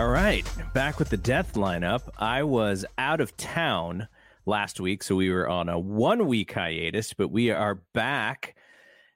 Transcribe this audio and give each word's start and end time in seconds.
All 0.00 0.08
right, 0.08 0.50
back 0.72 0.98
with 0.98 1.10
the 1.10 1.18
death 1.18 1.56
lineup. 1.56 2.00
I 2.16 2.42
was 2.42 2.86
out 2.96 3.20
of 3.20 3.36
town 3.36 4.08
last 4.46 4.80
week, 4.80 5.02
so 5.02 5.14
we 5.14 5.28
were 5.28 5.46
on 5.46 5.68
a 5.68 5.78
one 5.78 6.26
week 6.26 6.54
hiatus, 6.54 7.12
but 7.12 7.28
we 7.28 7.50
are 7.50 7.82
back. 7.92 8.56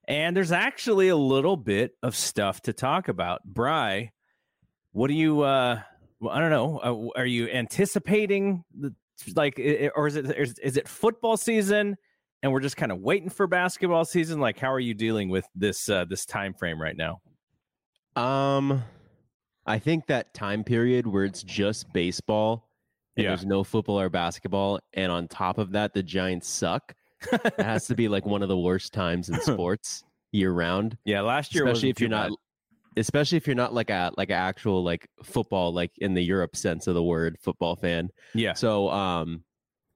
And 0.07 0.37
there's 0.37 0.53
actually 0.53 1.09
a 1.09 1.17
little 1.17 1.57
bit 1.57 1.97
of 2.03 2.15
stuff 2.15 2.61
to 2.65 2.75
talk 2.75 3.09
about. 3.09 3.43
Bry, 3.45 4.13
what 4.93 5.09
do 5.09 5.15
you, 5.15 5.41
uh, 5.41 5.81
I 6.31 6.39
don't 6.39 6.51
know, 6.51 7.13
uh, 7.17 7.19
are 7.19 7.27
you 7.27 7.49
anticipating 7.49 8.63
the, 8.79 8.95
like, 9.35 9.59
or 9.97 10.07
is 10.07 10.17
it, 10.17 10.59
is 10.63 10.77
it 10.77 10.87
football 10.87 11.39
season 11.39 11.97
and 12.43 12.53
we're 12.53 12.61
just 12.61 12.77
kind 12.77 12.93
of 12.93 12.99
waiting 12.99 13.31
for 13.31 13.47
basketball 13.47 14.05
season? 14.05 14.39
Like, 14.39 14.59
how 14.59 14.71
are 14.71 14.81
you 14.81 14.93
dealing 14.93 15.31
with 15.31 15.47
this, 15.55 15.89
uh, 15.89 16.05
this 16.05 16.27
time 16.27 16.53
frame 16.53 16.79
right 16.79 16.95
now? 16.95 17.23
Um, 18.17 18.85
I 19.67 19.79
think 19.79 20.07
that 20.07 20.35
time 20.35 20.65
period 20.65 21.07
where 21.07 21.25
it's 21.25 21.43
just 21.43 21.93
baseball 21.93 22.69
and 23.17 23.25
Yeah. 23.25 23.31
there's 23.31 23.47
no 23.47 23.63
football 23.65 24.01
or 24.01 24.11
basketball, 24.11 24.81
and 24.93 25.11
on 25.13 25.29
top 25.29 25.59
of 25.59 25.71
that, 25.73 25.95
the 25.95 26.03
Giants 26.03 26.49
suck. 26.49 26.95
it 27.33 27.55
has 27.61 27.87
to 27.87 27.95
be 27.95 28.09
like 28.09 28.27
one 28.27 28.43
of 28.43 28.49
the 28.49 28.59
worst 28.59 28.93
times 28.93 29.29
in 29.29 29.41
sports 29.41 30.03
year 30.33 30.53
round. 30.53 30.99
Yeah, 31.05 31.21
last 31.23 31.55
year, 31.55 31.65
especially 31.67 31.91
if 31.91 32.01
you're 32.01 32.11
not, 32.11 32.33
especially 32.97 33.37
if 33.39 33.47
you're 33.47 33.57
not 33.57 33.73
like 33.73 33.89
a 33.91 34.11
like 34.17 34.31
an 34.31 34.37
actual 34.37 34.83
like 34.85 35.09
football 35.23 35.73
like 35.73 35.93
in 35.99 36.15
the 36.15 36.23
Europe 36.23 36.57
sense 36.57 36.87
of 36.87 36.95
the 36.95 37.03
word 37.03 37.37
football 37.41 37.77
fan. 37.77 38.11
Yeah. 38.35 38.53
So 38.55 38.91
um, 38.91 39.45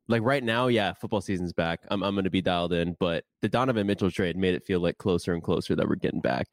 like 0.06 0.22
right 0.22 0.42
now, 0.44 0.68
yeah, 0.68 0.92
football 0.94 1.20
season's 1.20 1.52
back. 1.52 1.80
I'm 1.90 2.02
I'm 2.04 2.14
gonna 2.14 2.30
be 2.30 2.40
dialed 2.40 2.72
in, 2.72 2.96
but 3.00 3.24
the 3.42 3.48
Donovan 3.48 3.86
Mitchell 3.86 4.10
trade 4.12 4.36
made 4.36 4.54
it 4.54 4.64
feel 4.64 4.80
like 4.80 4.96
closer 4.98 5.34
and 5.34 5.42
closer 5.42 5.74
that 5.76 5.86
we're 5.88 5.96
getting 5.96 6.20
back. 6.20 6.46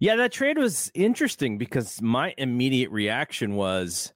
Yeah, 0.00 0.16
that 0.16 0.32
trade 0.32 0.58
was 0.58 0.90
interesting 0.94 1.58
because 1.58 2.00
my 2.00 2.34
immediate 2.38 2.90
reaction 2.90 3.56
was, 3.56 4.12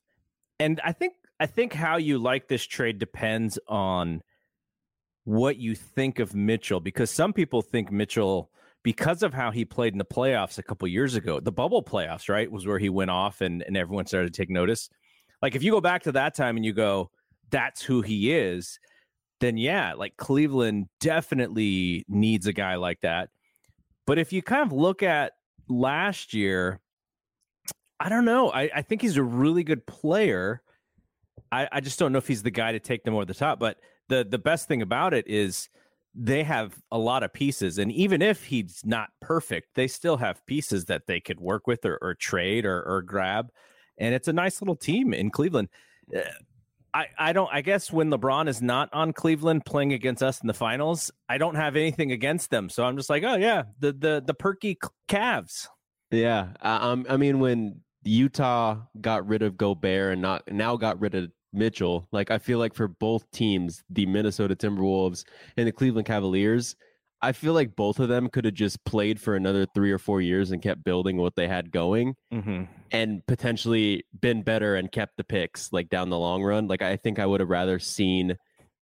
and 0.60 0.80
I 0.84 0.92
think 0.92 1.14
I 1.40 1.46
think 1.46 1.72
how 1.72 1.96
you 1.96 2.18
like 2.18 2.46
this 2.46 2.64
trade 2.64 2.98
depends 2.98 3.58
on 3.66 4.22
what 5.24 5.56
you 5.56 5.74
think 5.74 6.20
of 6.20 6.34
Mitchell 6.34 6.78
because 6.78 7.10
some 7.10 7.32
people 7.32 7.62
think 7.62 7.90
Mitchell 7.90 8.50
because 8.84 9.22
of 9.22 9.34
how 9.34 9.50
he 9.50 9.64
played 9.64 9.92
in 9.92 9.98
the 9.98 10.04
playoffs 10.04 10.58
a 10.58 10.62
couple 10.62 10.86
years 10.88 11.14
ago, 11.14 11.40
the 11.40 11.52
bubble 11.52 11.82
playoffs, 11.82 12.28
right, 12.28 12.50
was 12.50 12.66
where 12.66 12.78
he 12.78 12.88
went 12.88 13.10
off 13.10 13.40
and, 13.40 13.62
and 13.62 13.76
everyone 13.76 14.06
started 14.06 14.32
to 14.32 14.36
take 14.40 14.50
notice. 14.50 14.88
Like 15.40 15.54
if 15.54 15.62
you 15.62 15.72
go 15.72 15.80
back 15.80 16.02
to 16.04 16.12
that 16.12 16.34
time 16.34 16.56
and 16.56 16.64
you 16.64 16.72
go, 16.72 17.10
that's 17.50 17.82
who 17.82 18.02
he 18.02 18.32
is, 18.32 18.78
then 19.40 19.56
yeah, 19.56 19.94
like 19.94 20.16
Cleveland 20.16 20.86
definitely 21.00 22.04
needs 22.08 22.46
a 22.46 22.52
guy 22.52 22.76
like 22.76 23.00
that. 23.02 23.30
But 24.06 24.18
if 24.18 24.32
you 24.32 24.42
kind 24.42 24.62
of 24.62 24.72
look 24.72 25.02
at 25.02 25.32
last 25.80 26.34
year, 26.34 26.80
I 28.00 28.08
don't 28.08 28.24
know. 28.24 28.50
I, 28.50 28.70
I 28.74 28.82
think 28.82 29.02
he's 29.02 29.16
a 29.16 29.22
really 29.22 29.64
good 29.64 29.86
player. 29.86 30.62
I, 31.50 31.68
I 31.70 31.80
just 31.80 31.98
don't 31.98 32.12
know 32.12 32.18
if 32.18 32.26
he's 32.26 32.42
the 32.42 32.50
guy 32.50 32.72
to 32.72 32.80
take 32.80 33.04
them 33.04 33.14
over 33.14 33.24
the 33.24 33.34
top. 33.34 33.58
But 33.58 33.78
the 34.08 34.24
the 34.24 34.38
best 34.38 34.68
thing 34.68 34.82
about 34.82 35.14
it 35.14 35.26
is 35.28 35.68
they 36.14 36.42
have 36.42 36.74
a 36.90 36.98
lot 36.98 37.22
of 37.22 37.32
pieces, 37.32 37.78
and 37.78 37.90
even 37.92 38.20
if 38.20 38.44
he's 38.44 38.82
not 38.84 39.10
perfect, 39.20 39.68
they 39.74 39.86
still 39.86 40.16
have 40.18 40.44
pieces 40.46 40.84
that 40.86 41.06
they 41.06 41.20
could 41.20 41.40
work 41.40 41.66
with 41.66 41.84
or, 41.84 41.98
or 42.02 42.14
trade 42.14 42.66
or, 42.66 42.82
or 42.82 43.02
grab, 43.02 43.50
and 43.98 44.14
it's 44.14 44.28
a 44.28 44.32
nice 44.32 44.60
little 44.60 44.76
team 44.76 45.14
in 45.14 45.30
Cleveland. 45.30 45.68
Eh, 46.12 46.22
I, 46.94 47.06
I 47.18 47.32
don't 47.32 47.48
I 47.52 47.62
guess 47.62 47.90
when 47.90 48.10
LeBron 48.10 48.48
is 48.48 48.60
not 48.60 48.90
on 48.92 49.12
Cleveland 49.12 49.64
playing 49.64 49.92
against 49.92 50.22
us 50.22 50.40
in 50.40 50.46
the 50.46 50.54
finals, 50.54 51.10
I 51.28 51.38
don't 51.38 51.54
have 51.54 51.76
anything 51.76 52.12
against 52.12 52.50
them. 52.50 52.68
So 52.68 52.84
I'm 52.84 52.96
just 52.96 53.08
like, 53.08 53.22
oh 53.24 53.36
yeah, 53.36 53.62
the 53.80 53.92
the 53.92 54.22
the 54.24 54.34
perky 54.34 54.78
Cavs. 55.08 55.68
Yeah, 56.10 56.48
I, 56.60 57.02
I 57.08 57.16
mean, 57.16 57.40
when 57.40 57.80
Utah 58.04 58.78
got 59.00 59.26
rid 59.26 59.42
of 59.42 59.56
Gobert 59.56 60.12
and 60.12 60.22
not 60.22 60.42
now 60.50 60.76
got 60.76 61.00
rid 61.00 61.14
of 61.14 61.30
Mitchell, 61.52 62.06
like 62.12 62.30
I 62.30 62.38
feel 62.38 62.58
like 62.58 62.74
for 62.74 62.88
both 62.88 63.30
teams, 63.30 63.82
the 63.88 64.06
Minnesota 64.06 64.54
Timberwolves 64.54 65.24
and 65.56 65.66
the 65.66 65.72
Cleveland 65.72 66.06
Cavaliers, 66.06 66.76
I 67.24 67.32
feel 67.32 67.52
like 67.52 67.76
both 67.76 68.00
of 68.00 68.08
them 68.08 68.28
could 68.28 68.44
have 68.44 68.54
just 68.54 68.84
played 68.84 69.20
for 69.20 69.36
another 69.36 69.64
three 69.74 69.92
or 69.92 69.98
four 69.98 70.20
years 70.20 70.50
and 70.50 70.60
kept 70.60 70.82
building 70.82 71.16
what 71.18 71.36
they 71.36 71.46
had 71.46 71.70
going, 71.70 72.16
Mm-hmm. 72.32 72.64
and 72.90 73.24
potentially 73.26 74.04
been 74.20 74.42
better 74.42 74.74
and 74.74 74.90
kept 74.90 75.16
the 75.16 75.24
picks 75.24 75.72
like 75.72 75.88
down 75.88 76.10
the 76.10 76.18
long 76.18 76.42
run. 76.42 76.66
Like 76.66 76.82
I 76.82 76.96
think 76.96 77.18
I 77.18 77.26
would 77.26 77.40
have 77.40 77.48
rather 77.48 77.78
seen, 77.78 78.36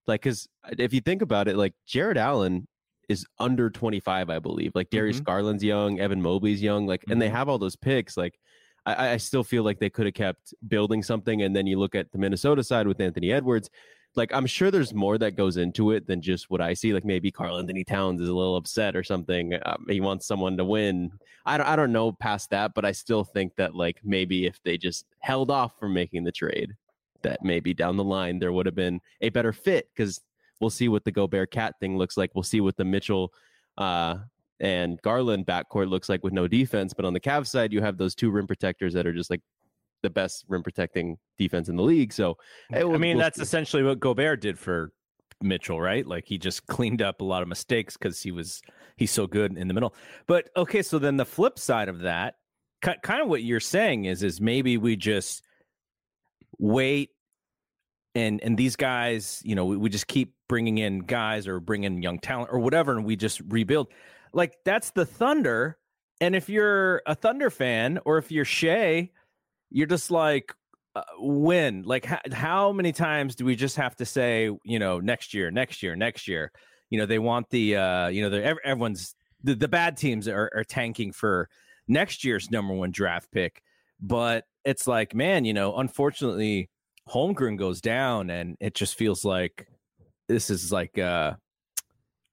like, 0.07 0.23
because 0.23 0.49
if 0.79 0.95
you 0.95 1.01
think 1.01 1.21
about 1.23 1.49
it, 1.49 1.57
like 1.57 1.75
Jarrett 1.87 2.17
Allen 2.17 2.67
is 3.11 3.27
under 3.39 3.69
25, 3.69 4.31
I 4.31 4.39
believe. 4.39 4.73
Like 4.75 4.89
Darius 4.91 5.21
Mhm. 5.21 5.25
Garland's 5.25 5.65
young, 5.65 6.01
Evan 6.01 6.23
Mobley's 6.23 6.63
young, 6.63 6.87
like, 6.87 7.05
and 7.11 7.21
they 7.21 7.29
Mhm. 7.29 7.33
have 7.33 7.49
all 7.49 7.59
those 7.59 7.77
picks. 7.77 8.17
Like, 8.17 8.39
I, 8.87 9.11
I 9.11 9.17
still 9.19 9.45
feel 9.45 9.65
like 9.65 9.79
they 9.81 9.91
could 9.91 10.07
have 10.07 10.15
kept 10.15 10.55
building 10.67 11.03
something. 11.03 11.43
And 11.43 11.55
then 11.55 11.67
you 11.67 11.79
look 11.79 11.95
at 11.95 12.11
the 12.13 12.19
Minnesota 12.19 12.65
side 12.65 12.87
with 12.87 13.01
Anthony 13.01 13.31
Edwards. 13.33 13.69
Like, 14.17 14.33
I'm 14.33 14.47
sure 14.47 14.71
there's 14.71 14.93
more 14.93 15.19
that 15.19 15.37
goes 15.37 15.57
into 15.57 15.93
it 15.93 16.07
than 16.07 16.21
just 16.21 16.51
what 16.51 16.61
I 16.61 16.75
see. 16.75 16.93
Like, 16.93 17.05
maybe 17.05 17.31
Karl-Anthony 17.31 17.85
Towns 17.85 18.21
is 18.21 18.29
a 18.29 18.35
little 18.35 18.57
upset 18.57 18.97
or 18.97 19.05
something. 19.05 19.55
Um, 19.65 19.87
he 19.89 20.01
wants 20.01 20.27
someone 20.27 20.57
to 20.57 20.65
win. 20.65 21.13
I 21.47 21.57
don't, 21.57 21.67
I 21.67 21.77
don't 21.77 21.93
know 21.93 22.11
past 22.11 22.51
that, 22.51 22.75
but 22.75 22.85
I 22.85 22.93
still 22.93 23.23
think 23.23 23.55
that, 23.57 23.75
like, 23.75 24.01
maybe 24.03 24.47
if 24.47 24.61
they 24.65 24.77
just 24.77 25.07
held 25.21 25.51
off 25.51 25.79
from 25.79 25.95
making 25.95 26.25
the 26.25 26.33
trade, 26.33 26.75
that 27.23 27.45
maybe 27.45 27.73
down 27.73 27.97
the 27.97 28.05
line 28.05 28.39
there 28.39 28.53
would 28.53 28.67
have 28.67 28.75
been 28.75 29.01
a 29.21 29.29
better 29.29 29.53
fit 29.53 29.89
because 29.95 30.21
we'll 30.59 30.71
see 30.71 30.89
what 30.89 31.05
the 31.05 31.13
Gobert 31.13 31.51
KAT 31.51 31.79
thing 31.79 31.97
looks 31.97 32.17
like. 32.17 32.31
We'll 32.35 32.43
see 32.43 32.61
what 32.61 32.77
the 32.77 32.85
Mitchell 32.85 33.33
uh, 33.79 34.17
and 34.59 35.01
Garland 35.03 35.47
backcourt 35.47 35.89
looks 35.89 36.09
like 36.09 36.25
with 36.25 36.33
no 36.33 36.49
defense. 36.49 36.93
But 36.95 37.05
on 37.05 37.13
the 37.13 37.21
Cavs 37.21 37.47
side, 37.47 37.73
you 37.73 37.81
have 37.81 37.97
those 37.97 38.15
two 38.15 38.31
rim 38.31 38.47
protectors 38.47 38.93
that 38.95 39.07
are 39.07 39.13
just 39.13 39.31
like 39.31 39.43
the 40.03 40.11
best 40.11 40.45
rim 40.49 40.63
protecting 40.63 41.19
defense 41.39 41.69
in 41.69 41.77
the 41.77 41.83
league. 41.83 42.13
So 42.13 42.37
I 42.73 42.85
mean, 42.85 43.17
we'll 43.17 43.25
that's 43.25 43.39
essentially 43.39 43.83
what 43.83 44.01
Gobert 44.01 44.41
did 44.41 44.59
for 44.59 44.93
Mitchell, 45.43 45.81
right? 45.81 46.07
Like 46.07 46.27
he 46.27 46.39
just 46.39 46.67
cleaned 46.67 47.03
up 47.03 47.21
a 47.21 47.25
lot 47.25 47.43
of 47.43 47.49
mistakes 47.49 47.97
because 47.97 48.23
he 48.23 48.31
was 48.31 48.61
he's 48.97 49.11
so 49.11 49.27
good 49.27 49.57
in 49.57 49.69
the 49.69 49.75
middle. 49.75 49.95
But 50.27 50.51
okay, 50.57 50.83
so 50.83 50.99
then 50.99 51.17
the 51.17 51.25
flip 51.25 51.59
side 51.59 51.89
of 51.89 52.01
that, 52.01 52.35
ki- 52.83 53.01
kind 53.03 53.23
of 53.23 53.29
what 53.29 53.43
you're 53.43 53.61
saying 53.61 54.05
is, 54.05 54.23
is 54.23 54.41
maybe 54.41 54.77
we 54.77 54.97
just 54.97 55.43
wait 56.59 57.11
and 58.15 58.43
and 58.43 58.57
these 58.57 58.77
guys, 58.77 59.41
you 59.45 59.55
know, 59.55 59.65
we, 59.65 59.77
we 59.77 59.89
just 59.89 60.07
keep 60.07 60.35
bringing 60.49 60.79
in 60.79 61.01
guys 61.01 61.47
or 61.47 61.61
bring 61.61 61.85
in 61.85 62.03
young 62.03 62.19
talent 62.19 62.51
or 62.53 62.59
whatever, 62.59 62.97
and 62.97 63.05
we 63.05 63.17
just 63.17 63.41
rebuild. 63.49 63.89
Like 64.33 64.57
that's 64.65 64.91
the 64.91 65.07
Thunder. 65.07 65.79
And 66.21 66.37
if 66.37 66.51
you're 66.51 67.01
a 67.07 67.15
Thunder 67.15 67.49
fan 67.49 67.99
or 68.05 68.19
if 68.19 68.31
you're 68.31 68.45
Shai, 68.45 69.11
you're 69.71 69.87
just 69.87 70.11
like, 70.11 70.53
uh, 70.97 71.03
when 71.19 71.83
like 71.85 72.05
how, 72.05 72.19
how 72.33 72.73
many 72.73 72.91
times 72.91 73.37
do 73.37 73.45
we 73.45 73.55
just 73.55 73.77
have 73.77 73.95
to 73.95 74.05
say 74.05 74.51
you 74.65 74.79
know 74.81 74.99
next 74.99 75.33
year 75.33 75.49
next 75.49 75.85
year 75.85 75.95
next 75.95 76.27
year 76.27 76.51
you 76.89 76.99
know 76.99 77.07
they 77.07 77.21
want 77.21 77.49
the 77.51 77.77
uh 77.77 78.09
you 78.09 78.21
know 78.23 78.29
the 78.29 78.45
ev- 78.45 78.59
everyone's 78.65 79.15
the, 79.45 79.55
the 79.55 79.69
bad 79.69 79.97
teams 79.97 80.27
are, 80.27 80.51
are 80.53 80.65
tanking 80.65 81.13
for 81.13 81.49
next 81.87 82.25
year's 82.25 82.51
number 82.51 82.75
one 82.75 82.91
draft 82.91 83.31
pick 83.31 83.63
but 84.01 84.45
it's 84.65 84.89
like 84.89 85.15
man 85.15 85.45
you 85.45 85.55
know 85.55 85.77
unfortunately 85.77 86.69
holmgren 87.09 87.57
goes 87.57 87.81
down 87.81 88.29
and 88.29 88.57
it 88.59 88.75
just 88.75 88.97
feels 88.97 89.25
like 89.25 89.69
this 90.27 90.51
is 90.51 90.73
like 90.73 90.99
uh 90.99 91.33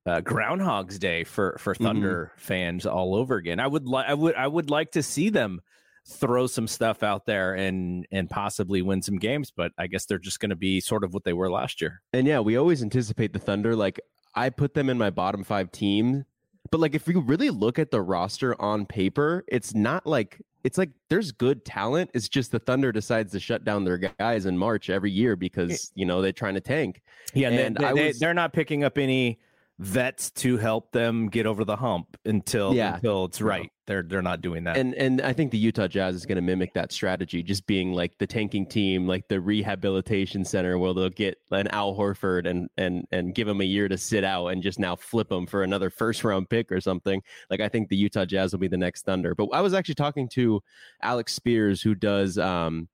uh, 0.08 0.22
Groundhog's 0.22 1.00
Day 1.00 1.26
for 1.26 1.58
for 1.60 1.76
Thunder 1.76 2.32
mm-hmm. 2.32 2.42
fans 2.42 2.86
all 2.86 3.14
over 3.14 3.36
again. 3.36 3.60
I 3.60 3.68
would 3.68 3.86
like 3.86 4.08
I 4.08 4.14
would 4.14 4.36
I 4.36 4.48
would 4.48 4.70
like 4.70 4.92
to 4.92 5.04
see 5.04 5.28
them 5.28 5.60
throw 6.08 6.48
some 6.48 6.68
stuff 6.68 7.04
out 7.04 7.26
there 7.26 7.54
and 7.54 8.08
and 8.12 8.30
possibly 8.30 8.82
win 8.82 9.02
some 9.02 9.18
games, 9.18 9.52
but 9.52 9.72
I 9.78 9.88
guess 9.88 10.06
they're 10.06 10.20
just 10.20 10.40
going 10.40 10.50
to 10.50 10.56
be 10.56 10.80
sort 10.80 11.04
of 11.04 11.14
what 11.14 11.24
they 11.24 11.34
were 11.34 11.52
last 11.52 11.82
year. 11.82 12.02
And 12.14 12.26
yeah, 12.26 12.40
we 12.40 12.58
always 12.58 12.82
anticipate 12.82 13.34
the 13.34 13.40
Thunder. 13.40 13.76
Like 13.76 14.00
I 14.34 14.50
put 14.50 14.74
them 14.74 14.90
in 14.90 14.98
my 14.98 15.10
bottom 15.10 15.44
five 15.44 15.72
team, 15.72 16.26
but 16.72 16.80
like 16.80 16.96
if 16.96 17.08
you 17.08 17.20
really 17.20 17.50
look 17.50 17.78
at 17.78 17.92
the 17.92 18.02
roster 18.02 18.60
on 18.62 18.86
paper, 18.86 19.44
it's 19.48 19.74
not 19.74 20.06
like 20.06 20.42
it's 20.64 20.78
like 20.78 20.92
there's 21.10 21.32
good 21.32 21.66
talent. 21.66 22.10
It's 22.14 22.30
just 22.30 22.52
the 22.52 22.60
Thunder 22.60 22.92
decides 22.92 23.32
to 23.34 23.40
shut 23.40 23.64
down 23.64 23.84
their 23.84 23.98
guys 23.98 24.46
in 24.46 24.58
March 24.58 24.90
every 24.90 25.12
year 25.12 25.36
because 25.36 25.92
you 25.96 26.06
know 26.06 26.22
they're 26.22 26.32
trying 26.32 26.56
to 26.56 26.62
tank. 26.62 27.02
Yeah, 27.34 27.50
and 27.50 27.76
they, 27.76 27.94
they, 27.94 28.08
was, 28.08 28.20
they're 28.20 28.34
not 28.34 28.54
picking 28.54 28.84
up 28.84 28.98
any 28.98 29.40
vets 29.80 30.32
to 30.32 30.58
help 30.58 30.92
them 30.92 31.30
get 31.30 31.46
over 31.46 31.64
the 31.64 31.76
hump 31.76 32.18
until 32.26 32.74
yeah. 32.74 32.96
until 32.96 33.26
it's 33.26 33.42
right. 33.42 33.72
They're 33.86 34.02
they're 34.02 34.24
not 34.24 34.42
doing 34.42 34.64
that. 34.64 34.76
And 34.76 34.96
and 34.96 35.22
I 35.22 35.34
think 35.34 35.52
the 35.52 35.58
Utah 35.58 35.88
Jazz 35.88 36.16
is 36.16 36.26
going 36.26 36.38
to 36.38 36.42
mimic 36.42 36.74
that 36.74 36.92
strategy, 36.92 37.44
just 37.44 37.68
being 37.68 37.94
like 37.94 38.18
the 38.18 38.28
tanking 38.28 38.66
team, 38.66 39.08
like 39.08 39.28
the 39.28 39.40
rehabilitation 39.40 40.44
center, 40.44 40.78
where 40.78 40.94
they'll 40.94 41.10
get 41.10 41.38
an 41.52 41.68
Al 41.68 41.96
Horford 41.96 42.48
and 42.48 42.70
and 42.78 43.08
and 43.12 43.36
give 43.36 43.48
him 43.48 43.62
a 43.62 43.66
year 43.66 43.88
to 43.88 43.98
sit 43.98 44.24
out 44.24 44.48
and 44.48 44.64
just 44.64 44.80
now 44.80 44.96
flip 44.96 45.32
him 45.32 45.46
for 45.46 45.64
another 45.64 45.90
first 45.90 46.24
round 46.24 46.50
pick 46.50 46.72
or 46.72 46.82
something. 46.82 47.22
Like 47.50 47.62
I 47.62 47.70
think 47.70 47.90
the 47.90 47.98
Utah 47.98 48.26
Jazz 48.26 48.52
will 48.52 48.60
be 48.60 48.68
the 48.68 48.78
next 48.78 49.06
Thunder. 49.06 49.36
But 49.36 49.50
I 49.54 49.62
was 49.62 49.74
actually 49.74 49.96
talking 49.96 50.28
to 50.30 50.62
Alex 51.02 51.34
Spears, 51.34 51.82
who 51.82 51.94
does 51.94 52.38
um 52.38 52.90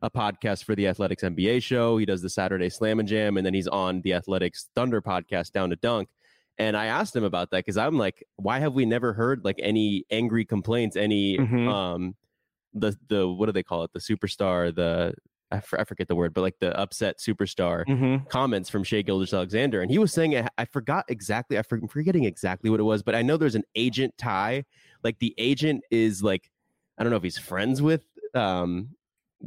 a 0.00 0.10
podcast 0.10 0.62
for 0.62 0.76
the 0.76 0.86
Athletics 0.86 1.24
NBA 1.24 1.62
show. 1.62 1.98
He 1.98 2.06
does 2.06 2.22
the 2.22 2.30
Saturday 2.30 2.68
Slam 2.68 3.00
and 3.00 3.08
Jam, 3.08 3.36
and 3.36 3.44
then 3.44 3.54
he's 3.54 3.66
on 3.66 4.00
the 4.02 4.14
Athletics 4.14 4.68
Thunder 4.76 5.02
podcast, 5.02 5.52
Down 5.52 5.70
to 5.70 5.76
Dunk. 5.76 6.08
And 6.58 6.76
I 6.76 6.86
asked 6.86 7.14
him 7.14 7.24
about 7.24 7.50
that 7.50 7.58
because 7.58 7.76
I'm 7.76 7.96
like, 7.96 8.24
why 8.36 8.58
have 8.58 8.74
we 8.74 8.84
never 8.84 9.12
heard 9.12 9.44
like 9.44 9.60
any 9.62 10.04
angry 10.10 10.44
complaints, 10.44 10.96
any 10.96 11.38
mm-hmm. 11.38 11.68
um 11.68 12.16
the 12.74 12.96
the 13.08 13.28
what 13.28 13.46
do 13.46 13.52
they 13.52 13.62
call 13.62 13.84
it? 13.84 13.92
The 13.92 14.00
superstar, 14.00 14.74
the 14.74 15.14
I 15.50 15.60
forget 15.60 16.08
the 16.08 16.14
word, 16.14 16.34
but 16.34 16.42
like 16.42 16.58
the 16.58 16.78
upset 16.78 17.18
superstar 17.18 17.86
mm-hmm. 17.86 18.26
comments 18.28 18.68
from 18.68 18.84
Shai 18.84 19.00
Gilgeous-Alexander. 19.00 19.80
And 19.80 19.90
he 19.90 19.98
was 19.98 20.12
saying, 20.12 20.46
I 20.58 20.64
forgot 20.66 21.06
exactly, 21.08 21.56
I'm 21.56 21.88
forgetting 21.88 22.24
exactly 22.24 22.68
what 22.68 22.80
it 22.80 22.82
was, 22.82 23.02
but 23.02 23.14
I 23.14 23.22
know 23.22 23.38
there's 23.38 23.54
an 23.54 23.64
agent 23.74 24.12
tie. 24.18 24.66
Like 25.02 25.18
the 25.20 25.34
agent 25.38 25.84
is 25.90 26.22
like, 26.22 26.50
I 26.98 27.02
don't 27.02 27.10
know 27.10 27.16
if 27.16 27.22
he's 27.22 27.38
friends 27.38 27.80
with 27.80 28.02
um, 28.34 28.90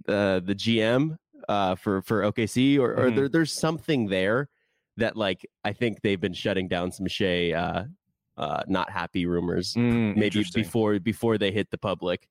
the 0.05 0.41
the 0.43 0.55
GM 0.55 1.17
uh, 1.47 1.75
for 1.75 2.01
for 2.01 2.23
OKC 2.23 2.79
or, 2.79 2.93
or 2.93 2.95
mm-hmm. 2.95 3.15
there, 3.15 3.29
there's 3.29 3.51
something 3.51 4.07
there 4.07 4.49
that 4.97 5.15
like 5.15 5.45
I 5.63 5.73
think 5.73 6.01
they've 6.01 6.19
been 6.19 6.33
shutting 6.33 6.67
down 6.67 6.91
some 6.91 7.07
Shai 7.07 7.51
uh, 7.51 7.85
uh, 8.37 8.63
not 8.67 8.89
happy 8.89 9.25
rumors 9.25 9.73
mm, 9.73 10.15
maybe 10.15 10.45
before 10.53 10.99
before 10.99 11.37
they 11.37 11.51
hit 11.51 11.69
the 11.71 11.77
public. 11.77 12.27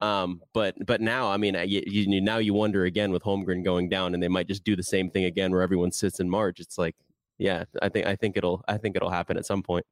Um, 0.00 0.42
but 0.52 0.74
but 0.84 1.00
now 1.00 1.30
I 1.30 1.36
mean 1.36 1.54
you, 1.66 1.82
you, 1.86 2.20
now 2.20 2.38
you 2.38 2.52
wonder 2.52 2.84
again 2.84 3.10
with 3.10 3.22
Holmgren 3.22 3.64
going 3.64 3.88
down 3.88 4.14
and 4.14 4.22
they 4.22 4.28
might 4.28 4.48
just 4.48 4.64
do 4.64 4.76
the 4.76 4.82
same 4.82 5.10
thing 5.10 5.24
again 5.24 5.52
where 5.52 5.62
everyone 5.62 5.92
sits 5.92 6.20
in 6.20 6.28
March. 6.28 6.60
It's 6.60 6.78
like 6.78 6.96
yeah, 7.38 7.64
I 7.82 7.88
think 7.88 8.06
I 8.06 8.16
think 8.16 8.36
it'll 8.36 8.62
I 8.68 8.78
think 8.78 8.96
it'll 8.96 9.10
happen 9.10 9.36
at 9.36 9.46
some 9.46 9.62
point. 9.62 9.86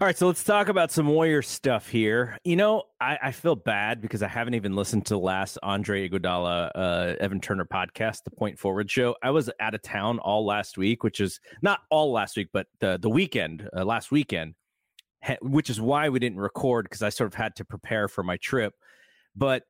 All 0.00 0.06
right, 0.06 0.16
so 0.16 0.26
let's 0.26 0.42
talk 0.42 0.68
about 0.70 0.90
some 0.90 1.08
Warrior 1.08 1.42
stuff 1.42 1.88
here. 1.88 2.38
You 2.42 2.56
know, 2.56 2.84
I, 3.02 3.18
I 3.24 3.32
feel 3.32 3.54
bad 3.54 4.00
because 4.00 4.22
I 4.22 4.28
haven't 4.28 4.54
even 4.54 4.74
listened 4.74 5.04
to 5.06 5.14
the 5.14 5.18
last 5.18 5.58
Andre 5.62 6.08
Iguodala, 6.08 6.70
uh, 6.74 7.16
Evan 7.20 7.38
Turner 7.38 7.66
podcast, 7.66 8.24
the 8.24 8.30
Point 8.30 8.58
Forward 8.58 8.90
Show. 8.90 9.14
I 9.22 9.30
was 9.30 9.50
out 9.60 9.74
of 9.74 9.82
town 9.82 10.18
all 10.18 10.46
last 10.46 10.78
week, 10.78 11.04
which 11.04 11.20
is 11.20 11.38
not 11.60 11.80
all 11.90 12.12
last 12.12 12.38
week, 12.38 12.48
but 12.50 12.66
the 12.78 12.98
the 12.98 13.10
weekend, 13.10 13.68
uh, 13.76 13.84
last 13.84 14.10
weekend, 14.10 14.54
which 15.42 15.68
is 15.68 15.82
why 15.82 16.08
we 16.08 16.18
didn't 16.18 16.40
record 16.40 16.86
because 16.86 17.02
I 17.02 17.10
sort 17.10 17.28
of 17.28 17.34
had 17.34 17.54
to 17.56 17.66
prepare 17.66 18.08
for 18.08 18.22
my 18.22 18.38
trip. 18.38 18.72
But 19.36 19.64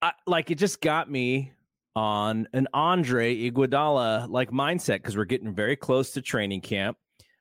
I, 0.00 0.12
like, 0.28 0.52
it 0.52 0.58
just 0.58 0.80
got 0.80 1.10
me 1.10 1.50
on 1.96 2.46
an 2.52 2.68
Andre 2.72 3.34
Iguodala 3.50 4.30
like 4.30 4.52
mindset 4.52 4.98
because 4.98 5.16
we're 5.16 5.24
getting 5.24 5.52
very 5.52 5.74
close 5.74 6.12
to 6.12 6.22
training 6.22 6.60
camp 6.60 6.98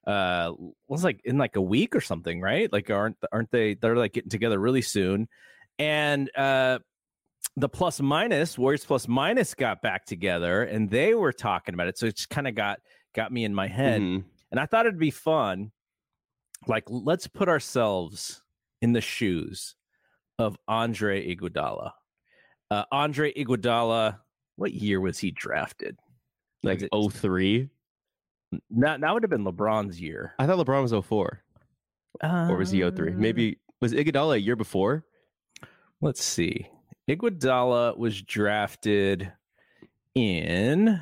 uh 0.08 0.52
was 0.88 1.04
like 1.04 1.22
in 1.26 1.38
like 1.38 1.56
a 1.56 1.62
week 1.62 1.96
or 1.96 2.02
something 2.02 2.42
right? 2.42 2.72
Like 2.72 2.90
aren't 2.90 3.18
aren't 3.32 3.52
they 3.52 3.76
they're 3.76 3.96
like 3.96 4.14
getting 4.14 4.30
together 4.30 4.60
really 4.60 4.82
soon. 4.82 5.28
And 5.80 6.30
uh 6.36 6.80
the 7.58 7.70
plus 7.70 8.02
minus 8.02 8.58
warriors 8.58 8.84
plus 8.86 9.08
minus 9.08 9.54
got 9.54 9.82
back 9.82 10.06
together 10.06 10.64
and 10.64 10.90
they 10.90 11.14
were 11.14 11.32
talking 11.32 11.74
about 11.74 11.88
it 11.88 11.98
so 11.98 12.06
it 12.08 12.16
just 12.16 12.30
kind 12.30 12.48
of 12.48 12.56
got 12.56 12.80
got 13.14 13.32
me 13.32 13.46
in 13.46 13.54
my 13.54 13.68
head. 13.68 14.02
Mm-hmm. 14.02 14.28
and 14.52 14.60
i 14.60 14.66
thought 14.66 14.86
it'd 14.86 15.00
be 15.00 15.12
fun 15.12 15.72
like 16.68 16.84
let's 16.88 17.28
put 17.28 17.48
ourselves 17.48 18.42
in 18.82 18.94
the 18.94 19.02
shoes 19.02 19.76
of 20.40 20.58
andre 20.68 21.36
iguodala. 21.36 21.92
Uh 22.72 22.84
andre 22.92 23.34
iguodala 23.34 24.20
what 24.56 24.74
year 24.74 25.02
was 25.02 25.20
he 25.20 25.32
drafted? 25.32 25.98
Like 26.64 26.88
03 26.92 27.70
that 28.72 29.02
that 29.02 29.14
would 29.14 29.24
have 29.24 29.30
been 29.30 29.46
LeBron's 29.46 30.00
year. 30.00 30.34
I 30.40 30.46
thought 30.46 30.66
LeBron 30.66 30.82
was 30.82 31.06
04. 31.06 31.42
Uh, 32.24 32.48
or 32.50 32.58
was 32.58 32.72
he 32.72 32.90
03? 32.90 33.12
Maybe 33.12 33.60
was 33.82 33.94
Iguodala 33.94 34.36
a 34.36 34.42
year 34.42 34.56
before? 34.56 35.06
Let's 36.02 36.24
see. 36.24 36.68
Iguodala 37.10 37.98
was 37.98 38.22
drafted 38.22 39.32
in 40.16 41.02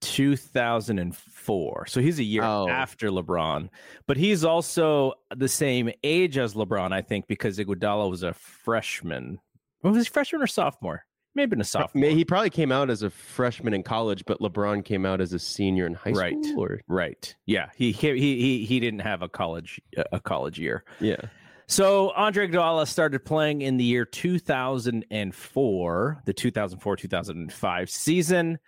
2004. 0.00 1.86
So 1.86 2.00
he's 2.00 2.18
a 2.18 2.24
year 2.24 2.42
oh. 2.42 2.68
after 2.68 3.08
LeBron. 3.10 3.68
But 4.06 4.16
he's 4.16 4.44
also 4.44 5.14
the 5.34 5.48
same 5.48 5.90
age 6.04 6.38
as 6.38 6.54
LeBron, 6.54 6.92
I 6.92 7.02
think, 7.02 7.26
because 7.26 7.58
Iguodala 7.58 8.10
was 8.10 8.22
a 8.22 8.32
freshman. 8.32 9.38
Was 9.82 9.96
he 9.96 10.10
freshman 10.10 10.42
or 10.42 10.46
sophomore? 10.46 11.04
Maybe 11.34 11.50
been 11.50 11.60
a 11.60 11.64
sophomore. 11.64 12.10
He 12.10 12.24
probably 12.24 12.50
came 12.50 12.72
out 12.72 12.90
as 12.90 13.02
a 13.02 13.10
freshman 13.10 13.74
in 13.74 13.82
college, 13.82 14.24
but 14.26 14.40
LeBron 14.40 14.84
came 14.84 15.06
out 15.06 15.20
as 15.20 15.32
a 15.32 15.38
senior 15.38 15.86
in 15.86 15.94
high 15.94 16.10
right. 16.10 16.44
school. 16.44 16.66
Right, 16.66 16.80
right. 16.88 17.34
Yeah, 17.46 17.68
he 17.76 17.92
he 17.92 18.16
he 18.16 18.64
he 18.64 18.80
didn't 18.80 19.00
have 19.00 19.22
a 19.22 19.28
college 19.28 19.80
a 20.12 20.20
college 20.20 20.58
year. 20.58 20.84
Yeah. 21.00 21.20
So 21.66 22.10
Andre 22.16 22.48
Iguodala 22.48 22.88
started 22.88 23.24
playing 23.24 23.62
in 23.62 23.76
the 23.76 23.84
year 23.84 24.04
2004, 24.04 26.22
the 26.24 26.34
2004-2005 26.34 27.88
season, 27.88 28.58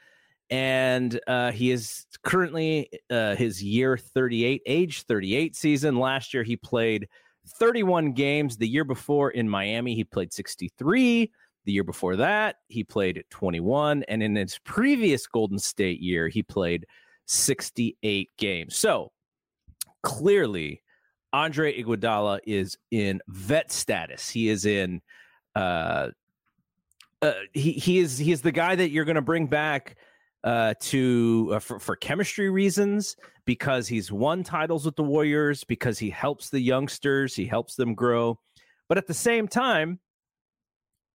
and 0.51 1.21
uh, 1.27 1.51
he 1.51 1.73
is 1.73 2.07
currently 2.23 2.89
uh, 3.11 3.35
his 3.35 3.61
year 3.61 3.97
38, 3.97 4.63
age 4.67 5.03
38 5.03 5.57
season. 5.57 5.97
Last 5.97 6.33
year 6.33 6.45
he 6.45 6.57
played 6.57 7.09
31 7.59 8.13
games. 8.13 8.57
The 8.57 8.69
year 8.69 8.85
before 8.85 9.31
in 9.31 9.49
Miami 9.49 9.97
he 9.97 10.05
played 10.05 10.33
63. 10.33 11.33
The 11.65 11.73
year 11.73 11.85
before 11.85 12.17
that, 12.17 12.57
he 12.69 12.85
played 12.85 13.23
21. 13.31 14.05
And 14.05 14.23
in 14.23 14.35
his 14.35 14.59
previous 14.65 15.27
Golden 15.27 15.59
State 15.59 16.01
year, 16.01 16.29
he 16.29 16.43
played 16.43 16.87
68 17.27 18.31
games. 18.37 18.77
So 18.77 19.13
clearly, 20.03 20.83
Andre 21.33 21.81
Iguodala 21.81 22.41
is 22.47 22.77
in 22.91 23.21
vet 23.29 23.73
status. 23.73 24.29
He 24.29 24.49
is 24.49 24.67
in 24.67 25.01
uh, 25.55 26.09
uh, 27.23 27.33
he 27.53 27.73
he 27.73 27.99
is 28.01 28.19
he 28.19 28.33
is 28.33 28.43
the 28.43 28.53
guy 28.53 28.75
that 28.75 28.91
you're 28.91 29.05
going 29.05 29.17
to 29.17 29.23
bring 29.23 29.47
back 29.47 29.97
uh, 30.45 30.75
to 30.81 31.53
uh, 31.55 31.59
for, 31.59 31.79
for 31.79 31.97
chemistry 31.97 32.51
reasons 32.51 33.17
because 33.45 33.89
he's 33.89 34.11
won 34.11 34.43
titles 34.43 34.85
with 34.85 34.97
the 34.97 35.03
Warriors 35.03 35.65
because 35.65 35.99
he 35.99 36.11
helps 36.11 36.51
the 36.51 36.61
youngsters, 36.61 37.35
he 37.35 37.47
helps 37.47 37.77
them 37.77 37.95
grow. 37.95 38.39
But 38.89 38.99
at 38.99 39.07
the 39.07 39.15
same 39.15 39.49
time, 39.49 40.01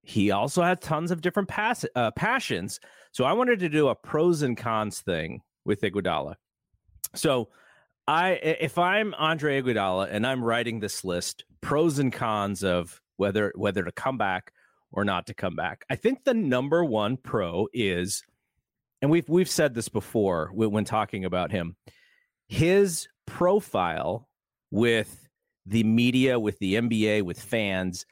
he 0.08 0.32
also 0.32 0.64
has 0.64 0.78
tons 0.80 1.12
of 1.12 1.20
different 1.20 1.50
pass, 1.50 1.86
uh, 1.94 2.12
passions. 2.12 2.80
So 3.12 3.26
I 3.26 3.34
wanted 3.34 3.60
to 3.60 3.68
do 3.68 3.90
a 3.90 3.96
pros 3.96 4.42
and 4.42 4.56
cons 4.56 5.02
thing 5.02 5.42
with 5.66 5.82
Iguodala. 5.82 6.36
So 7.14 7.50
I, 8.08 8.32
if 8.32 8.78
I'm 8.78 9.14
Andre 9.16 9.62
Iguodala 9.62 10.08
and 10.10 10.26
I'm 10.26 10.42
writing 10.42 10.80
this 10.80 11.04
list, 11.04 11.44
pros 11.60 12.00
and 12.00 12.14
cons 12.14 12.64
of 12.64 13.02
whether 13.18 13.52
whether 13.56 13.84
to 13.84 13.92
come 13.92 14.18
back 14.18 14.54
or 14.94 15.04
not 15.04 15.28
to 15.28 15.34
come 15.34 15.58
back, 15.58 15.84
I 15.90 15.98
think 15.98 16.24
the 16.24 16.34
number 16.34 16.86
one 16.86 17.18
pro 17.18 17.68
is, 17.74 18.24
and 19.02 19.12
we've 19.12 19.28
we've 19.28 19.50
said 19.50 19.74
this 19.74 19.90
before 19.90 20.52
when 20.54 20.86
talking 20.86 21.26
about 21.26 21.52
him, 21.52 21.76
his 22.48 23.10
profile 23.26 24.30
with 24.72 25.28
the 25.66 25.84
media, 25.84 26.40
with 26.40 26.58
the 26.60 26.76
NBA, 26.76 27.24
with 27.24 27.42
fans 27.42 28.06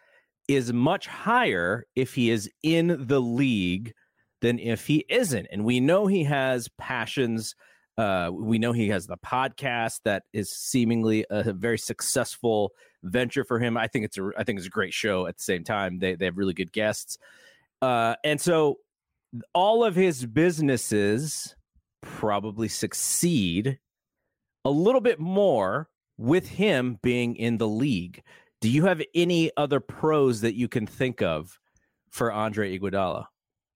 is 0.47 0.71
much 0.71 1.07
higher 1.07 1.85
if 1.95 2.13
he 2.13 2.29
is 2.29 2.49
in 2.63 3.07
the 3.07 3.21
league 3.21 3.93
than 4.41 4.59
if 4.59 4.85
he 4.85 5.05
isn't. 5.09 5.47
And 5.51 5.65
we 5.65 5.79
know 5.79 6.07
he 6.07 6.23
has 6.25 6.69
passions. 6.77 7.55
Uh, 7.97 8.29
we 8.33 8.59
know 8.59 8.71
he 8.71 8.89
has 8.89 9.07
the 9.07 9.17
podcast 9.17 10.01
that 10.03 10.23
is 10.33 10.51
seemingly 10.51 11.25
a 11.29 11.53
very 11.53 11.77
successful 11.77 12.71
venture 13.03 13.43
for 13.43 13.59
him. 13.59 13.77
I 13.77 13.87
think 13.87 14.05
it's 14.05 14.17
a 14.17 14.31
I 14.37 14.43
think 14.43 14.57
it's 14.59 14.67
a 14.67 14.71
great 14.71 14.93
show. 14.93 15.27
At 15.27 15.37
the 15.37 15.43
same 15.43 15.63
time, 15.63 15.99
they 15.99 16.15
they 16.15 16.25
have 16.25 16.37
really 16.37 16.53
good 16.53 16.71
guests, 16.71 17.17
uh, 17.81 18.15
and 18.23 18.39
so 18.39 18.79
all 19.53 19.83
of 19.83 19.95
his 19.95 20.25
businesses 20.25 21.55
probably 22.01 22.67
succeed 22.67 23.79
a 24.63 24.69
little 24.69 25.01
bit 25.01 25.19
more 25.19 25.89
with 26.17 26.47
him 26.47 26.99
being 27.01 27.35
in 27.35 27.57
the 27.57 27.67
league. 27.67 28.23
Do 28.65 28.71
you 28.71 28.85
have 28.85 28.99
any 29.13 29.51
other 29.57 29.79
pros 29.79 30.41
that 30.41 30.55
you 30.55 30.67
can 30.67 30.87
think 30.87 31.21
of 31.21 31.59
for 32.09 32.31
Andre 32.31 32.75
Iguodala? 32.75 33.27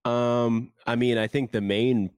Um, 0.04 0.72
I 0.84 0.96
mean, 0.96 1.16
I 1.16 1.28
think 1.28 1.52
the 1.52 1.60
main 1.60 2.10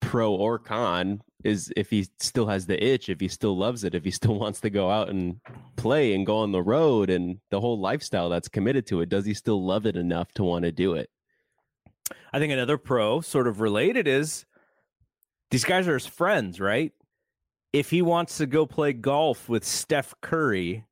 pro 0.00 0.34
or 0.34 0.58
con 0.58 1.22
is 1.44 1.72
if 1.76 1.90
he 1.90 2.08
still 2.18 2.46
has 2.46 2.66
the 2.66 2.84
itch, 2.84 3.08
if 3.08 3.20
he 3.20 3.28
still 3.28 3.56
loves 3.56 3.84
it, 3.84 3.94
if 3.94 4.02
he 4.02 4.10
still 4.20 4.34
wants 4.34 4.58
to 4.62 4.68
go 4.68 4.90
out 4.90 5.10
and 5.10 5.36
play 5.76 6.12
and 6.12 6.26
go 6.26 6.38
on 6.38 6.50
the 6.50 6.60
road 6.60 7.08
and 7.08 7.38
the 7.52 7.60
whole 7.60 7.78
lifestyle 7.78 8.28
that's 8.28 8.48
committed 8.48 8.84
to 8.88 9.00
it, 9.00 9.08
does 9.08 9.24
he 9.24 9.32
still 9.32 9.64
love 9.64 9.86
it 9.86 9.94
enough 9.94 10.32
to 10.32 10.42
want 10.42 10.64
to 10.64 10.72
do 10.72 10.94
it? 10.94 11.10
I 12.32 12.40
think 12.40 12.52
another 12.52 12.78
pro, 12.78 13.20
sort 13.20 13.46
of 13.46 13.60
related, 13.60 14.08
is 14.08 14.44
these 15.52 15.64
guys 15.64 15.86
are 15.86 15.94
his 15.94 16.06
friends, 16.06 16.58
right? 16.58 16.90
If 17.72 17.90
he 17.90 18.02
wants 18.02 18.38
to 18.38 18.46
go 18.46 18.66
play 18.66 18.92
golf 18.92 19.48
with 19.48 19.64
Steph 19.64 20.14
Curry, 20.20 20.84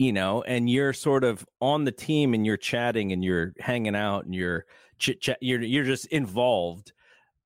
you 0.00 0.12
know, 0.12 0.42
and 0.42 0.70
you're 0.70 0.94
sort 0.94 1.24
of 1.24 1.44
on 1.60 1.84
the 1.84 1.92
team 1.92 2.32
and 2.32 2.46
you're 2.46 2.56
chatting 2.56 3.12
and 3.12 3.22
you're 3.22 3.52
hanging 3.60 3.94
out 3.94 4.24
and 4.24 4.34
you're 4.34 4.64
chit 4.98 5.20
chat, 5.20 5.36
you're 5.42 5.60
you're 5.60 5.84
just 5.84 6.06
involved 6.06 6.92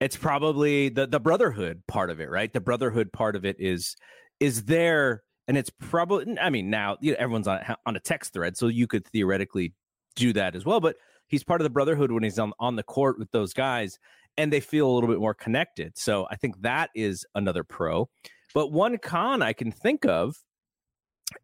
it's 0.01 0.17
probably 0.17 0.89
the 0.89 1.07
the 1.07 1.19
brotherhood 1.19 1.83
part 1.89 2.11
of 2.11 2.21
it, 2.21 2.29
right? 2.29 2.53
The 2.53 2.61
brotherhood 2.61 3.13
part 3.13 3.37
of 3.37 3.45
it 3.45 3.57
is 3.59 3.97
is 4.39 4.65
there, 4.65 5.23
and 5.49 5.57
it's 5.57 5.71
probably. 5.71 6.39
I 6.39 6.51
mean, 6.51 6.69
now 6.69 6.99
you 7.01 7.13
know, 7.13 7.17
everyone's 7.19 7.49
on 7.49 7.61
on 7.87 7.97
a 7.97 8.01
text 8.01 8.33
thread, 8.33 8.57
so 8.57 8.67
you 8.67 8.87
could 8.87 9.07
theoretically 9.07 9.73
do 10.15 10.33
that 10.35 10.55
as 10.55 10.65
well. 10.65 10.81
But 10.81 10.97
he's 11.29 11.43
part 11.43 11.61
of 11.61 11.65
the 11.65 11.71
brotherhood 11.71 12.13
when 12.13 12.23
he's 12.23 12.39
on 12.39 12.53
on 12.59 12.77
the 12.77 12.83
court 12.83 13.19
with 13.19 13.31
those 13.31 13.55
guys, 13.55 13.99
and 14.37 14.53
they 14.53 14.61
feel 14.61 14.89
a 14.89 14.93
little 14.93 15.09
bit 15.09 15.21
more 15.21 15.35
connected. 15.35 15.97
So 15.97 16.27
I 16.31 16.37
think 16.37 16.61
that 16.63 16.91
is 16.95 17.25
another 17.35 17.65
pro. 17.65 18.09
But 18.53 18.73
one 18.73 18.99
con 18.99 19.43
I 19.43 19.55
can 19.55 19.73
think 19.73 20.05
of 20.05 20.37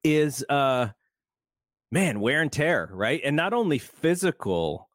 is 0.04 0.44
uh 0.48 0.88
man, 1.90 2.20
wear 2.20 2.42
and 2.42 2.52
tear, 2.52 2.90
right? 2.92 3.20
And 3.24 3.36
not 3.36 3.52
only 3.52 3.78
physical, 3.78 4.88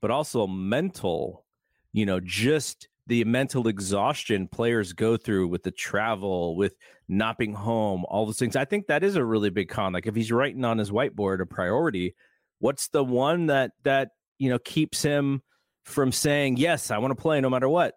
but 0.00 0.10
also 0.10 0.46
mental, 0.46 1.44
you 1.92 2.06
know, 2.06 2.20
just 2.20 2.88
the 3.06 3.24
mental 3.24 3.68
exhaustion 3.68 4.48
players 4.48 4.92
go 4.92 5.16
through 5.16 5.48
with 5.48 5.62
the 5.62 5.70
travel, 5.70 6.56
with 6.56 6.76
not 7.08 7.38
being 7.38 7.54
home, 7.54 8.04
all 8.06 8.26
those 8.26 8.38
things. 8.38 8.54
I 8.54 8.66
think 8.66 8.86
that 8.86 9.02
is 9.02 9.16
a 9.16 9.24
really 9.24 9.50
big 9.50 9.68
con. 9.68 9.92
Like 9.92 10.06
if 10.06 10.14
he's 10.14 10.30
writing 10.30 10.64
on 10.64 10.78
his 10.78 10.90
whiteboard 10.90 11.40
a 11.40 11.46
priority, 11.46 12.14
what's 12.58 12.88
the 12.88 13.02
one 13.02 13.46
that 13.46 13.72
that 13.84 14.10
you 14.38 14.50
know 14.50 14.58
keeps 14.58 15.02
him 15.02 15.42
from 15.84 16.12
saying 16.12 16.58
yes, 16.58 16.90
I 16.90 16.98
want 16.98 17.16
to 17.16 17.22
play 17.22 17.40
no 17.40 17.50
matter 17.50 17.68
what? 17.68 17.94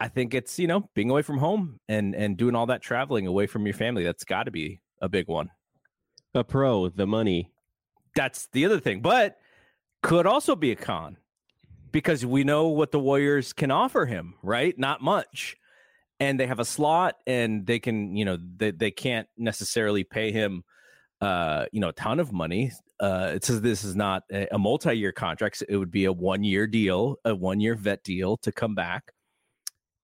I 0.00 0.08
think 0.08 0.32
it's 0.32 0.58
you 0.58 0.66
know 0.66 0.88
being 0.94 1.10
away 1.10 1.22
from 1.22 1.38
home 1.38 1.78
and 1.88 2.14
and 2.14 2.36
doing 2.36 2.54
all 2.54 2.66
that 2.66 2.82
traveling 2.82 3.26
away 3.26 3.46
from 3.46 3.66
your 3.66 3.74
family. 3.74 4.02
That's 4.02 4.24
got 4.24 4.44
to 4.44 4.50
be 4.50 4.80
a 5.02 5.08
big 5.10 5.28
one. 5.28 5.50
A 6.34 6.42
pro, 6.42 6.88
the 6.88 7.06
money. 7.06 7.52
That's 8.18 8.48
the 8.52 8.64
other 8.64 8.80
thing, 8.80 9.00
but 9.00 9.38
could 10.02 10.26
also 10.26 10.56
be 10.56 10.72
a 10.72 10.76
con 10.76 11.18
because 11.92 12.26
we 12.26 12.42
know 12.42 12.66
what 12.66 12.90
the 12.90 12.98
Warriors 12.98 13.52
can 13.52 13.70
offer 13.70 14.06
him, 14.06 14.34
right? 14.42 14.76
Not 14.76 15.00
much. 15.00 15.56
And 16.18 16.40
they 16.40 16.48
have 16.48 16.58
a 16.58 16.64
slot 16.64 17.14
and 17.28 17.64
they 17.64 17.78
can, 17.78 18.16
you 18.16 18.24
know, 18.24 18.36
they, 18.56 18.72
they 18.72 18.90
can't 18.90 19.28
necessarily 19.36 20.02
pay 20.02 20.32
him 20.32 20.64
uh, 21.20 21.66
you 21.70 21.80
know, 21.80 21.90
a 21.90 21.92
ton 21.92 22.18
of 22.18 22.32
money. 22.32 22.72
Uh 22.98 23.30
it 23.34 23.44
says 23.44 23.60
this 23.60 23.84
is 23.84 23.94
not 23.94 24.24
a, 24.32 24.48
a 24.52 24.58
multi-year 24.58 25.12
contract. 25.12 25.58
So 25.58 25.66
it 25.68 25.76
would 25.76 25.92
be 25.92 26.06
a 26.06 26.12
one-year 26.12 26.66
deal, 26.66 27.18
a 27.24 27.36
one-year 27.36 27.76
vet 27.76 28.02
deal 28.02 28.36
to 28.38 28.50
come 28.50 28.74
back. 28.74 29.12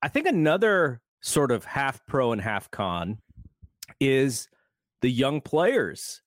I 0.03 0.09
think 0.09 0.29
another 0.29 1.01
sort 1.21 1.51
of 1.51 1.65
half 1.65 2.07
pro 2.07 2.31
and 2.31 2.41
half 2.41 2.71
con 2.71 3.19
is 3.99 4.49
the 5.03 5.11
young 5.11 5.41
players 5.41 6.21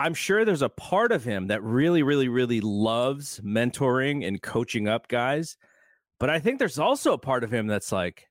I'm 0.00 0.14
sure 0.14 0.46
there's 0.46 0.62
a 0.62 0.70
part 0.70 1.12
of 1.12 1.24
him 1.24 1.48
that 1.48 1.62
really, 1.62 2.02
really, 2.02 2.28
really 2.28 2.62
loves 2.62 3.38
mentoring 3.44 4.26
and 4.26 4.40
coaching 4.40 4.88
up 4.88 5.08
guys. 5.08 5.58
But 6.18 6.30
I 6.30 6.38
think 6.38 6.58
there's 6.58 6.78
also 6.78 7.12
a 7.12 7.18
part 7.18 7.44
of 7.44 7.52
him 7.52 7.66
that's 7.66 7.92
like, 7.92 8.26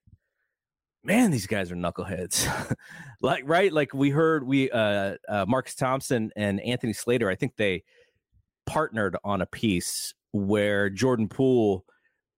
man, 1.04 1.30
these 1.30 1.46
guys 1.46 1.72
are 1.72 1.76
knuckleheads. 1.76 2.76
like, 3.22 3.44
right? 3.46 3.72
Like 3.72 3.94
we 3.94 4.10
heard 4.10 4.48
we 4.48 4.72
uh, 4.72 5.18
uh 5.30 5.46
Marcus 5.48 5.76
Thompson 5.76 6.32
and 6.36 6.60
Anthony 6.60 6.94
Slater, 6.94 7.30
I 7.30 7.36
think 7.36 7.56
they 7.56 7.84
partnered 8.66 9.16
on 9.24 9.42
a 9.42 9.46
piece 9.46 10.16
where 10.32 10.90
Jordan 10.90 11.28
Poole 11.28 11.86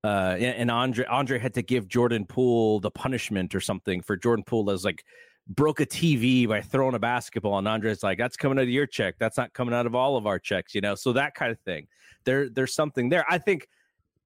uh 0.03 0.35
and 0.39 0.69
Andre 0.69 1.05
Andre 1.05 1.39
had 1.39 1.53
to 1.53 1.61
give 1.61 1.87
Jordan 1.87 2.25
Poole 2.25 2.81
the 2.81 2.91
punishment 2.91 3.55
or 3.55 3.61
something 3.61 4.01
for 4.01 4.17
Jordan 4.17 4.43
Poole 4.45 4.71
as 4.71 4.83
like 4.83 5.05
broke 5.55 5.79
a 5.79 5.85
TV 5.85 6.47
by 6.47 6.61
throwing 6.61 6.95
a 6.95 6.99
basketball, 6.99 7.57
and 7.57 7.67
Andre's 7.67 8.03
like, 8.03 8.17
"That's 8.17 8.37
coming 8.37 8.57
out 8.57 8.63
of 8.63 8.69
your 8.69 8.87
check. 8.87 9.15
That's 9.19 9.37
not 9.37 9.53
coming 9.53 9.73
out 9.73 9.85
of 9.85 9.95
all 9.95 10.17
of 10.17 10.25
our 10.25 10.39
checks." 10.39 10.73
You 10.73 10.81
know, 10.81 10.95
so 10.95 11.13
that 11.13 11.35
kind 11.35 11.51
of 11.51 11.59
thing. 11.59 11.87
There, 12.23 12.49
there's 12.49 12.73
something 12.73 13.09
there. 13.09 13.25
I 13.29 13.37
think 13.37 13.67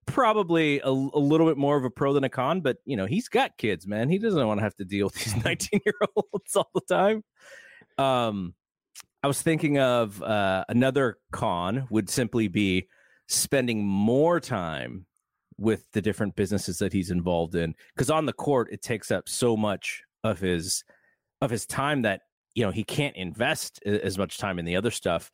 probably 0.05 0.79
a, 0.79 0.89
a, 0.89 0.91
little 0.91 1.47
bit 1.47 1.57
more 1.57 1.77
of 1.77 1.83
a 1.83 1.89
pro 1.89 2.13
than 2.13 2.23
a 2.23 2.29
con, 2.29 2.61
but 2.61 2.77
you 2.85 2.95
know, 2.95 3.05
he's 3.05 3.27
got 3.27 3.57
kids, 3.57 3.87
man. 3.87 4.09
He 4.09 4.17
doesn't 4.17 4.45
want 4.45 4.59
to 4.59 4.63
have 4.63 4.75
to 4.75 4.85
deal 4.85 5.07
with 5.07 5.15
these 5.15 5.35
19 5.45 5.81
year 5.85 5.95
olds 6.15 6.55
all 6.55 6.69
the 6.73 6.81
time. 6.81 7.23
Um, 7.97 8.53
I 9.23 9.27
was 9.27 9.41
thinking 9.41 9.79
of 9.79 10.21
uh, 10.21 10.65
another 10.69 11.17
con 11.31 11.87
would 11.89 12.09
simply 12.09 12.47
be 12.47 12.87
spending 13.27 13.83
more 13.83 14.39
time 14.39 15.05
with 15.57 15.89
the 15.93 16.01
different 16.01 16.35
businesses 16.35 16.77
that 16.79 16.93
he's 16.93 17.09
involved 17.09 17.55
in 17.55 17.73
because 17.95 18.09
on 18.09 18.25
the 18.25 18.33
court 18.33 18.67
it 18.71 18.81
takes 18.81 19.09
up 19.09 19.27
so 19.29 19.55
much 19.55 20.03
of 20.23 20.39
his 20.39 20.83
of 21.41 21.49
his 21.49 21.65
time 21.65 22.03
that 22.03 22.21
you 22.53 22.63
know 22.63 22.71
he 22.71 22.83
can't 22.83 23.15
invest 23.15 23.81
as 23.85 24.17
much 24.17 24.37
time 24.37 24.59
in 24.59 24.65
the 24.65 24.75
other 24.75 24.91
stuff. 24.91 25.31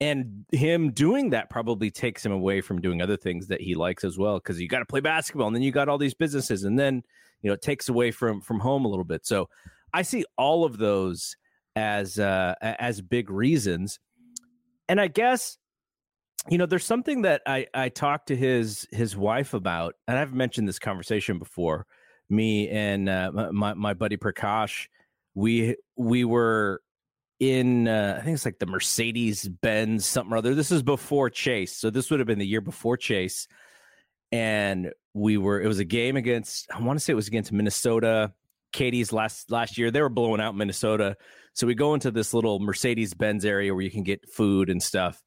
And 0.00 0.44
him 0.50 0.90
doing 0.90 1.30
that 1.30 1.48
probably 1.48 1.90
takes 1.90 2.26
him 2.26 2.32
away 2.32 2.60
from 2.60 2.80
doing 2.80 3.00
other 3.00 3.16
things 3.16 3.46
that 3.48 3.60
he 3.60 3.76
likes 3.76 4.02
as 4.02 4.18
well 4.18 4.38
because 4.38 4.60
you 4.60 4.66
got 4.66 4.80
to 4.80 4.84
play 4.84 5.00
basketball 5.00 5.46
and 5.46 5.54
then 5.54 5.62
you 5.62 5.70
got 5.70 5.88
all 5.88 5.98
these 5.98 6.14
businesses 6.14 6.64
and 6.64 6.76
then 6.76 7.02
you 7.42 7.48
know 7.48 7.54
it 7.54 7.62
takes 7.62 7.88
away 7.88 8.10
from 8.10 8.40
from 8.40 8.58
home 8.58 8.84
a 8.84 8.88
little 8.88 9.04
bit. 9.04 9.26
So 9.26 9.48
i 9.94 10.02
see 10.02 10.24
all 10.38 10.64
of 10.64 10.78
those 10.78 11.36
as 11.76 12.18
uh 12.18 12.54
as 12.62 13.00
big 13.00 13.30
reasons. 13.30 14.00
And 14.88 15.00
i 15.00 15.08
guess 15.08 15.58
you 16.50 16.58
know 16.58 16.66
there's 16.66 16.84
something 16.84 17.22
that 17.22 17.42
i 17.46 17.66
i 17.74 17.88
talked 17.88 18.28
to 18.28 18.36
his 18.36 18.86
his 18.90 19.16
wife 19.16 19.54
about 19.54 19.94
and 20.08 20.18
i've 20.18 20.34
mentioned 20.34 20.66
this 20.66 20.78
conversation 20.78 21.38
before 21.38 21.86
me 22.28 22.68
and 22.68 23.08
uh, 23.08 23.30
my 23.52 23.74
my 23.74 23.94
buddy 23.94 24.16
prakash 24.16 24.86
we 25.34 25.76
we 25.96 26.24
were 26.24 26.82
in 27.40 27.88
uh, 27.88 28.16
I 28.20 28.24
think 28.24 28.34
it's 28.34 28.44
like 28.44 28.58
the 28.60 28.66
Mercedes 28.66 29.48
Benz 29.48 30.06
something 30.06 30.32
or 30.32 30.36
other. 30.36 30.54
This 30.54 30.70
is 30.70 30.82
before 30.82 31.30
Chase, 31.30 31.76
so 31.76 31.90
this 31.90 32.10
would 32.10 32.20
have 32.20 32.26
been 32.26 32.38
the 32.38 32.46
year 32.46 32.60
before 32.60 32.96
Chase, 32.96 33.48
and 34.30 34.92
we 35.14 35.36
were. 35.36 35.60
It 35.60 35.66
was 35.66 35.80
a 35.80 35.84
game 35.84 36.16
against 36.16 36.68
I 36.72 36.80
want 36.80 36.98
to 36.98 37.04
say 37.04 37.12
it 37.12 37.16
was 37.16 37.28
against 37.28 37.52
Minnesota. 37.52 38.32
KD's 38.72 39.12
last 39.12 39.50
last 39.50 39.76
year 39.76 39.90
they 39.90 40.00
were 40.00 40.08
blowing 40.08 40.40
out 40.40 40.56
Minnesota, 40.56 41.16
so 41.52 41.66
we 41.66 41.74
go 41.74 41.94
into 41.94 42.10
this 42.10 42.32
little 42.32 42.60
Mercedes 42.60 43.12
Benz 43.12 43.44
area 43.44 43.74
where 43.74 43.82
you 43.82 43.90
can 43.90 44.04
get 44.04 44.30
food 44.30 44.70
and 44.70 44.82
stuff, 44.82 45.20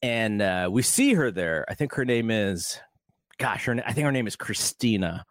and 0.00 0.40
uh, 0.40 0.68
we 0.72 0.82
see 0.82 1.14
her 1.14 1.30
there. 1.30 1.66
I 1.68 1.74
think 1.74 1.92
her 1.92 2.04
name 2.04 2.30
is, 2.30 2.80
gosh, 3.38 3.66
her 3.66 3.76
I 3.86 3.92
think 3.92 4.06
her 4.06 4.12
name 4.12 4.26
is 4.26 4.34
Christina, 4.34 5.26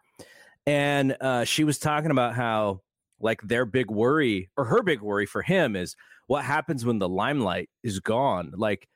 and 0.64 1.16
uh, 1.20 1.44
she 1.44 1.64
was 1.64 1.78
talking 1.78 2.12
about 2.12 2.34
how 2.34 2.80
like 3.24 3.40
their 3.42 3.64
big 3.64 3.90
worry 3.90 4.50
or 4.56 4.64
her 4.66 4.82
big 4.82 5.00
worry 5.00 5.26
for 5.26 5.42
him 5.42 5.74
is 5.74 5.96
what 6.26 6.44
happens 6.44 6.84
when 6.84 6.98
the 6.98 7.08
limelight 7.08 7.70
is 7.82 7.98
gone? 7.98 8.52
Like 8.54 8.86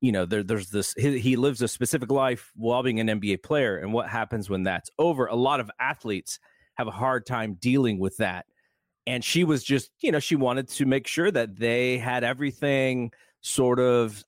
you 0.00 0.10
know 0.10 0.24
there, 0.24 0.42
there's 0.42 0.70
this 0.70 0.94
he, 0.96 1.18
he, 1.18 1.36
lives 1.36 1.62
a 1.62 1.68
specific 1.68 2.10
life 2.10 2.50
while 2.56 2.82
being 2.82 3.00
an 3.00 3.08
nba 3.08 3.42
player 3.42 3.78
and 3.78 3.92
what 3.92 4.08
happens 4.08 4.50
when 4.50 4.62
that's 4.64 4.90
over? 4.98 5.26
A 5.26 5.36
lot 5.36 5.60
of 5.60 5.70
athletes 5.78 6.40
have 6.74 6.88
a 6.88 6.92
hard 6.92 7.24
time 7.26 7.56
dealing 7.60 7.98
with 7.98 8.16
that. 8.18 8.46
And 9.06 9.22
she 9.22 9.44
was 9.44 9.62
just 9.62 9.90
you 10.00 10.10
know 10.10 10.18
she 10.18 10.36
wanted 10.36 10.68
to 10.68 10.86
make 10.86 11.06
sure 11.06 11.30
that 11.30 11.56
they 11.56 11.98
had 11.98 12.24
everything 12.24 13.12
sort 13.42 13.78
of 13.78 14.24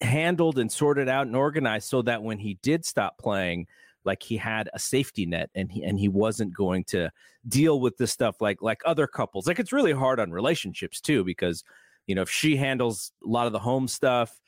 handled 0.00 0.58
and 0.58 0.70
sorted 0.70 1.08
out 1.08 1.26
and 1.26 1.36
organized 1.36 1.88
so 1.88 2.02
that 2.02 2.22
when 2.22 2.38
he 2.38 2.58
did 2.62 2.84
stop 2.84 3.18
playing 3.18 3.66
like 4.04 4.22
he 4.22 4.36
had 4.36 4.68
a 4.72 4.78
safety 4.78 5.26
net 5.26 5.50
and 5.54 5.70
he 5.70 5.82
and 5.82 5.98
he 5.98 6.08
wasn't 6.08 6.54
going 6.54 6.84
to 6.84 7.10
deal 7.46 7.80
with 7.80 7.96
this 7.96 8.12
stuff 8.12 8.40
like 8.40 8.62
like 8.62 8.80
other 8.84 9.06
couples. 9.06 9.46
Like 9.46 9.58
it's 9.58 9.72
really 9.72 9.92
hard 9.92 10.20
on 10.20 10.30
relationships 10.30 11.00
too 11.00 11.24
because 11.24 11.62
you 12.06 12.14
know 12.14 12.22
if 12.22 12.30
she 12.30 12.56
handles 12.56 13.12
a 13.24 13.28
lot 13.28 13.46
of 13.46 13.52
the 13.52 13.58
home 13.58 13.88
stuff 13.88 14.40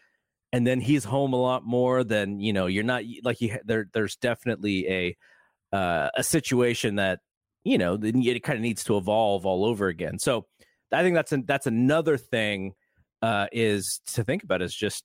and 0.53 0.67
then 0.67 0.81
he's 0.81 1.05
home 1.05 1.33
a 1.33 1.41
lot 1.41 1.65
more 1.65 2.05
then 2.05 2.39
you 2.39 2.53
know 2.53 2.67
you're 2.67 2.85
not 2.85 3.03
like 3.23 3.41
you 3.41 3.59
there 3.65 3.87
there's 3.93 4.17
definitely 4.17 4.89
a 4.89 5.17
uh, 5.75 6.09
a 6.17 6.23
situation 6.23 6.97
that 6.97 7.19
you 7.65 7.77
know 7.77 7.97
then 7.97 8.23
it 8.23 8.43
kind 8.45 8.57
of 8.57 8.63
needs 8.63 8.85
to 8.85 8.97
evolve 8.97 9.45
all 9.45 9.65
over 9.65 9.89
again. 9.89 10.19
So 10.19 10.47
I 10.93 11.03
think 11.03 11.17
that's 11.17 11.33
a, 11.33 11.39
that's 11.45 11.67
another 11.67 12.17
thing 12.17 12.75
uh, 13.23 13.49
is 13.53 14.01
to 14.13 14.23
think 14.23 14.45
about 14.45 14.63
is 14.63 14.75
just 14.75 15.05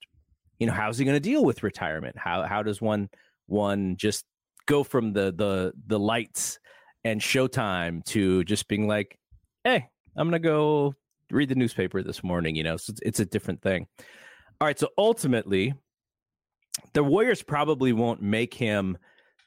you 0.59 0.67
know 0.67 0.73
how's 0.73 0.97
he 0.97 1.05
going 1.05 1.15
to 1.15 1.19
deal 1.19 1.43
with 1.43 1.63
retirement? 1.63 2.17
How 2.17 2.43
how 2.43 2.61
does 2.61 2.79
one 2.81 3.09
one 3.47 3.97
just 3.97 4.25
go 4.69 4.83
from 4.83 5.11
the 5.13 5.33
the 5.35 5.73
the 5.87 5.99
lights 5.99 6.59
and 7.03 7.19
showtime 7.19 8.05
to 8.05 8.43
just 8.43 8.67
being 8.67 8.87
like, 8.87 9.17
hey, 9.63 9.87
I'm 10.15 10.27
gonna 10.27 10.39
go 10.39 10.93
read 11.31 11.49
the 11.49 11.55
newspaper 11.55 12.03
this 12.03 12.23
morning. 12.23 12.55
You 12.55 12.63
know, 12.63 12.77
so 12.77 12.91
it's, 12.91 13.01
it's 13.01 13.19
a 13.19 13.25
different 13.25 13.61
thing. 13.61 13.87
All 14.61 14.67
right, 14.67 14.79
so 14.79 14.89
ultimately, 14.97 15.73
the 16.93 17.03
Warriors 17.03 17.41
probably 17.41 17.93
won't 17.93 18.21
make 18.21 18.53
him 18.53 18.97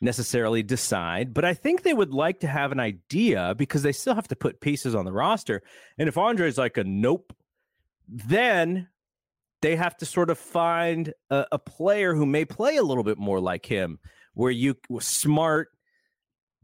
necessarily 0.01 0.63
decide, 0.63 1.33
but 1.33 1.45
I 1.45 1.55
think 1.55 1.83
they 1.83 1.95
would 1.95 2.13
like 2.13 2.41
to 2.41 2.49
have 2.49 2.73
an 2.73 2.81
idea 2.81 3.55
because 3.57 3.83
they 3.83 3.93
still 3.93 4.15
have 4.15 4.29
to 4.29 4.37
put 4.37 4.61
pieces 4.61 4.95
on 4.95 5.05
the 5.05 5.13
roster. 5.13 5.63
And 5.97 6.09
if 6.09 6.19
Andre's 6.19 6.59
like 6.59 6.77
a 6.77 6.85
nope, 6.85 7.33
then 8.09 8.89
they 9.61 9.77
have 9.77 9.97
to 9.99 10.07
sort 10.07 10.31
of 10.31 10.39
find 10.39 11.13
a, 11.31 11.47
a 11.53 11.59
player 11.59 12.15
who 12.15 12.27
may 12.27 12.45
play 12.45 12.77
a 12.77 12.83
little 12.83 13.05
bit 13.05 13.19
more 13.19 13.39
like 13.39 13.65
him, 13.65 14.01
where 14.35 14.51
you 14.51 14.77
smart. 15.01 15.69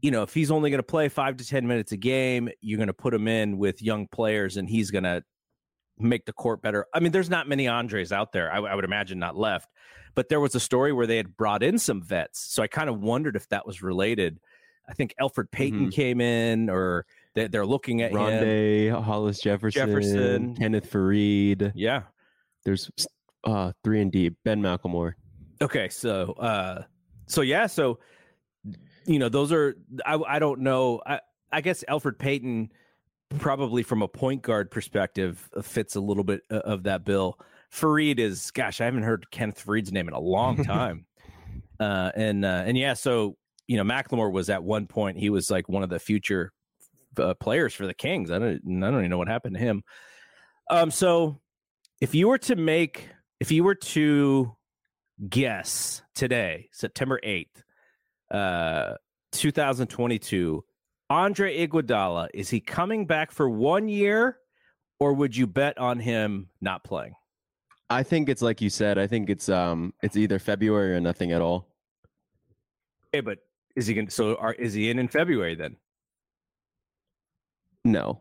You 0.01 0.11
know, 0.11 0.23
if 0.23 0.33
he's 0.33 0.49
only 0.49 0.69
going 0.69 0.79
to 0.79 0.83
play 0.83 1.09
five 1.09 1.37
to 1.37 1.45
10 1.45 1.67
minutes 1.67 1.91
a 1.91 1.97
game, 1.97 2.49
you're 2.61 2.77
going 2.77 2.87
to 2.87 2.93
put 2.93 3.13
him 3.13 3.27
in 3.27 3.57
with 3.57 3.81
young 3.81 4.07
players 4.07 4.55
and 4.55 4.69
he's 4.69 4.91
going 4.91 5.03
to 5.03 5.23
make 5.97 6.25
the 6.25 6.33
court 6.33 6.61
better. 6.61 6.85
I 6.93 7.01
mean, 7.01 7.11
there's 7.11 7.29
not 7.29 7.49
many 7.49 7.67
Andres 7.67 8.11
out 8.11 8.31
there. 8.31 8.51
I, 8.51 8.59
I, 8.59 8.75
would 8.75 8.85
imagine 8.85 9.19
not 9.19 9.35
left, 9.35 9.67
but 10.15 10.29
there 10.29 10.39
was 10.39 10.55
a 10.55 10.59
story 10.59 10.93
where 10.93 11.05
they 11.05 11.17
had 11.17 11.35
brought 11.35 11.61
in 11.61 11.77
some 11.77 12.01
vets. 12.01 12.39
So 12.53 12.63
I 12.63 12.67
kind 12.67 12.89
of 12.89 13.01
wondered 13.01 13.35
if 13.35 13.47
that 13.49 13.67
was 13.67 13.81
related. 13.81 14.39
I 14.87 14.93
think 14.93 15.13
Elfrid 15.21 15.51
Payton 15.51 15.79
mm-hmm. 15.79 15.89
came 15.89 16.19
in, 16.19 16.69
or 16.69 17.05
they, 17.35 17.45
are 17.57 17.65
looking 17.65 18.01
at 18.01 18.11
Rondae, 18.11 18.85
him. 18.87 19.03
Hollis 19.03 19.39
Jefferson, 19.39 19.87
Jefferson, 19.87 20.55
Kenneth 20.55 20.91
Faried. 20.91 21.73
Yeah, 21.75 22.03
there's 22.65 22.89
uh 23.43 23.71
three 23.83 24.01
and 24.01 24.11
D. 24.11 24.31
Ben 24.43 24.61
McLemore. 24.61 25.13
Okay, 25.61 25.89
so 25.89 26.33
uh, 26.39 26.83
so 27.29 27.41
yeah, 27.41 27.67
so 27.67 27.99
you 29.05 29.19
know 29.19 29.29
those 29.29 29.51
are 29.51 29.77
I 30.05 30.15
I 30.15 30.39
don't 30.39 30.61
know. 30.61 31.01
I 31.05 31.21
I 31.51 31.61
guess 31.61 31.83
Elfrid 31.87 32.17
Payton 32.17 32.71
probably 33.37 33.83
from 33.83 34.01
a 34.01 34.07
point 34.07 34.41
guard 34.41 34.71
perspective 34.71 35.49
uh, 35.55 35.61
fits 35.61 35.95
a 35.95 35.99
little 36.01 36.23
bit 36.23 36.41
uh, 36.51 36.57
of 36.59 36.83
that 36.83 37.05
bill. 37.05 37.39
Faried 37.71 38.17
is, 38.17 38.49
gosh, 38.51 38.81
I 38.81 38.85
haven't 38.85 39.03
heard 39.03 39.29
Kenneth 39.29 39.63
Faried's 39.63 39.91
name 39.91 40.07
in 40.07 40.13
a 40.15 40.19
long 40.19 40.63
time. 40.63 41.05
uh, 41.79 42.11
and 42.15 42.43
uh, 42.43 42.63
and 42.65 42.77
yeah, 42.77 42.93
so 42.93 43.37
you 43.67 43.77
know, 43.77 43.83
McLemore 43.83 44.31
was 44.31 44.49
at 44.49 44.63
one 44.63 44.87
point 44.87 45.17
he 45.17 45.29
was 45.29 45.51
like 45.51 45.69
one 45.69 45.83
of 45.83 45.89
the 45.89 45.99
future 45.99 46.51
uh, 47.17 47.35
players 47.35 47.73
for 47.73 47.85
the 47.85 47.93
Kings. 47.93 48.31
I 48.31 48.39
don't, 48.39 48.83
I 48.83 48.89
don't 48.89 48.99
even 48.99 49.09
know 49.11 49.19
what 49.19 49.27
happened 49.27 49.55
to 49.55 49.61
him. 49.61 49.83
Um, 50.71 50.89
so 50.89 51.39
if 52.01 52.15
you 52.15 52.27
were 52.27 52.39
to 52.39 52.55
make, 52.55 53.09
if 53.39 53.51
you 53.51 53.63
were 53.63 53.75
to 53.75 54.55
guess 55.27 56.01
today, 56.15 56.69
September 56.71 57.19
eighth, 57.23 57.63
uh, 58.31 58.93
2022 59.31 60.63
Andre 61.09 61.67
Iguodala, 61.67 62.29
is 62.33 62.49
he 62.49 62.59
coming 62.59 63.05
back 63.05 63.31
for 63.31 63.49
one 63.49 63.89
year 63.89 64.37
or 64.99 65.13
would 65.13 65.35
you 65.35 65.47
bet 65.47 65.77
on 65.77 65.99
him 65.99 66.49
not 66.61 66.83
playing? 66.83 67.15
I 67.89 68.03
think 68.03 68.29
it's 68.29 68.43
like 68.43 68.61
you 68.61 68.69
said. 68.69 68.99
I 68.99 69.07
think 69.07 69.29
it's 69.29 69.49
um 69.49 69.93
it's 70.03 70.15
either 70.15 70.37
February 70.37 70.95
or 70.95 70.99
nothing 70.99 71.31
at 71.31 71.41
all. 71.41 71.67
Okay, 73.07 73.21
but 73.21 73.39
is 73.75 73.87
he 73.87 73.95
going 73.95 74.09
so 74.09 74.35
are, 74.35 74.53
is 74.53 74.73
he 74.73 74.91
in 74.91 74.99
in 74.99 75.07
February 75.07 75.55
then? 75.55 75.77
No. 77.83 78.19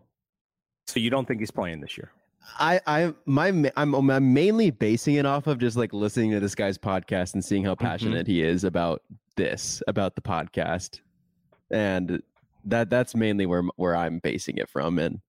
So 0.87 1.01
you 1.01 1.11
don't 1.11 1.29
think 1.29 1.41
he's 1.41 1.51
playing 1.51 1.81
this 1.81 1.99
year? 1.99 2.11
I 2.59 2.81
I 2.87 3.15
my 3.27 3.71
I'm 3.77 3.95
I'm 3.95 4.33
mainly 4.33 4.71
basing 4.71 5.15
it 5.15 5.27
off 5.27 5.47
of 5.47 5.59
just 5.59 5.77
like 5.77 5.93
listening 5.93 6.31
to 6.33 6.41
this 6.41 6.55
guy's 6.55 6.79
podcast 6.79 7.35
and 7.35 7.45
seeing 7.45 7.65
how 7.65 7.75
mm-hmm. 7.75 7.85
passionate 7.87 8.27
mm-hmm. 8.27 8.33
he 8.33 8.43
is 8.43 8.65
about 8.65 9.03
this 9.37 9.83
about 9.87 10.15
the 10.15 10.23
podcast. 10.23 11.01
And 11.71 12.23
that 12.65 12.91
that's 12.91 13.15
mainly 13.15 13.47
where 13.47 13.63
where 13.77 13.97
I'm 13.97 14.19
basing 14.19 14.59
it 14.59 14.69
from. 14.69 14.99
And 14.99 15.21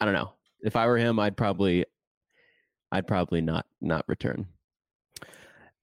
I 0.00 0.04
don't 0.04 0.14
know 0.14 0.32
if 0.62 0.76
I 0.76 0.86
were 0.86 0.98
him, 0.98 1.18
I'd 1.18 1.36
probably 1.36 1.84
I'd 2.92 3.06
probably 3.06 3.40
not 3.40 3.66
not 3.80 4.04
return. 4.08 4.46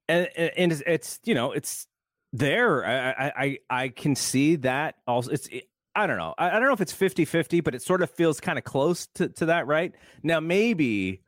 And 0.10 0.28
and 0.38 0.72
it's, 0.72 0.84
it's 0.86 1.20
you 1.24 1.36
know 1.36 1.52
it's 1.52 1.88
there. 2.34 2.86
I 2.86 3.32
I 3.36 3.58
I 3.70 3.90
can 3.90 4.16
see 4.16 4.56
that 4.58 4.96
also. 5.06 5.32
It's 5.32 5.50
I 5.98 6.06
don't 6.06 6.18
know. 6.18 6.36
I, 6.38 6.50
I 6.52 6.60
don't 6.60 6.68
know 6.68 6.74
if 6.74 6.82
it's 6.82 6.94
50-50, 6.94 7.64
but 7.64 7.74
it 7.74 7.82
sort 7.82 8.04
of 8.04 8.12
feels 8.12 8.40
kind 8.40 8.60
of 8.60 8.64
close 8.64 9.08
to 9.16 9.30
to 9.30 9.48
that, 9.48 9.66
right? 9.66 9.94
Now 10.22 10.40
maybe 10.40 11.24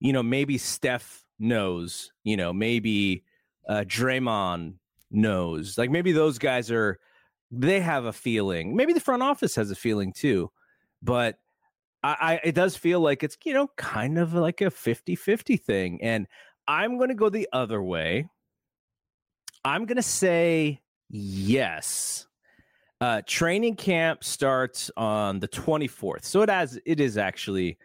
you 0.00 0.12
know 0.14 0.22
maybe 0.22 0.56
Steph 0.56 1.24
knows. 1.38 2.10
You 2.24 2.38
know 2.38 2.54
maybe 2.54 3.24
uh, 3.68 3.84
Draymond 3.86 4.74
knows. 5.10 5.76
Like 5.76 5.90
maybe 5.90 6.12
those 6.12 6.38
guys 6.38 6.70
are 6.70 6.98
they 7.50 7.80
have 7.80 8.06
a 8.06 8.12
feeling. 8.12 8.74
Maybe 8.74 8.94
the 8.94 9.00
front 9.00 9.22
office 9.22 9.54
has 9.56 9.70
a 9.70 9.76
feeling 9.76 10.14
too, 10.14 10.50
but 11.02 11.38
I, 12.02 12.16
I 12.20 12.40
it 12.44 12.54
does 12.54 12.76
feel 12.76 13.00
like 13.00 13.22
it's 13.22 13.36
you 13.44 13.52
know 13.52 13.68
kind 13.76 14.18
of 14.18 14.32
like 14.32 14.62
a 14.62 14.70
50-50 14.70 15.60
thing. 15.60 16.02
And 16.02 16.26
I'm 16.66 16.96
going 16.96 17.10
to 17.10 17.14
go 17.14 17.28
the 17.28 17.48
other 17.52 17.82
way. 17.82 18.28
I'm 19.66 19.84
going 19.84 19.96
to 19.96 20.02
say 20.02 20.80
yes. 21.10 22.27
Uh, 23.00 23.22
training 23.26 23.76
camp 23.76 24.24
starts 24.24 24.90
on 24.96 25.38
the 25.38 25.48
24th, 25.48 26.24
so 26.24 26.42
it 26.42 26.50
has 26.50 26.80
it 26.84 26.98
is 26.98 27.16
actually 27.16 27.78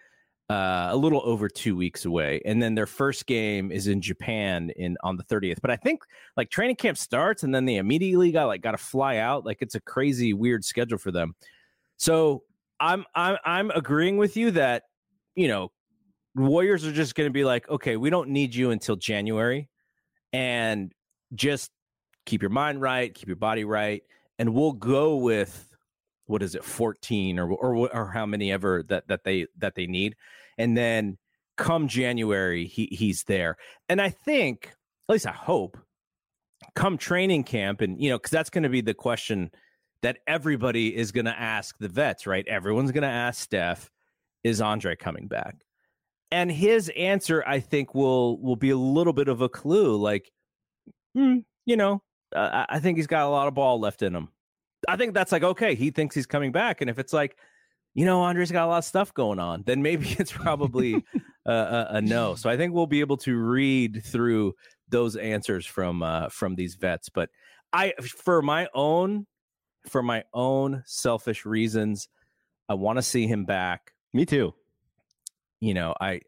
uh, 0.49 0.89
a 0.91 0.95
little 0.95 1.21
over 1.23 1.47
two 1.47 1.75
weeks 1.75 2.05
away, 2.05 2.41
and 2.45 2.61
then 2.61 2.73
their 2.73 2.87
first 2.87 3.27
game 3.27 3.71
is 3.71 3.87
in 3.87 4.01
Japan 4.01 4.71
in 4.75 4.97
on 5.03 5.15
the 5.15 5.23
30th. 5.23 5.61
But 5.61 5.69
I 5.71 5.75
think 5.75 6.01
like 6.35 6.49
training 6.49 6.77
camp 6.77 6.97
starts, 6.97 7.43
and 7.43 7.53
then 7.53 7.65
they 7.65 7.77
immediately 7.77 8.31
got 8.31 8.45
like 8.47 8.61
got 8.61 8.71
to 8.71 8.77
fly 8.77 9.17
out. 9.17 9.45
Like 9.45 9.59
it's 9.61 9.75
a 9.75 9.79
crazy 9.79 10.33
weird 10.33 10.65
schedule 10.65 10.97
for 10.97 11.11
them. 11.11 11.35
So 11.97 12.43
I'm 12.79 13.05
I'm 13.15 13.37
I'm 13.45 13.71
agreeing 13.71 14.17
with 14.17 14.35
you 14.35 14.51
that 14.51 14.83
you 15.35 15.47
know 15.47 15.71
Warriors 16.35 16.85
are 16.85 16.91
just 16.91 17.13
going 17.15 17.29
to 17.29 17.33
be 17.33 17.45
like, 17.45 17.69
okay, 17.69 17.97
we 17.97 18.09
don't 18.09 18.29
need 18.29 18.55
you 18.55 18.71
until 18.71 18.95
January, 18.95 19.69
and 20.33 20.91
just 21.35 21.71
keep 22.25 22.41
your 22.41 22.49
mind 22.49 22.81
right, 22.81 23.13
keep 23.13 23.27
your 23.27 23.37
body 23.37 23.63
right, 23.63 24.03
and 24.39 24.53
we'll 24.53 24.73
go 24.73 25.15
with 25.17 25.69
what 26.25 26.41
is 26.41 26.55
it 26.55 26.63
14 26.63 27.39
or 27.39 27.51
or 27.51 27.93
or 27.93 28.11
how 28.11 28.25
many 28.25 28.51
ever 28.51 28.83
that 28.83 29.07
that 29.07 29.23
they 29.23 29.47
that 29.57 29.75
they 29.75 29.87
need 29.87 30.15
and 30.57 30.77
then 30.77 31.17
come 31.57 31.87
January 31.87 32.65
he 32.65 32.87
he's 32.91 33.23
there. 33.23 33.57
And 33.89 34.01
I 34.01 34.09
think 34.09 34.71
at 35.07 35.13
least 35.13 35.27
I 35.27 35.31
hope 35.31 35.77
come 36.75 36.97
training 36.97 37.43
camp 37.43 37.81
and 37.81 38.01
you 38.01 38.09
know 38.09 38.17
cuz 38.17 38.31
that's 38.31 38.49
going 38.49 38.63
to 38.63 38.69
be 38.69 38.81
the 38.81 38.93
question 38.93 39.51
that 40.01 40.19
everybody 40.27 40.95
is 40.95 41.11
going 41.11 41.25
to 41.25 41.39
ask 41.39 41.77
the 41.77 41.89
vets 41.89 42.25
right? 42.25 42.47
Everyone's 42.47 42.91
going 42.91 43.03
to 43.03 43.07
ask 43.07 43.41
Steph 43.41 43.91
is 44.43 44.61
Andre 44.61 44.95
coming 44.95 45.27
back? 45.27 45.63
And 46.31 46.51
his 46.51 46.89
answer 46.89 47.43
I 47.45 47.59
think 47.59 47.93
will 47.93 48.39
will 48.41 48.55
be 48.55 48.71
a 48.71 48.77
little 48.77 49.13
bit 49.13 49.27
of 49.27 49.41
a 49.41 49.49
clue 49.49 49.97
like 49.97 50.31
hmm, 51.13 51.39
you 51.65 51.75
know 51.77 52.01
uh, 52.35 52.65
I 52.69 52.79
think 52.79 52.97
he's 52.97 53.07
got 53.07 53.25
a 53.25 53.29
lot 53.29 53.47
of 53.47 53.53
ball 53.53 53.79
left 53.79 54.01
in 54.01 54.15
him 54.15 54.29
I 54.87 54.97
think 54.97 55.13
that's 55.13 55.31
like 55.31 55.43
okay. 55.43 55.75
He 55.75 55.91
thinks 55.91 56.15
he's 56.15 56.25
coming 56.25 56.51
back, 56.51 56.81
and 56.81 56.89
if 56.89 56.99
it's 56.99 57.13
like, 57.13 57.37
you 57.93 58.05
know, 58.05 58.21
Andre's 58.21 58.51
got 58.51 58.65
a 58.65 58.67
lot 58.67 58.79
of 58.79 58.85
stuff 58.85 59.13
going 59.13 59.39
on, 59.39 59.63
then 59.65 59.81
maybe 59.81 60.07
it's 60.19 60.31
probably 60.31 61.03
a, 61.45 61.51
a, 61.51 61.87
a, 61.91 62.01
no. 62.01 62.35
So 62.35 62.49
I 62.49 62.57
think 62.57 62.73
we'll 62.73 62.87
be 62.87 63.01
able 63.01 63.17
to 63.17 63.35
read 63.35 64.03
through 64.03 64.55
those 64.89 65.15
answers 65.15 65.65
from 65.65 66.03
uh, 66.03 66.29
from 66.29 66.55
these 66.55 66.75
vets. 66.75 67.09
But 67.09 67.29
I, 67.71 67.93
for 68.01 68.41
my 68.41 68.67
own, 68.73 69.25
for 69.87 70.03
my 70.03 70.23
own 70.33 70.83
selfish 70.85 71.45
reasons, 71.45 72.07
I 72.67 72.75
want 72.75 72.97
to 72.97 73.03
see 73.03 73.27
him 73.27 73.45
back. 73.45 73.93
Me 74.13 74.25
too. 74.25 74.53
You 75.59 75.73
know, 75.73 75.95
I 75.99 76.21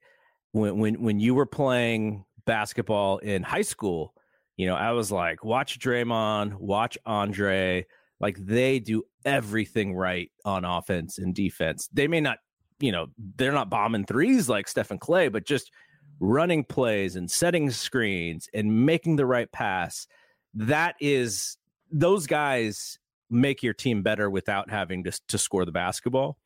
when 0.51 0.77
when 0.79 1.01
when 1.01 1.19
you 1.19 1.35
were 1.35 1.45
playing 1.45 2.25
basketball 2.45 3.17
in 3.17 3.43
high 3.43 3.63
school, 3.63 4.13
you 4.57 4.67
know, 4.67 4.75
I 4.75 4.91
was 4.91 5.11
like, 5.11 5.43
watch 5.43 5.79
Draymond, 5.79 6.53
watch 6.55 6.97
Andre 7.05 7.85
like 8.19 8.37
they 8.37 8.79
do 8.79 9.03
everything 9.25 9.93
right 9.93 10.31
on 10.45 10.63
offense 10.63 11.17
and 11.17 11.35
defense. 11.35 11.89
They 11.91 12.07
may 12.07 12.21
not, 12.21 12.37
you 12.79 12.91
know, 12.91 13.07
they're 13.37 13.51
not 13.51 13.69
bombing 13.69 14.05
threes 14.05 14.47
like 14.47 14.67
Stephen 14.67 14.99
Klay, 14.99 15.31
but 15.31 15.45
just 15.45 15.71
running 16.19 16.63
plays 16.63 17.15
and 17.15 17.29
setting 17.29 17.69
screens 17.71 18.47
and 18.53 18.85
making 18.85 19.17
the 19.17 19.25
right 19.25 19.51
pass. 19.51 20.07
That 20.53 20.95
is 21.01 21.57
those 21.91 22.25
guys 22.25 22.99
make 23.29 23.63
your 23.63 23.73
team 23.73 24.01
better 24.01 24.29
without 24.29 24.69
having 24.69 25.03
to 25.03 25.19
to 25.27 25.37
score 25.37 25.65
the 25.65 25.71
basketball. 25.71 26.37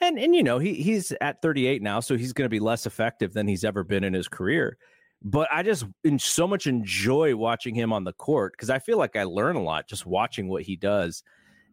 And 0.00 0.18
and 0.18 0.34
you 0.34 0.42
know, 0.42 0.58
he 0.58 0.74
he's 0.74 1.12
at 1.20 1.40
38 1.42 1.82
now, 1.82 2.00
so 2.00 2.16
he's 2.16 2.32
going 2.32 2.46
to 2.46 2.50
be 2.50 2.60
less 2.60 2.86
effective 2.86 3.32
than 3.32 3.46
he's 3.46 3.64
ever 3.64 3.84
been 3.84 4.02
in 4.02 4.14
his 4.14 4.26
career 4.26 4.76
but 5.24 5.48
I 5.52 5.62
just 5.62 5.84
so 6.18 6.48
much 6.48 6.66
enjoy 6.66 7.36
watching 7.36 7.74
him 7.74 7.92
on 7.92 8.04
the 8.04 8.12
court 8.12 8.52
because 8.52 8.70
I 8.70 8.78
feel 8.78 8.98
like 8.98 9.16
I 9.16 9.24
learn 9.24 9.56
a 9.56 9.62
lot 9.62 9.88
just 9.88 10.06
watching 10.06 10.48
what 10.48 10.62
he 10.62 10.76
does. 10.76 11.22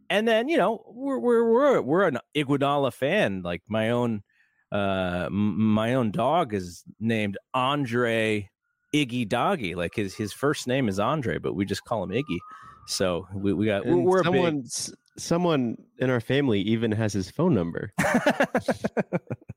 And 0.10 0.28
then 0.28 0.50
you 0.50 0.58
know 0.58 0.84
we're 0.88 1.20
we're 1.20 1.52
we're 1.52 1.82
we're 1.82 2.08
an 2.08 2.20
Iguodala 2.36 2.94
fan. 2.94 3.42
Like 3.44 3.62
my 3.68 3.92
own 3.92 4.24
uh 4.72 5.30
my 5.32 5.96
own 5.96 6.12
dog 6.12 6.54
is 6.54 6.84
named 7.00 7.38
Andre 7.54 8.50
Iggy 8.94 9.28
Doggy. 9.28 9.76
Like 9.76 9.96
his 9.96 10.16
his 10.16 10.34
first 10.34 10.68
name 10.68 10.88
is 10.88 11.00
Andre, 11.00 11.38
but 11.38 11.54
we 11.54 11.66
just 11.66 11.86
call 11.86 12.04
him 12.04 12.10
Iggy. 12.10 12.40
So 12.88 13.28
we, 13.34 13.54
we 13.54 13.66
got 13.68 13.86
and 13.86 14.04
we're 14.04 14.24
someone 14.24 14.62
big... 14.62 14.96
someone 15.18 15.78
in 16.00 16.10
our 16.10 16.20
family 16.20 16.62
even 16.62 16.92
has 16.92 17.14
his 17.14 17.30
phone 17.30 17.54
number. 17.54 17.94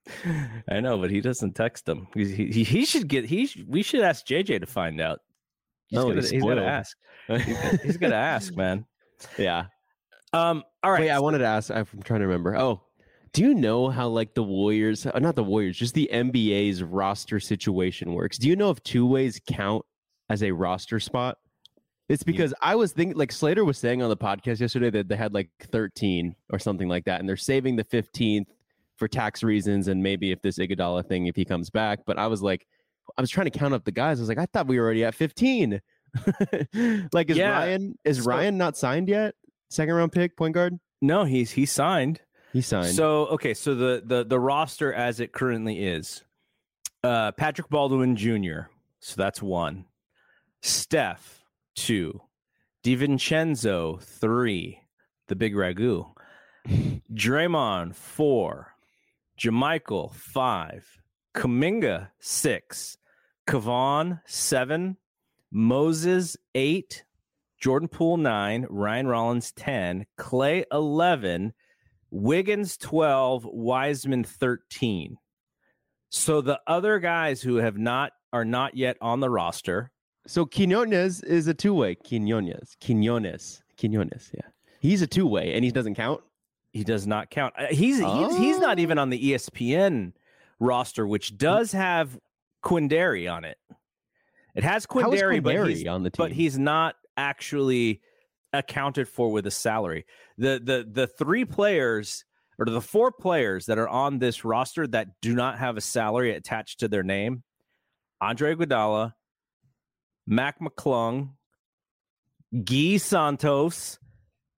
I 0.68 0.80
know, 0.80 0.98
but 0.98 1.10
he 1.10 1.20
doesn't 1.20 1.54
text 1.54 1.86
them. 1.86 2.08
He, 2.14 2.26
he, 2.50 2.64
he 2.64 2.84
should 2.84 3.08
get. 3.08 3.24
He 3.24 3.46
sh- 3.46 3.62
we 3.66 3.82
should 3.82 4.00
ask 4.02 4.26
JJ 4.26 4.60
to 4.60 4.66
find 4.66 5.00
out. 5.00 5.20
He's 5.86 5.96
No, 5.98 6.08
gonna, 6.08 6.20
he's 6.22 6.30
he's 6.30 6.42
gonna 6.42 6.62
ask. 6.64 6.96
He's, 7.28 7.82
he's 7.82 7.96
gonna 7.98 8.14
ask, 8.16 8.56
man. 8.56 8.84
yeah. 9.38 9.66
Um. 10.32 10.64
All 10.82 10.90
right. 10.90 11.02
Wait, 11.02 11.10
I 11.10 11.20
wanted 11.20 11.38
to 11.38 11.46
ask. 11.46 11.70
I'm 11.70 11.86
trying 12.04 12.20
to 12.20 12.26
remember. 12.26 12.56
Oh, 12.56 12.82
do 13.32 13.42
you 13.42 13.54
know 13.54 13.88
how 13.90 14.08
like 14.08 14.34
the 14.34 14.42
Warriors, 14.42 15.06
uh, 15.06 15.18
not 15.20 15.36
the 15.36 15.44
Warriors, 15.44 15.76
just 15.78 15.94
the 15.94 16.10
NBA's 16.12 16.82
roster 16.82 17.38
situation 17.38 18.12
works? 18.14 18.38
Do 18.38 18.48
you 18.48 18.56
know 18.56 18.70
if 18.70 18.82
two 18.82 19.06
ways 19.06 19.40
count 19.46 19.84
as 20.30 20.42
a 20.42 20.50
roster 20.50 20.98
spot? 20.98 21.38
It's 22.08 22.24
because 22.24 22.52
I 22.60 22.74
was 22.74 22.92
thinking, 22.92 23.16
like 23.16 23.30
Slater 23.32 23.64
was 23.64 23.78
saying 23.78 24.02
on 24.02 24.10
the 24.10 24.16
podcast 24.16 24.60
yesterday 24.60 24.90
that 24.90 25.08
they 25.08 25.16
had 25.16 25.32
like 25.32 25.48
13 25.70 26.34
or 26.50 26.58
something 26.58 26.88
like 26.88 27.04
that, 27.04 27.20
and 27.20 27.28
they're 27.28 27.36
saving 27.36 27.76
the 27.76 27.84
15th 27.84 28.46
for 28.98 29.08
tax 29.08 29.42
reasons 29.42 29.88
and 29.88 30.02
maybe 30.02 30.30
if 30.32 30.40
this 30.42 30.58
Iguodala 30.58 31.06
thing 31.06 31.26
if 31.26 31.36
he 31.36 31.44
comes 31.44 31.70
back. 31.70 32.00
But 32.06 32.18
I 32.18 32.26
was 32.26 32.42
like, 32.42 32.66
I 33.16 33.20
was 33.20 33.30
trying 33.30 33.50
to 33.50 33.58
count 33.58 33.74
up 33.74 33.84
the 33.84 33.92
guys. 33.92 34.18
I 34.18 34.22
was 34.22 34.28
like, 34.28 34.38
I 34.38 34.46
thought 34.46 34.66
we 34.68 34.78
were 34.78 34.84
already 34.84 35.04
at 35.04 35.14
15. 35.14 35.80
like, 37.12 37.30
is 37.30 37.36
Yeah. 37.36 37.50
Ryan 37.50 37.98
is 38.04 38.18
So- 38.22 38.30
Ryan 38.30 38.58
not 38.58 38.76
signed 38.76 39.08
yet? 39.08 39.34
Second 39.70 39.94
round 39.94 40.12
pick, 40.12 40.36
point 40.36 40.54
guard. 40.54 40.78
no, 41.00 41.24
he's 41.24 41.50
he 41.52 41.64
signed. 41.66 42.20
He 42.52 42.60
signed. 42.60 42.94
So 42.94 43.26
okay, 43.28 43.54
so 43.54 43.74
the 43.74 44.02
the 44.04 44.24
the 44.24 44.38
roster 44.38 44.92
as 44.92 45.18
it 45.20 45.32
currently 45.32 45.82
is, 45.86 46.22
uh, 47.02 47.32
Patrick 47.32 47.70
Baldwin 47.70 48.14
Jr. 48.14 48.68
So 49.00 49.14
that's 49.16 49.40
one. 49.40 49.86
Steph 50.60 51.42
two, 51.74 52.20
DiVincenzo 52.84 54.02
three, 54.02 54.80
the 55.28 55.34
big 55.36 55.54
ragu. 55.54 56.12
Draymond 56.68 57.94
four, 57.94 58.71
JaMychal 59.38 60.14
five, 60.14 60.86
Kuminga 61.34 62.08
six, 62.20 62.96
Kevon 63.46 64.20
seven, 64.26 64.96
Moses 65.50 66.36
eight, 66.54 67.04
Jordan 67.60 67.88
Poole 67.88 68.16
nine, 68.16 68.66
Ryan 68.68 69.06
Rollins 69.06 69.52
ten, 69.52 70.06
Klay 70.18 70.64
eleven, 70.72 71.52
Wiggins 72.12 72.76
12, 72.76 73.46
Wiseman 73.46 74.22
13. 74.22 75.16
So 76.10 76.42
the 76.42 76.60
other 76.66 76.98
guys 76.98 77.40
who 77.40 77.56
have 77.56 77.78
not 77.78 78.12
are 78.34 78.44
not 78.44 78.76
yet 78.76 78.98
on 79.00 79.20
the 79.20 79.30
roster. 79.30 79.90
So 80.26 80.44
Quinones 80.44 81.22
is 81.22 81.48
a 81.48 81.54
two 81.54 81.72
way. 81.72 81.94
Quinones. 81.94 82.76
Quinones. 82.84 83.62
Quinones. 83.78 84.30
Yeah. 84.34 84.46
He's 84.80 85.00
a 85.00 85.06
two 85.06 85.26
way 85.26 85.54
and 85.54 85.64
he 85.64 85.70
doesn't 85.70 85.94
count. 85.94 86.20
He 86.72 86.84
does 86.84 87.06
not 87.06 87.30
count. 87.30 87.54
Uh, 87.56 87.66
He's 87.66 87.98
he's, 87.98 88.36
he's 88.36 88.58
not 88.58 88.78
even 88.78 88.98
on 88.98 89.10
the 89.10 89.28
E 89.28 89.32
ESPN 89.32 90.12
roster, 90.58 91.06
which 91.06 91.36
does 91.36 91.72
have 91.72 92.18
Quinndary 92.64 93.30
on 93.30 93.44
it. 93.44 93.58
It 94.54 94.64
has 94.64 94.82
is 94.82 94.86
Quinndary, 94.86 95.42
but 95.42 95.68
he's, 95.68 95.86
on 95.86 96.02
the 96.02 96.10
team? 96.10 96.24
but 96.24 96.32
he's 96.32 96.58
not 96.58 96.96
actually 97.16 98.00
accounted 98.52 99.08
for 99.08 99.30
with 99.30 99.46
a 99.46 99.50
salary. 99.50 100.06
The 100.38 100.60
the 100.62 100.88
the 100.90 101.06
three 101.06 101.44
players 101.44 102.24
or 102.58 102.66
the 102.66 102.80
four 102.80 103.12
players 103.12 103.66
that 103.66 103.78
are 103.78 103.88
on 103.88 104.18
this 104.18 104.44
roster 104.44 104.86
that 104.88 105.08
do 105.20 105.34
not 105.34 105.58
have 105.58 105.76
a 105.76 105.80
salary 105.80 106.34
attached 106.34 106.80
to 106.80 106.88
their 106.88 107.02
name: 107.02 107.42
Andre 108.20 108.54
Iguodala, 108.54 109.12
Mac 110.26 110.58
McClung, 110.60 111.30
Gui 112.64 112.98
Santos, 112.98 113.98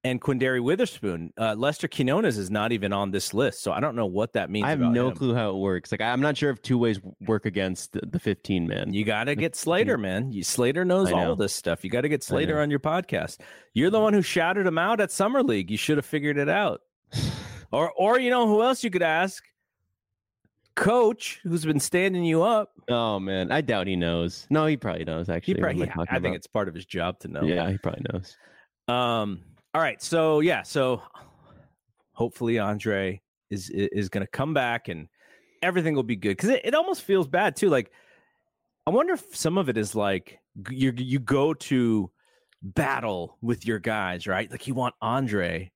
and 0.05 0.21
Quinndary 0.21 0.61
Weatherspoon. 0.61 1.31
Uh, 1.39 1.55
Lester 1.55 1.89
Quinones 1.89 2.37
is 2.37 2.51
not 2.51 2.73
even 2.73 2.93
on 2.93 3.11
this 3.11 3.33
list, 3.33 3.63
so 3.63 3.73
I 3.73 3.81
don't 3.81 3.97
know 3.97 4.07
what 4.07 4.35
that 4.35 4.51
means. 4.51 4.67
I 4.67 4.71
have 4.71 4.79
no 4.79 5.09
him. 5.09 5.17
clue 5.17 5.35
how 5.35 5.51
it 5.51 5.57
works. 5.57 5.91
Like 5.91 6.03
I'm 6.03 6.21
not 6.21 6.37
sure 6.37 6.51
if 6.51 6.61
two 6.63 6.77
ways 6.79 7.01
work 7.27 7.47
against 7.47 7.93
the, 7.93 8.03
the 8.07 8.19
15 8.19 8.69
man. 8.69 8.93
You 8.93 9.05
got 9.05 9.25
to 9.25 9.35
get 9.35 9.57
Slater, 9.57 9.97
man. 9.99 10.31
You, 10.31 10.43
Slater 10.45 10.85
knows 10.85 11.11
I 11.11 11.15
all 11.15 11.33
of 11.33 11.39
this 11.39 11.55
stuff. 11.55 11.83
You 11.85 11.91
got 11.91 12.03
to 12.03 12.09
get 12.09 12.23
Slater 12.23 12.61
on 12.61 12.71
your 12.71 12.81
podcast. 12.81 13.41
You're 13.73 13.91
the 13.91 14.01
one 14.01 14.13
who 14.13 14.23
shouted 14.23 14.67
him 14.67 14.79
out 14.79 15.01
at 15.01 15.11
Summer 15.11 15.43
League. 15.43 15.71
You 15.71 15.77
should 15.79 15.97
have 15.97 16.07
figured 16.07 16.37
it 16.37 16.49
out. 16.49 16.83
or, 17.73 17.91
or 17.97 18.21
you 18.21 18.31
know 18.31 18.47
who 18.47 18.63
else 18.63 18.85
you 18.85 18.91
could 18.91 19.03
ask? 19.03 19.43
Coach, 20.77 21.41
who's 21.45 21.65
been 21.65 21.79
standing 21.79 22.25
you 22.25 22.43
up. 22.43 22.73
oh 22.91 23.21
man, 23.21 23.53
I 23.53 23.61
doubt 23.61 23.87
he 23.87 23.95
knows. 23.95 24.45
No, 24.51 24.67
he 24.67 24.77
probably 24.77 25.05
knows. 25.05 25.29
Actually, 25.29 25.55
He 25.55 25.61
probably, 25.61 25.83
I 25.85 25.87
talking 25.87 26.07
I 26.09 26.15
think 26.15 26.25
about? 26.27 26.35
it's 26.37 26.47
part 26.49 26.69
of 26.69 26.75
his 26.75 26.85
job 26.85 27.21
to 27.21 27.29
know. 27.29 27.43
yeah, 27.45 27.71
he 27.71 27.79
probably 27.79 28.05
knows. 28.13 28.37
Um. 28.89 29.41
All 29.75 29.81
right. 29.81 30.01
So 30.03 30.41
yeah. 30.41 30.63
So 30.63 31.03
hopefully 32.13 32.59
Andre 32.59 33.21
is 33.51 33.71
is 33.71 34.09
going 34.09 34.25
to 34.25 34.31
come 34.31 34.55
back 34.55 34.89
and 34.89 35.09
everything 35.63 35.95
will 35.95 36.03
be 36.03 36.17
good 36.17 36.37
because 36.37 36.51
it, 36.51 36.63
it 36.65 36.75
almost 36.75 37.03
feels 37.03 37.29
bad 37.29 37.57
too. 37.57 37.69
Like 37.69 37.91
I 38.87 38.91
wonder 38.91 39.15
if 39.15 39.37
some 39.37 39.59
of 39.59 39.69
it 39.69 39.77
is 39.77 39.95
like 39.95 40.39
you 40.71 40.93
you 40.97 41.19
go 41.19 41.55
to 41.55 42.11
battle 42.63 43.37
with 43.43 43.67
your 43.67 43.79
guys, 43.79 44.27
right? 44.27 44.51
Like 44.51 44.67
you 44.67 44.75
want 44.75 44.95
Andre 45.03 45.71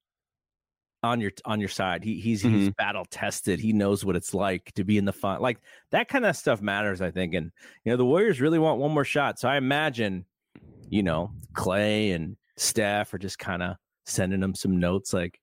on 1.03 1.21
your 1.21 1.33
on 1.45 1.61
your 1.61 1.69
side. 1.69 2.05
He 2.05 2.21
he's 2.21 2.43
he's 2.43 2.69
mm-hmm. 2.69 2.69
battle 2.77 3.07
tested. 3.11 3.61
He 3.61 3.73
knows 3.73 4.05
what 4.05 4.17
it's 4.17 4.35
like 4.35 4.73
to 4.75 4.85
be 4.85 4.99
in 4.99 5.05
the 5.05 5.13
fun. 5.13 5.41
Like 5.41 5.59
that 5.91 6.09
kind 6.09 6.25
of 6.27 6.37
stuff 6.37 6.61
matters, 6.61 7.01
I 7.01 7.11
think. 7.11 7.35
And 7.35 7.51
you 7.85 7.93
know, 7.93 7.97
the 7.97 8.05
Warriors 8.05 8.41
really 8.41 8.59
want 8.59 8.81
one 8.81 8.93
more 8.93 9.05
shot. 9.05 9.39
So 9.39 9.49
I 9.49 9.57
imagine, 9.57 10.25
you 10.89 11.03
know, 11.03 11.33
Klay 11.53 12.15
and 12.15 12.37
Steph 12.57 13.13
are 13.15 13.19
just 13.19 13.39
kind 13.39 13.63
of 13.63 13.77
sending 14.09 14.41
them 14.41 14.55
some 14.55 14.79
notes 14.79 15.13
like, 15.13 15.39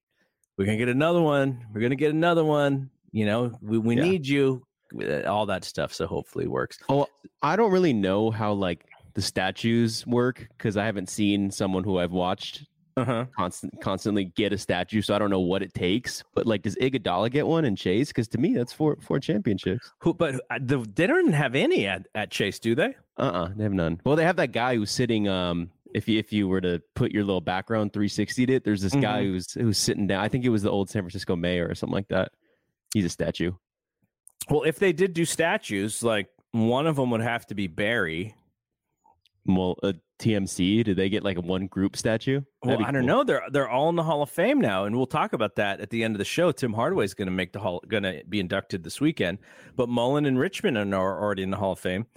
"We're 0.58 0.65
gonna 0.65 0.78
get 0.78 0.89
another 0.89 1.21
one. 1.21 1.65
We're 1.73 1.82
gonna 1.82 1.95
get 1.95 2.12
another 2.12 2.43
one. 2.43 2.89
You 3.12 3.25
know, 3.25 3.51
we 3.62 3.78
we 3.78 3.95
Yeah. 3.95 4.04
need 4.04 4.28
you." 4.28 4.63
uh, 5.01 5.23
All 5.23 5.45
that 5.47 5.63
stuff. 5.63 5.93
So 5.93 6.06
hopefully 6.08 6.45
it 6.45 6.51
works. 6.51 6.78
Oh, 6.89 7.08
I 7.41 7.56
don't 7.56 7.71
really 7.71 7.93
know 7.93 8.32
how 8.32 8.54
like 8.54 8.86
the 9.13 9.21
statues 9.21 10.06
work 10.06 10.47
because 10.58 10.78
I 10.78 10.86
haven't 10.86 11.10
seen 11.10 11.49
someone 11.51 11.84
who 11.84 11.97
I've 11.97 12.12
watched 12.12 12.65
Uh 12.97 13.04
huh. 13.04 13.25
constant 13.36 13.73
constantly 13.82 14.25
get 14.25 14.54
a 14.54 14.58
statue, 14.58 15.01
so 15.01 15.13
I 15.15 15.19
don't 15.19 15.30
know 15.30 15.39
what 15.41 15.62
it 15.63 15.73
takes. 15.73 16.23
But 16.34 16.45
like, 16.45 16.62
does 16.62 16.75
Iguodala 16.78 17.32
get 17.32 17.45
one 17.47 17.65
and 17.65 17.78
Chase? 17.78 18.08
Because 18.10 18.28
to 18.30 18.38
me, 18.38 18.54
that's 18.54 18.71
four 18.73 18.97
four 19.01 19.19
championships. 19.19 19.91
Who? 19.99 20.13
But 20.13 20.36
uh, 20.49 20.60
the, 20.62 20.78
they 20.95 21.08
don't 21.08 21.34
have 21.34 21.56
any 21.56 21.88
at, 21.88 22.08
at 22.15 22.30
Chase, 22.32 22.60
do 22.60 22.75
they? 22.75 22.95
Uh 23.17 23.21
uh 23.21 23.49
they 23.56 23.63
have 23.63 23.73
none. 23.73 23.99
Well, 24.06 24.15
they 24.15 24.23
have 24.23 24.38
that 24.38 24.51
guy 24.54 24.75
who's 24.75 24.91
sitting. 24.91 25.28
Um, 25.28 25.71
if 25.95 26.08
you, 26.08 26.19
if 26.19 26.31
you 26.34 26.47
were 26.47 26.62
to 26.62 26.81
put 26.95 27.12
your 27.12 27.23
little 27.23 27.41
background 27.41 27.93
360'd 27.93 28.49
it, 28.49 28.63
there's 28.63 28.81
this 28.81 28.93
guy 28.95 29.21
Mhm. 29.23 29.31
who's 29.31 29.51
who's 29.53 29.77
sitting 29.77 30.08
down. 30.08 30.23
I 30.23 30.27
think 30.27 30.45
it 30.45 30.49
was 30.49 30.62
the 30.63 30.69
old 30.71 30.89
San 30.89 31.01
Francisco 31.03 31.36
mayor 31.36 31.67
or 31.67 31.73
something 31.75 31.93
like 31.95 32.10
that. 32.10 32.31
He's 32.93 33.05
a 33.05 33.10
statue. 33.10 33.53
Well, 34.49 34.63
if 34.63 34.77
they 34.77 34.93
did 34.93 35.13
do 35.13 35.25
statues, 35.25 36.03
like 36.03 36.27
one 36.51 36.86
of 36.88 36.95
them 36.97 37.10
would 37.12 37.21
have 37.21 37.45
to 37.47 37.55
be 37.55 37.67
Barry. 37.67 38.36
Well, 39.47 39.75
a 39.84 39.93
TMC, 40.17 40.84
did 40.84 40.97
they 40.97 41.10
get 41.10 41.23
like 41.23 41.38
a 41.38 41.41
one 41.41 41.67
group 41.67 41.95
statue? 41.95 42.41
Well, 42.63 42.77
That'd 42.77 42.79
be 42.79 42.86
I 42.86 42.91
don't 42.91 43.01
cool. 43.01 43.08
know. 43.08 43.23
They're 43.23 43.43
they're 43.51 43.69
all 43.69 43.89
in 43.89 43.95
the 43.95 44.03
Hall 44.03 44.21
of 44.23 44.29
Fame 44.29 44.60
now, 44.60 44.86
and 44.86 44.95
we'll 44.95 45.05
talk 45.05 45.34
about 45.34 45.55
that 45.58 45.81
at 45.81 45.89
the 45.91 46.03
end 46.03 46.15
of 46.15 46.19
the 46.19 46.25
show. 46.25 46.51
Tim 46.51 46.73
Hardaway 46.73 47.05
is 47.05 47.13
going 47.13 47.27
to 47.27 47.31
make 47.34 47.53
the 47.53 47.60
hall, 47.60 47.84
going 47.88 48.03
to 48.03 48.21
be 48.27 48.39
inducted 48.39 48.84
this 48.84 48.99
weekend, 48.99 49.38
but 49.75 49.88
Mullin 49.88 50.25
and 50.25 50.39
Richmond 50.39 50.77
are 50.95 51.21
already 51.21 51.43
in 51.43 51.51
the 51.51 51.58
Hall 51.58 51.73
of 51.73 51.79
Fame. 51.79 52.08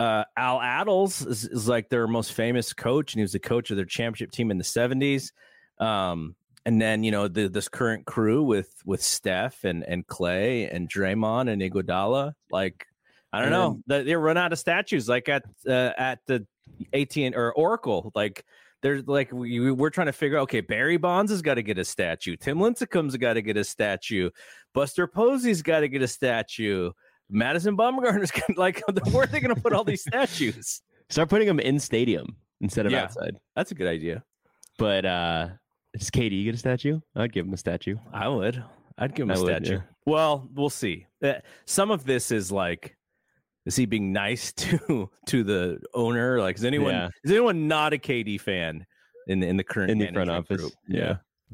Uh, 0.00 0.24
Al 0.36 0.58
Attles 0.58 1.26
is, 1.26 1.44
is 1.44 1.68
like 1.68 1.88
their 1.88 2.06
most 2.06 2.32
famous 2.32 2.72
coach, 2.72 3.14
and 3.14 3.20
he 3.20 3.22
was 3.22 3.32
the 3.32 3.38
coach 3.38 3.70
of 3.70 3.76
their 3.76 3.86
championship 3.86 4.32
team 4.32 4.50
in 4.50 4.58
the 4.58 4.64
seventies. 4.64 5.32
Um, 5.78 6.34
and 6.66 6.80
then 6.80 7.04
you 7.04 7.10
know 7.10 7.28
the, 7.28 7.48
this 7.48 7.68
current 7.68 8.06
crew 8.06 8.42
with 8.42 8.74
with 8.84 9.02
Steph 9.02 9.64
and 9.64 9.84
and 9.84 10.06
Klay 10.06 10.74
and 10.74 10.88
Draymond 10.88 11.50
and 11.50 11.62
Iguodala. 11.62 12.32
Like 12.50 12.86
I 13.32 13.40
don't 13.40 13.50
know, 13.50 13.80
they, 13.86 14.04
they 14.04 14.14
run 14.14 14.36
out 14.36 14.52
of 14.52 14.58
statues 14.58 15.08
like 15.08 15.28
at 15.28 15.44
uh, 15.66 15.92
at 15.96 16.20
the 16.26 16.46
AT 16.92 17.16
or 17.34 17.52
Oracle. 17.52 18.12
Like 18.14 18.44
there's 18.82 19.06
like 19.06 19.32
we, 19.32 19.70
we're 19.70 19.90
trying 19.90 20.06
to 20.06 20.12
figure 20.12 20.38
out. 20.38 20.42
Okay, 20.42 20.60
Barry 20.60 20.96
Bonds 20.96 21.32
has 21.32 21.42
got 21.42 21.54
to 21.54 21.62
get 21.62 21.78
a 21.78 21.84
statue. 21.84 22.36
Tim 22.36 22.60
Lincecum's 22.60 23.16
got 23.16 23.34
to 23.34 23.42
get 23.42 23.56
a 23.56 23.64
statue. 23.64 24.30
Buster 24.72 25.06
Posey's 25.06 25.62
got 25.62 25.80
to 25.80 25.88
get 25.88 26.02
a 26.02 26.08
statue. 26.08 26.92
Madison 27.30 27.76
Bumgarner's 27.76 28.30
gonna, 28.30 28.58
like 28.58 28.82
where 29.12 29.24
are 29.24 29.26
they 29.26 29.40
going 29.40 29.54
to 29.54 29.60
put 29.60 29.72
all 29.72 29.84
these 29.84 30.02
statues? 30.08 30.82
Start 31.10 31.28
putting 31.28 31.46
them 31.46 31.60
in 31.60 31.78
stadium 31.78 32.36
instead 32.60 32.86
of 32.86 32.92
Yeah. 32.92 33.04
outside. 33.04 33.36
That's 33.56 33.70
a 33.70 33.74
good 33.74 33.88
idea. 33.88 34.22
But 34.78 35.04
uh 35.04 35.48
does 35.96 36.10
KD 36.10 36.44
get 36.44 36.54
a 36.54 36.58
statue? 36.58 37.00
I'd 37.14 37.32
give 37.32 37.46
him 37.46 37.52
a 37.52 37.56
statue. 37.56 37.96
I 38.12 38.26
would. 38.28 38.62
I'd 38.98 39.14
give 39.14 39.24
him 39.24 39.30
a 39.30 39.34
I 39.34 39.38
would, 39.38 39.46
statue. 39.66 39.76
yeah. 39.76 39.82
Well, 40.06 40.48
we'll 40.54 40.70
see. 40.70 41.06
Uh, 41.22 41.34
Some 41.66 41.90
of 41.92 42.04
this 42.04 42.30
is 42.32 42.50
like, 42.52 42.96
is 43.64 43.76
he 43.76 43.86
being 43.86 44.12
nice 44.12 44.52
to 44.56 45.08
to 45.26 45.44
the 45.44 45.78
owner? 45.94 46.40
Like, 46.40 46.56
is 46.56 46.64
anyone 46.64 46.92
Yeah. 46.94 47.08
is 47.24 47.30
anyone 47.30 47.68
not 47.68 47.92
a 47.92 47.98
KD 47.98 48.40
fan 48.40 48.84
in 49.28 49.40
the, 49.40 49.46
in 49.46 49.56
the 49.56 49.64
current 49.64 49.90
In 49.90 49.98
the 49.98 50.08
front 50.12 50.30
office. 50.30 50.60
group? 50.60 50.72
Yeah. 50.88 51.16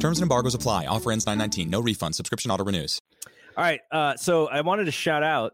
Terms 0.00 0.18
and 0.18 0.22
embargoes 0.22 0.54
apply. 0.54 0.86
Offer 0.86 1.12
ends 1.12 1.26
919. 1.26 1.68
No 1.68 1.80
refund. 1.80 2.14
Subscription 2.14 2.50
auto 2.50 2.64
renews. 2.64 2.98
All 3.56 3.62
right. 3.64 3.80
Uh, 3.92 4.16
so 4.16 4.48
I 4.48 4.62
wanted 4.62 4.86
to 4.86 4.90
shout 4.90 5.22
out 5.22 5.52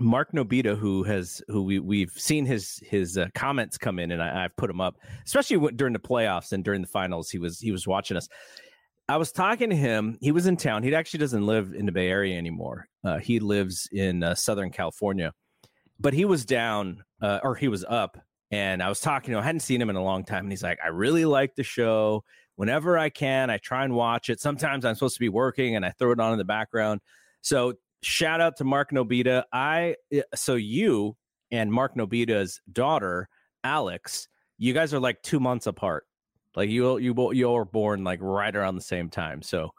Mark 0.00 0.32
Nobita, 0.32 0.78
who 0.78 1.02
has 1.02 1.42
who 1.48 1.62
we 1.62 1.80
we've 1.80 2.12
seen 2.12 2.46
his 2.46 2.80
his 2.84 3.18
uh, 3.18 3.26
comments 3.34 3.76
come 3.76 3.98
in, 3.98 4.12
and 4.12 4.22
I, 4.22 4.42
have 4.42 4.56
put 4.56 4.70
him 4.70 4.80
up, 4.80 4.96
especially 5.26 5.72
during 5.72 5.92
the 5.92 5.98
playoffs 5.98 6.52
and 6.52 6.64
during 6.64 6.80
the 6.80 6.88
finals. 6.88 7.28
He 7.28 7.38
was 7.38 7.58
he 7.58 7.72
was 7.72 7.86
watching 7.86 8.16
us. 8.16 8.28
I 9.08 9.16
was 9.16 9.32
talking 9.32 9.70
to 9.70 9.76
him. 9.76 10.16
He 10.20 10.32
was 10.32 10.46
in 10.46 10.56
town. 10.56 10.82
He 10.82 10.94
actually 10.94 11.20
doesn't 11.20 11.44
live 11.44 11.74
in 11.74 11.86
the 11.86 11.92
Bay 11.92 12.08
Area 12.08 12.38
anymore. 12.38 12.88
Uh, 13.04 13.18
he 13.18 13.38
lives 13.40 13.88
in 13.92 14.22
uh, 14.22 14.34
Southern 14.34 14.70
California, 14.70 15.32
but 15.98 16.14
he 16.14 16.24
was 16.24 16.44
down 16.44 17.02
uh, 17.20 17.40
or 17.42 17.54
he 17.54 17.68
was 17.68 17.84
up, 17.84 18.16
and 18.50 18.82
I 18.82 18.88
was 18.88 19.00
talking 19.00 19.32
to 19.32 19.38
him. 19.38 19.42
I 19.42 19.46
hadn't 19.46 19.60
seen 19.60 19.80
him 19.80 19.90
in 19.90 19.96
a 19.96 20.04
long 20.04 20.24
time, 20.24 20.44
and 20.44 20.52
he's 20.52 20.62
like, 20.62 20.78
"I 20.84 20.88
really 20.88 21.24
like 21.24 21.54
the 21.54 21.64
show. 21.64 22.24
Whenever 22.56 22.96
I 22.98 23.10
can, 23.10 23.50
I 23.50 23.58
try 23.58 23.84
and 23.84 23.94
watch 23.94 24.30
it. 24.30 24.40
Sometimes 24.40 24.84
I'm 24.84 24.94
supposed 24.94 25.16
to 25.16 25.20
be 25.20 25.28
working, 25.28 25.76
and 25.76 25.84
I 25.84 25.90
throw 25.90 26.12
it 26.12 26.20
on 26.20 26.32
in 26.32 26.38
the 26.38 26.44
background." 26.44 27.00
So 27.40 27.74
shout 28.02 28.40
out 28.40 28.56
to 28.58 28.64
Mark 28.64 28.90
Nobita. 28.90 29.44
I 29.52 29.96
eh, 30.12 30.22
so 30.34 30.54
you 30.54 31.16
and 31.50 31.72
Mark 31.72 31.94
Nobita's 31.96 32.60
daughter, 32.72 33.28
Alex, 33.62 34.28
you 34.58 34.72
guys 34.72 34.94
are 34.94 35.00
like 35.00 35.22
two 35.22 35.40
months 35.40 35.66
apart. 35.66 36.04
Like 36.56 36.70
you 36.70 36.98
you 36.98 37.32
you 37.32 37.50
were 37.50 37.64
born 37.64 38.04
like 38.04 38.20
right 38.22 38.54
around 38.54 38.76
the 38.76 38.80
same 38.80 39.10
time. 39.10 39.42
So 39.42 39.70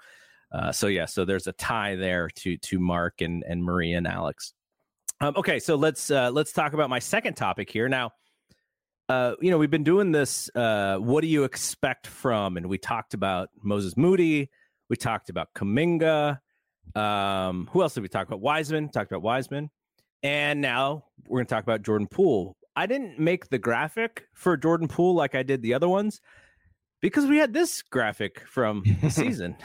uh, 0.51 0.71
so 0.71 0.87
yeah, 0.87 1.05
so 1.05 1.25
there's 1.25 1.47
a 1.47 1.53
tie 1.53 1.95
there 1.95 2.29
to 2.29 2.57
to 2.57 2.79
Mark 2.79 3.21
and 3.21 3.43
and 3.47 3.63
Marie 3.63 3.93
and 3.93 4.07
Alex. 4.07 4.53
Um, 5.21 5.33
okay, 5.37 5.59
so 5.59 5.75
let's 5.75 6.11
uh, 6.11 6.31
let's 6.31 6.51
talk 6.51 6.73
about 6.73 6.89
my 6.89 6.99
second 6.99 7.35
topic 7.35 7.69
here 7.69 7.87
now. 7.87 8.11
Uh, 9.07 9.33
you 9.39 9.51
know, 9.51 9.57
we've 9.57 9.69
been 9.69 9.83
doing 9.83 10.11
this. 10.11 10.49
Uh, 10.55 10.97
what 10.97 11.21
do 11.21 11.27
you 11.27 11.43
expect 11.43 12.07
from? 12.07 12.57
And 12.57 12.67
we 12.67 12.77
talked 12.77 13.13
about 13.13 13.49
Moses 13.61 13.95
Moody. 13.95 14.49
We 14.89 14.95
talked 14.95 15.29
about 15.29 15.49
Kuminga. 15.55 16.39
Um, 16.95 17.69
who 17.71 17.81
else 17.81 17.93
did 17.93 18.01
we 18.01 18.09
talk 18.09 18.27
about? 18.27 18.41
Wiseman, 18.41 18.89
talked 18.89 19.11
about 19.11 19.21
Wiseman. 19.21 19.69
And 20.23 20.59
now 20.61 21.05
we're 21.27 21.39
going 21.39 21.45
to 21.45 21.53
talk 21.53 21.63
about 21.63 21.83
Jordan 21.83 22.07
Poole. 22.07 22.55
I 22.75 22.87
didn't 22.87 23.19
make 23.19 23.49
the 23.49 23.59
graphic 23.59 24.25
for 24.33 24.57
Jordan 24.57 24.87
Poole 24.87 25.13
like 25.13 25.35
I 25.35 25.43
did 25.43 25.61
the 25.61 25.73
other 25.73 25.87
ones 25.87 26.19
because 27.01 27.25
we 27.25 27.37
had 27.37 27.53
this 27.53 27.83
graphic 27.83 28.41
from 28.47 28.83
the 29.01 29.09
season. 29.09 29.55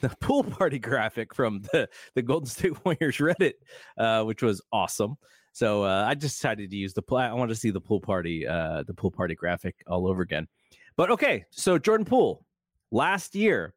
the 0.00 0.08
pool 0.20 0.42
party 0.42 0.78
graphic 0.78 1.34
from 1.34 1.62
the, 1.72 1.88
the 2.14 2.22
Golden 2.22 2.46
State 2.48 2.72
Warriors 2.84 3.18
Reddit, 3.18 3.52
uh, 3.98 4.24
which 4.24 4.42
was 4.42 4.60
awesome. 4.72 5.16
So 5.52 5.84
uh, 5.84 6.04
I 6.06 6.14
decided 6.14 6.70
to 6.70 6.76
use 6.76 6.94
the 6.94 7.02
I 7.14 7.32
want 7.32 7.50
to 7.50 7.56
see 7.56 7.70
the 7.70 7.80
pool 7.80 8.00
party, 8.00 8.46
uh, 8.46 8.84
the 8.86 8.94
pool 8.94 9.10
party 9.10 9.34
graphic 9.34 9.76
all 9.86 10.06
over 10.06 10.22
again. 10.22 10.48
But 10.96 11.10
okay, 11.10 11.44
so 11.50 11.78
Jordan 11.78 12.04
Poole 12.04 12.44
last 12.90 13.34
year 13.34 13.74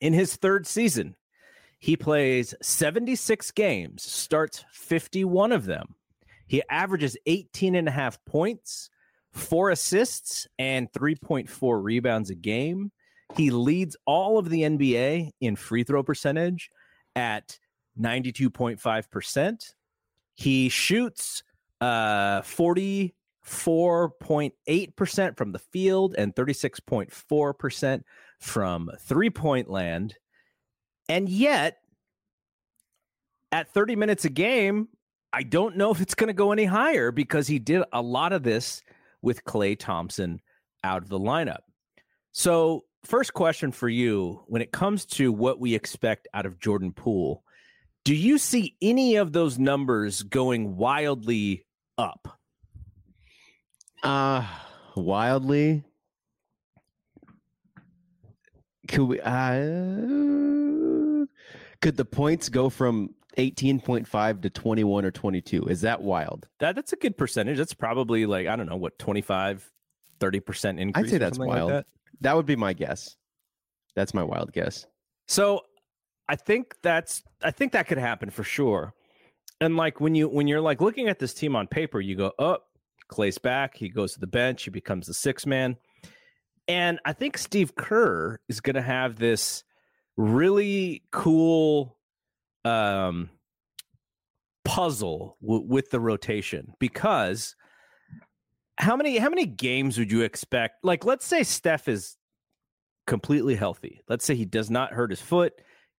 in 0.00 0.12
his 0.12 0.36
third 0.36 0.66
season, 0.66 1.16
he 1.78 1.96
plays 1.96 2.54
76 2.62 3.50
games, 3.52 4.02
starts 4.02 4.64
51 4.72 5.52
of 5.52 5.66
them. 5.66 5.94
He 6.46 6.62
averages 6.70 7.16
18 7.26 7.74
and 7.74 7.88
a 7.88 7.90
half 7.90 8.22
points, 8.24 8.90
four 9.32 9.70
assists, 9.70 10.46
and 10.58 10.90
3.4 10.92 11.82
rebounds 11.82 12.30
a 12.30 12.34
game. 12.34 12.92
He 13.36 13.50
leads 13.50 13.96
all 14.06 14.38
of 14.38 14.50
the 14.50 14.62
NBA 14.62 15.30
in 15.40 15.56
free 15.56 15.82
throw 15.82 16.02
percentage 16.02 16.70
at 17.16 17.58
92.5%. 17.98 19.74
He 20.34 20.68
shoots 20.68 21.42
uh, 21.80 22.42
44.8% 22.42 25.36
from 25.36 25.52
the 25.52 25.58
field 25.58 26.14
and 26.16 26.34
36.4% 26.34 28.02
from 28.40 28.90
three 29.00 29.30
point 29.30 29.70
land. 29.70 30.16
And 31.08 31.28
yet, 31.28 31.78
at 33.52 33.72
30 33.72 33.96
minutes 33.96 34.24
a 34.24 34.30
game, 34.30 34.88
I 35.32 35.42
don't 35.42 35.76
know 35.76 35.90
if 35.90 36.00
it's 36.00 36.14
going 36.14 36.28
to 36.28 36.34
go 36.34 36.52
any 36.52 36.64
higher 36.64 37.12
because 37.12 37.46
he 37.46 37.58
did 37.58 37.84
a 37.92 38.02
lot 38.02 38.32
of 38.32 38.42
this 38.42 38.82
with 39.22 39.44
Klay 39.44 39.78
Thompson 39.78 40.40
out 40.82 41.02
of 41.02 41.08
the 41.08 41.18
lineup. 41.18 41.60
So, 42.32 42.84
first 43.04 43.34
question 43.34 43.70
for 43.70 43.88
you 43.88 44.42
when 44.46 44.62
it 44.62 44.72
comes 44.72 45.04
to 45.06 45.32
what 45.32 45.60
we 45.60 45.74
expect 45.74 46.26
out 46.34 46.46
of 46.46 46.58
Jordan 46.58 46.92
Poole, 46.92 47.43
do 48.04 48.14
you 48.14 48.38
see 48.38 48.76
any 48.80 49.16
of 49.16 49.32
those 49.32 49.58
numbers 49.58 50.22
going 50.22 50.76
wildly 50.76 51.66
up? 51.98 52.38
Uh 54.02 54.46
wildly. 54.96 55.84
Could 58.88 59.04
we 59.04 59.20
uh, 59.20 59.34
could 61.80 61.96
the 61.96 62.04
points 62.04 62.48
go 62.48 62.68
from 62.68 63.14
18.5 63.38 64.42
to 64.42 64.50
21 64.50 65.04
or 65.04 65.10
22? 65.10 65.64
Is 65.66 65.80
that 65.80 66.02
wild? 66.02 66.46
That 66.60 66.74
that's 66.76 66.92
a 66.92 66.96
good 66.96 67.16
percentage. 67.16 67.56
That's 67.56 67.74
probably 67.74 68.26
like 68.26 68.46
I 68.46 68.56
don't 68.56 68.68
know 68.68 68.76
what 68.76 68.98
25 68.98 69.70
30% 70.20 70.80
increase. 70.80 71.06
I'd 71.06 71.10
say 71.10 71.18
that's 71.18 71.38
wild. 71.38 71.50
Like 71.50 71.68
that. 71.68 71.86
that 72.20 72.36
would 72.36 72.46
be 72.46 72.56
my 72.56 72.72
guess. 72.72 73.16
That's 73.96 74.14
my 74.14 74.22
wild 74.22 74.52
guess. 74.52 74.86
So 75.26 75.62
I 76.28 76.36
think 76.36 76.74
that's 76.82 77.22
I 77.42 77.50
think 77.50 77.72
that 77.72 77.86
could 77.86 77.98
happen 77.98 78.30
for 78.30 78.44
sure. 78.44 78.94
And 79.60 79.76
like 79.76 80.00
when 80.00 80.14
you 80.14 80.28
when 80.28 80.46
you're 80.46 80.60
like 80.60 80.80
looking 80.80 81.08
at 81.08 81.18
this 81.18 81.34
team 81.34 81.56
on 81.56 81.66
paper, 81.66 82.00
you 82.00 82.16
go, 82.16 82.32
oh, 82.38 82.58
Klay's 83.08 83.38
back. 83.38 83.76
He 83.76 83.88
goes 83.88 84.14
to 84.14 84.20
the 84.20 84.26
bench. 84.26 84.64
He 84.64 84.70
becomes 84.70 85.06
the 85.06 85.14
six 85.14 85.46
man. 85.46 85.76
And 86.66 86.98
I 87.04 87.12
think 87.12 87.36
Steve 87.36 87.74
Kerr 87.76 88.38
is 88.48 88.60
going 88.60 88.76
to 88.76 88.82
have 88.82 89.16
this 89.16 89.64
really 90.16 91.02
cool 91.12 91.98
um, 92.64 93.28
puzzle 94.64 95.36
w- 95.42 95.64
with 95.66 95.90
the 95.90 96.00
rotation 96.00 96.72
because 96.78 97.54
how 98.78 98.96
many 98.96 99.18
how 99.18 99.28
many 99.28 99.46
games 99.46 99.98
would 99.98 100.10
you 100.10 100.22
expect? 100.22 100.84
Like, 100.84 101.04
let's 101.04 101.26
say 101.26 101.42
Steph 101.42 101.86
is 101.86 102.16
completely 103.06 103.54
healthy. 103.54 104.00
Let's 104.08 104.24
say 104.24 104.34
he 104.34 104.46
does 104.46 104.70
not 104.70 104.92
hurt 104.92 105.10
his 105.10 105.20
foot, 105.20 105.52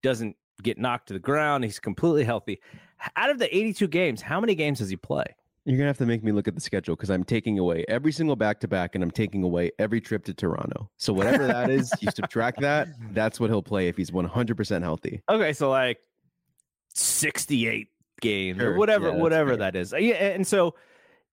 doesn't 0.05 0.35
get 0.63 0.77
knocked 0.77 1.07
to 1.07 1.13
the 1.13 1.19
ground. 1.19 1.63
He's 1.63 1.79
completely 1.79 2.23
healthy. 2.23 2.61
Out 3.17 3.29
of 3.29 3.39
the 3.39 3.53
82 3.55 3.87
games, 3.89 4.21
how 4.21 4.39
many 4.39 4.55
games 4.55 4.79
does 4.79 4.89
he 4.89 4.95
play? 4.95 5.25
You're 5.65 5.77
gonna 5.77 5.87
have 5.87 5.97
to 5.97 6.05
make 6.05 6.23
me 6.23 6.31
look 6.31 6.47
at 6.47 6.53
the 6.53 6.61
schedule 6.61 6.95
because 6.95 7.09
I'm 7.09 7.23
taking 7.23 7.57
away 7.57 7.83
every 7.87 8.11
single 8.11 8.35
back 8.35 8.59
to 8.59 8.67
back, 8.67 8.93
and 8.93 9.03
I'm 9.03 9.09
taking 9.09 9.41
away 9.43 9.71
every 9.79 9.99
trip 9.99 10.23
to 10.25 10.33
Toronto. 10.33 10.91
So 10.97 11.11
whatever 11.11 11.47
that 11.47 11.71
is, 11.71 11.91
you 12.01 12.09
subtract 12.11 12.61
that. 12.61 12.87
That's 13.13 13.39
what 13.39 13.49
he'll 13.49 13.63
play 13.63 13.87
if 13.87 13.97
he's 13.97 14.11
100 14.11 14.55
percent 14.55 14.83
healthy. 14.83 15.21
Okay, 15.27 15.53
so 15.53 15.71
like 15.71 15.97
68 16.93 17.87
games 18.21 18.59
Sure. 18.59 18.73
or 18.73 18.77
whatever, 18.77 19.09
Yeah, 19.09 19.15
whatever 19.15 19.49
fair. 19.51 19.57
that 19.57 19.75
is. 19.75 19.93
Uh, 19.93 19.97
yeah, 19.97 20.15
and 20.15 20.45
so 20.45 20.75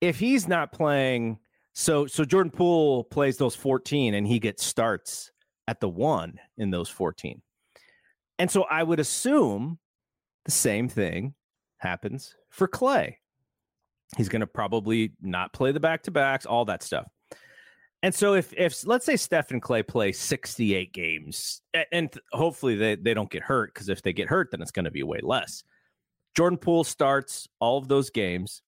if 0.00 0.18
he's 0.18 0.48
not 0.48 0.72
playing, 0.72 1.38
so 1.74 2.06
so 2.06 2.24
Jordan 2.24 2.50
Poole 2.50 3.04
plays 3.04 3.37
those 3.37 3.54
14 3.54 4.14
and 4.14 4.26
he 4.26 4.38
gets 4.38 4.64
starts 4.64 5.30
at 5.68 5.80
the 5.80 5.88
one 5.88 6.38
in 6.58 6.70
those 6.70 6.88
14. 6.88 7.40
And 8.38 8.50
so 8.50 8.64
I 8.64 8.82
would 8.82 9.00
assume 9.00 9.78
the 10.44 10.50
same 10.50 10.88
thing 10.88 11.34
happens 11.78 12.34
for 12.50 12.66
Klay. 12.68 13.16
He's 14.16 14.28
going 14.28 14.40
to 14.40 14.46
probably 14.46 15.12
not 15.20 15.52
play 15.52 15.72
the 15.72 15.80
back 15.80 16.02
to 16.04 16.10
backs, 16.10 16.46
all 16.46 16.64
that 16.66 16.82
stuff. 16.82 17.06
And 18.02 18.14
so 18.14 18.34
if 18.34 18.52
if 18.56 18.84
let's 18.86 19.06
say 19.06 19.16
Steph 19.16 19.52
and 19.52 19.62
Klay 19.62 19.86
play 19.86 20.10
68 20.10 20.92
games 20.92 21.62
and 21.92 22.10
th- 22.10 22.24
hopefully 22.32 22.74
they, 22.74 22.96
they 22.96 23.14
don't 23.14 23.30
get 23.30 23.44
hurt 23.44 23.72
because 23.72 23.88
if 23.88 24.02
they 24.02 24.12
get 24.12 24.28
hurt 24.28 24.50
then 24.50 24.60
it's 24.60 24.72
going 24.72 24.86
to 24.86 24.90
be 24.90 25.04
way 25.04 25.20
less. 25.22 25.62
Jordan 26.36 26.58
Poole 26.58 26.84
starts 26.84 27.46
all 27.60 27.78
of 27.78 27.88
those 27.88 28.10
games. 28.10 28.62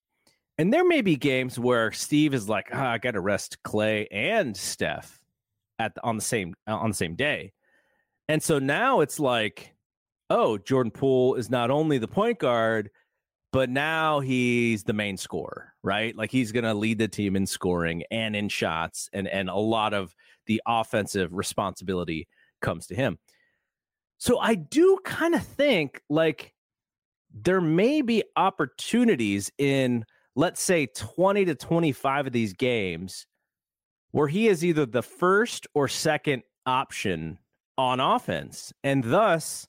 And 0.57 0.73
there 0.73 0.85
may 0.85 1.01
be 1.01 1.17
games 1.17 1.59
where 1.59 1.91
Steve 1.91 2.33
is 2.33 2.49
like, 2.49 2.69
ah, 2.73 2.93
I 2.93 2.99
got 2.99 3.13
to 3.13 3.21
rest 3.21 3.59
Klay 3.65 4.07
and 4.13 4.57
Steph 4.57 5.19
at 5.81 5.97
the, 5.97 6.05
on 6.05 6.17
the 6.17 6.23
same 6.23 6.55
uh, 6.69 6.77
on 6.77 6.91
the 6.91 6.97
same 6.97 7.17
day. 7.17 7.54
And 8.29 8.43
so 8.43 8.59
now 8.59 9.01
it's 9.01 9.21
like, 9.21 9.75
oh, 10.31 10.59
Jordan 10.59 10.91
Poole 10.91 11.35
is 11.35 11.51
not 11.51 11.71
only 11.71 11.99
the 11.99 12.09
point 12.09 12.39
guard, 12.39 12.91
but 13.53 13.71
now 13.71 14.21
he's 14.21 14.83
the 14.83 14.93
main 14.93 15.17
scorer, 15.17 15.75
right? 15.83 16.17
Like 16.17 16.33
he's 16.33 16.51
going 16.51 16.65
to 16.65 16.75
lead 16.75 16.99
the 16.99 17.07
team 17.07 17.37
in 17.37 17.47
scoring 17.47 18.03
and 18.11 18.35
in 18.35 18.49
shots 18.49 19.09
and 19.13 19.29
and 19.29 19.49
a 19.49 19.55
lot 19.55 19.95
of 19.95 20.15
the 20.47 20.61
offensive 20.67 21.33
responsibility 21.33 22.27
comes 22.61 22.89
to 22.89 22.97
him. 22.97 23.19
So 24.19 24.39
I 24.39 24.55
do 24.55 24.99
kind 25.05 25.35
of 25.35 25.47
think 25.47 26.01
like 26.09 26.53
there 27.33 27.61
may 27.61 28.03
be 28.03 28.25
opportunities 28.37 29.51
in 29.59 30.05
let's 30.35 30.61
say 30.61 30.87
20 30.87 31.45
to 31.45 31.55
25 31.55 32.27
of 32.27 32.33
these 32.33 32.55
games 32.55 33.27
where 34.11 34.27
he 34.29 34.49
is 34.49 34.65
either 34.65 34.87
the 34.87 35.03
first 35.03 35.67
or 35.75 35.87
second 35.87 36.43
option 36.67 37.39
on 37.77 38.01
offense 38.01 38.73
and 38.83 39.03
thus 39.05 39.67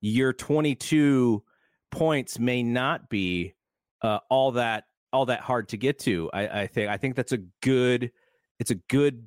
your 0.00 0.32
22 0.32 1.42
points 1.90 2.38
may 2.38 2.62
not 2.62 3.08
be 3.08 3.54
uh, 4.02 4.18
all 4.28 4.52
that 4.52 4.84
all 5.12 5.26
that 5.26 5.40
hard 5.40 5.68
to 5.70 5.76
get 5.76 5.98
to. 5.98 6.30
I, 6.32 6.62
I 6.62 6.66
think 6.66 6.90
i 6.90 6.96
think 6.96 7.16
that's 7.16 7.32
a 7.32 7.38
good 7.62 8.12
it's 8.58 8.70
a 8.70 8.76
good 8.88 9.26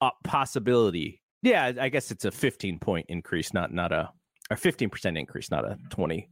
uh, 0.00 0.10
possibility. 0.24 1.20
Yeah 1.42 1.72
i 1.80 1.88
guess 1.88 2.10
it's 2.10 2.24
a 2.24 2.30
15 2.30 2.78
point 2.78 3.06
increase 3.08 3.52
not 3.52 3.72
not 3.72 3.92
a 3.92 4.10
a 4.50 4.54
15% 4.54 5.18
increase 5.18 5.50
not 5.50 5.66
a 5.66 5.76
20% 5.90 6.26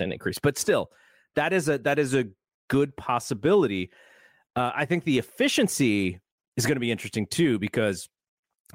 increase 0.00 0.38
but 0.42 0.58
still 0.58 0.90
that 1.36 1.52
is 1.52 1.68
a 1.68 1.78
that 1.78 1.98
is 1.98 2.14
a 2.14 2.26
good 2.68 2.96
possibility. 2.96 3.90
Uh, 4.56 4.72
i 4.74 4.84
think 4.84 5.04
the 5.04 5.18
efficiency 5.18 6.20
is 6.56 6.66
going 6.66 6.76
to 6.76 6.80
be 6.80 6.90
interesting 6.90 7.26
too 7.26 7.58
because 7.58 8.08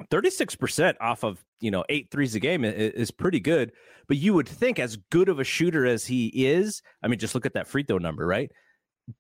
36% 0.10 0.96
off 1.02 1.24
of 1.24 1.44
you 1.60 1.72
know 1.72 1.84
eight 1.90 2.10
threes 2.12 2.36
a 2.36 2.40
game 2.40 2.64
is 2.64 3.12
pretty 3.12 3.40
good 3.40 3.72
but 4.08 4.18
you 4.18 4.34
would 4.34 4.48
think 4.48 4.80
as 4.80 4.98
good 5.12 5.30
of 5.30 5.40
a 5.40 5.44
shooter 5.44 5.86
as 5.86 6.06
he 6.06 6.28
is 6.28 6.82
i 7.04 7.08
mean 7.08 7.20
just 7.20 7.36
look 7.36 7.46
at 7.46 7.54
that 7.54 7.68
free 7.68 7.84
throw 7.84 7.98
number 7.98 8.26
right? 8.26 8.52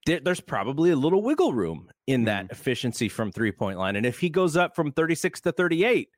There, 0.06 0.20
there's 0.20 0.40
probably 0.40 0.92
a 0.92 0.96
little 0.96 1.24
wiggle 1.24 1.54
room 1.54 1.90
in 2.06 2.26
that 2.26 2.46
mm-hmm. 2.46 2.52
efficiency 2.54 3.10
from 3.10 3.32
three 3.32 3.52
point 3.52 3.78
line 3.78 3.96
and 3.96 4.06
if 4.06 4.20
he 4.20 4.30
goes 4.30 4.56
up 4.56 4.76
from 4.76 4.92
36 4.92 5.42
to 5.42 5.52
38 5.52 6.10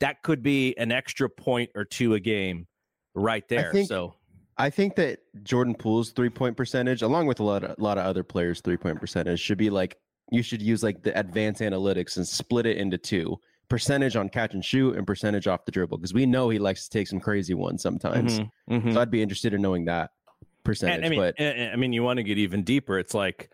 that 0.00 0.22
could 0.22 0.42
be 0.42 0.76
an 0.76 0.90
extra 0.90 1.28
point 1.28 1.70
or 1.74 1.84
two 1.84 2.14
a 2.14 2.20
game 2.20 2.66
right 3.14 3.48
there 3.48 3.72
think- 3.72 3.88
so. 3.88 4.14
I 4.58 4.68
think 4.68 4.96
that 4.96 5.20
Jordan 5.42 5.74
Poole's 5.74 6.10
three 6.10 6.28
point 6.28 6.58
percentage, 6.58 7.00
along 7.00 7.26
with 7.26 7.40
a 7.40 7.42
lot 7.42 7.64
of, 7.64 7.70
a 7.70 7.82
lot 7.82 7.96
of 7.96 8.04
other 8.04 8.22
players' 8.22 8.60
three 8.60 8.76
point 8.76 9.00
percentage, 9.00 9.40
should 9.40 9.56
be 9.56 9.70
like 9.70 9.96
you 10.30 10.42
should 10.42 10.62
use 10.62 10.82
like 10.82 11.02
the 11.02 11.18
advanced 11.18 11.60
analytics 11.60 12.16
and 12.16 12.28
split 12.28 12.66
it 12.66 12.76
into 12.76 12.98
two 12.98 13.38
percentage 13.72 14.16
on 14.16 14.28
catch 14.28 14.52
and 14.52 14.62
shoot 14.62 14.96
and 14.96 15.06
percentage 15.06 15.46
off 15.46 15.64
the 15.64 15.72
dribble 15.72 15.96
because 15.96 16.12
we 16.12 16.26
know 16.26 16.50
he 16.50 16.58
likes 16.58 16.84
to 16.84 16.90
take 16.90 17.08
some 17.08 17.18
crazy 17.18 17.54
ones 17.54 17.80
sometimes. 17.82 18.38
Mhm, 18.40 18.50
mhm. 18.70 18.92
So 18.92 19.00
I'd 19.00 19.10
be 19.10 19.22
interested 19.22 19.54
in 19.54 19.62
knowing 19.62 19.86
that 19.86 20.10
percentage. 20.62 20.96
And, 20.96 21.06
I 21.06 21.08
mean, 21.08 21.18
but 21.18 21.34
and- 21.40 21.72
I 21.72 21.76
mean, 21.76 21.94
you 21.94 22.02
want 22.02 22.18
to 22.18 22.22
get 22.22 22.36
even 22.36 22.64
deeper. 22.64 22.98
It's 22.98 23.14
like, 23.14 23.48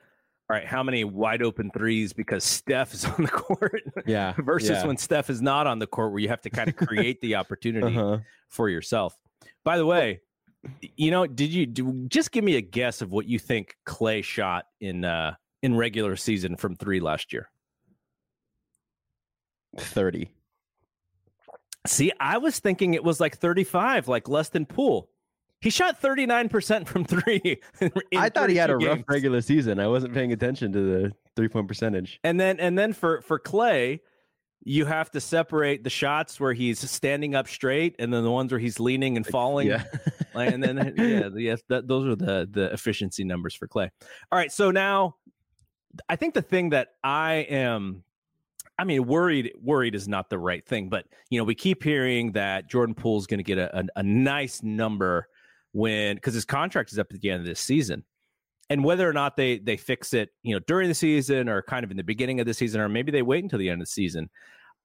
all 0.51 0.57
right, 0.57 0.67
how 0.67 0.83
many 0.83 1.05
wide 1.05 1.41
open 1.41 1.71
threes 1.71 2.13
because 2.13 2.43
Steph 2.43 2.95
is 2.95 3.05
on 3.19 3.23
the 3.23 3.29
court 3.29 3.81
yeah, 4.07 4.35
versus 4.39 4.71
yeah. 4.71 4.87
when 4.87 4.97
Steph 4.97 5.31
is 5.31 5.41
not 5.41 5.69
on 5.69 5.79
the 5.79 5.87
court, 5.87 6.11
where 6.11 6.19
you 6.21 6.29
have 6.31 6.41
to 6.43 6.51
kind 6.51 6.69
of 6.69 6.75
create 6.75 7.21
the 7.21 7.37
opportunity 7.37 7.97
Uh-huh. 7.97 8.19
for 8.49 8.69
yourself. 8.69 9.17
By 9.65 9.77
the 9.79 9.87
way, 9.87 10.21
you 10.97 11.13
know, 11.13 11.29
did 11.29 11.51
you 11.53 11.65
do, 11.65 12.07
just 12.09 12.33
give 12.33 12.43
me 12.43 12.57
a 12.57 12.61
guess 12.61 13.03
of 13.03 13.13
what 13.13 13.27
you 13.27 13.39
think 13.39 13.77
Klay 13.87 14.25
shot 14.25 14.65
in 14.81 15.05
uh 15.05 15.35
in 15.63 15.77
regular 15.77 16.17
season 16.17 16.57
from 16.57 16.75
three 16.75 16.99
last 16.99 17.33
year? 17.33 17.51
Thirty. 19.79 20.31
See, 21.87 22.13
I 22.21 22.39
was 22.39 22.59
thinking 22.59 22.95
it 22.95 23.05
was 23.05 23.19
like 23.19 23.39
35, 23.39 24.09
like 24.09 24.29
less 24.29 24.51
than 24.51 24.67
Poole. 24.67 25.09
He 25.61 25.71
shot 25.71 26.01
39% 26.01 26.87
from 26.87 27.05
three. 27.05 27.61
I 28.17 28.29
thought 28.29 28.51
he 28.51 28.57
had 28.57 28.71
a 28.71 28.75
32 28.75 28.89
rough 28.89 29.05
regular 29.09 29.41
season. 29.41 29.81
I 29.81 29.89
wasn't 29.89 30.15
paying 30.15 30.33
attention 30.33 30.73
to 30.73 30.81
the 30.81 31.13
three 31.35 31.49
point 31.49 31.67
percentage. 31.67 32.21
And 32.23 32.39
then 32.39 32.61
and 32.61 32.79
then 32.79 32.93
for 32.93 33.23
for 33.23 33.41
Klay, 33.41 34.01
you 34.63 34.85
have 34.85 35.11
to 35.13 35.21
separate 35.21 35.83
the 35.83 35.91
shots 35.91 36.39
where 36.39 36.53
he's 36.53 36.79
standing 36.89 37.35
up 37.35 37.49
straight 37.49 37.97
and 37.99 38.13
then 38.13 38.23
the 38.23 38.31
ones 38.31 38.53
where 38.53 38.61
he's 38.61 38.79
leaning 38.79 39.17
and 39.17 39.27
falling. 39.27 39.69
Yeah. 39.69 39.85
And 40.35 40.63
then 40.63 40.95
yeah, 40.97 41.31
yes, 41.35 41.63
that, 41.69 41.89
those 41.89 42.07
are 42.07 42.17
the 42.17 42.49
the 42.49 42.73
efficiency 42.73 43.25
numbers 43.25 43.55
for 43.55 43.67
Klay. 43.67 43.91
All 44.31 44.39
right, 44.39 44.53
so 44.53 44.71
now 44.71 45.17
I 46.09 46.15
think 46.15 46.35
the 46.35 46.43
thing 46.43 46.71
that 46.71 46.89
I 47.03 47.47
am 47.49 48.05
I 48.79 48.85
mean, 48.85 49.07
worried 49.07 49.53
worried 49.61 49.95
is 49.95 50.07
not 50.07 50.31
the 50.31 50.39
right 50.39 50.65
thing, 50.65 50.89
but 50.89 51.07
you 51.31 51.39
know, 51.39 51.45
we 51.45 51.55
keep 51.55 51.83
hearing 51.83 52.33
that 52.33 52.69
Jordan 52.69 52.95
Poole's 52.95 53.27
going 53.27 53.39
to 53.39 53.45
get 53.45 53.59
a, 53.59 53.79
a, 53.79 53.85
a 53.97 54.03
nice 54.03 54.63
number 54.63 55.27
when 55.73 56.17
because 56.17 56.35
his 56.35 56.45
contract 56.45 56.93
is 56.93 56.99
up 56.99 57.09
at 57.13 57.21
the 57.21 57.31
end 57.31 57.41
of 57.41 57.47
this 57.47 57.61
season. 57.61 58.05
And 58.71 58.85
whether 58.85 59.09
or 59.09 59.13
not 59.13 59.37
they 59.37 59.59
they 59.59 59.77
fix 59.77 60.15
it, 60.15 60.31
you 60.43 60.55
know, 60.55 60.61
during 60.67 60.89
the 60.89 60.95
season 60.95 61.49
or 61.49 61.63
kind 61.63 61.85
of 61.85 61.91
in 61.91 61.97
the 61.97 62.05
beginning 62.05 62.39
of 62.39 62.47
the 62.47 62.55
season, 62.55 62.81
or 62.81 62.89
maybe 62.89 63.11
they 63.11 63.23
wait 63.23 63.43
until 63.43 63.59
the 63.59 63.71
end 63.71 63.81
of 63.81 63.87
the 63.87 63.93
season. 63.93 64.31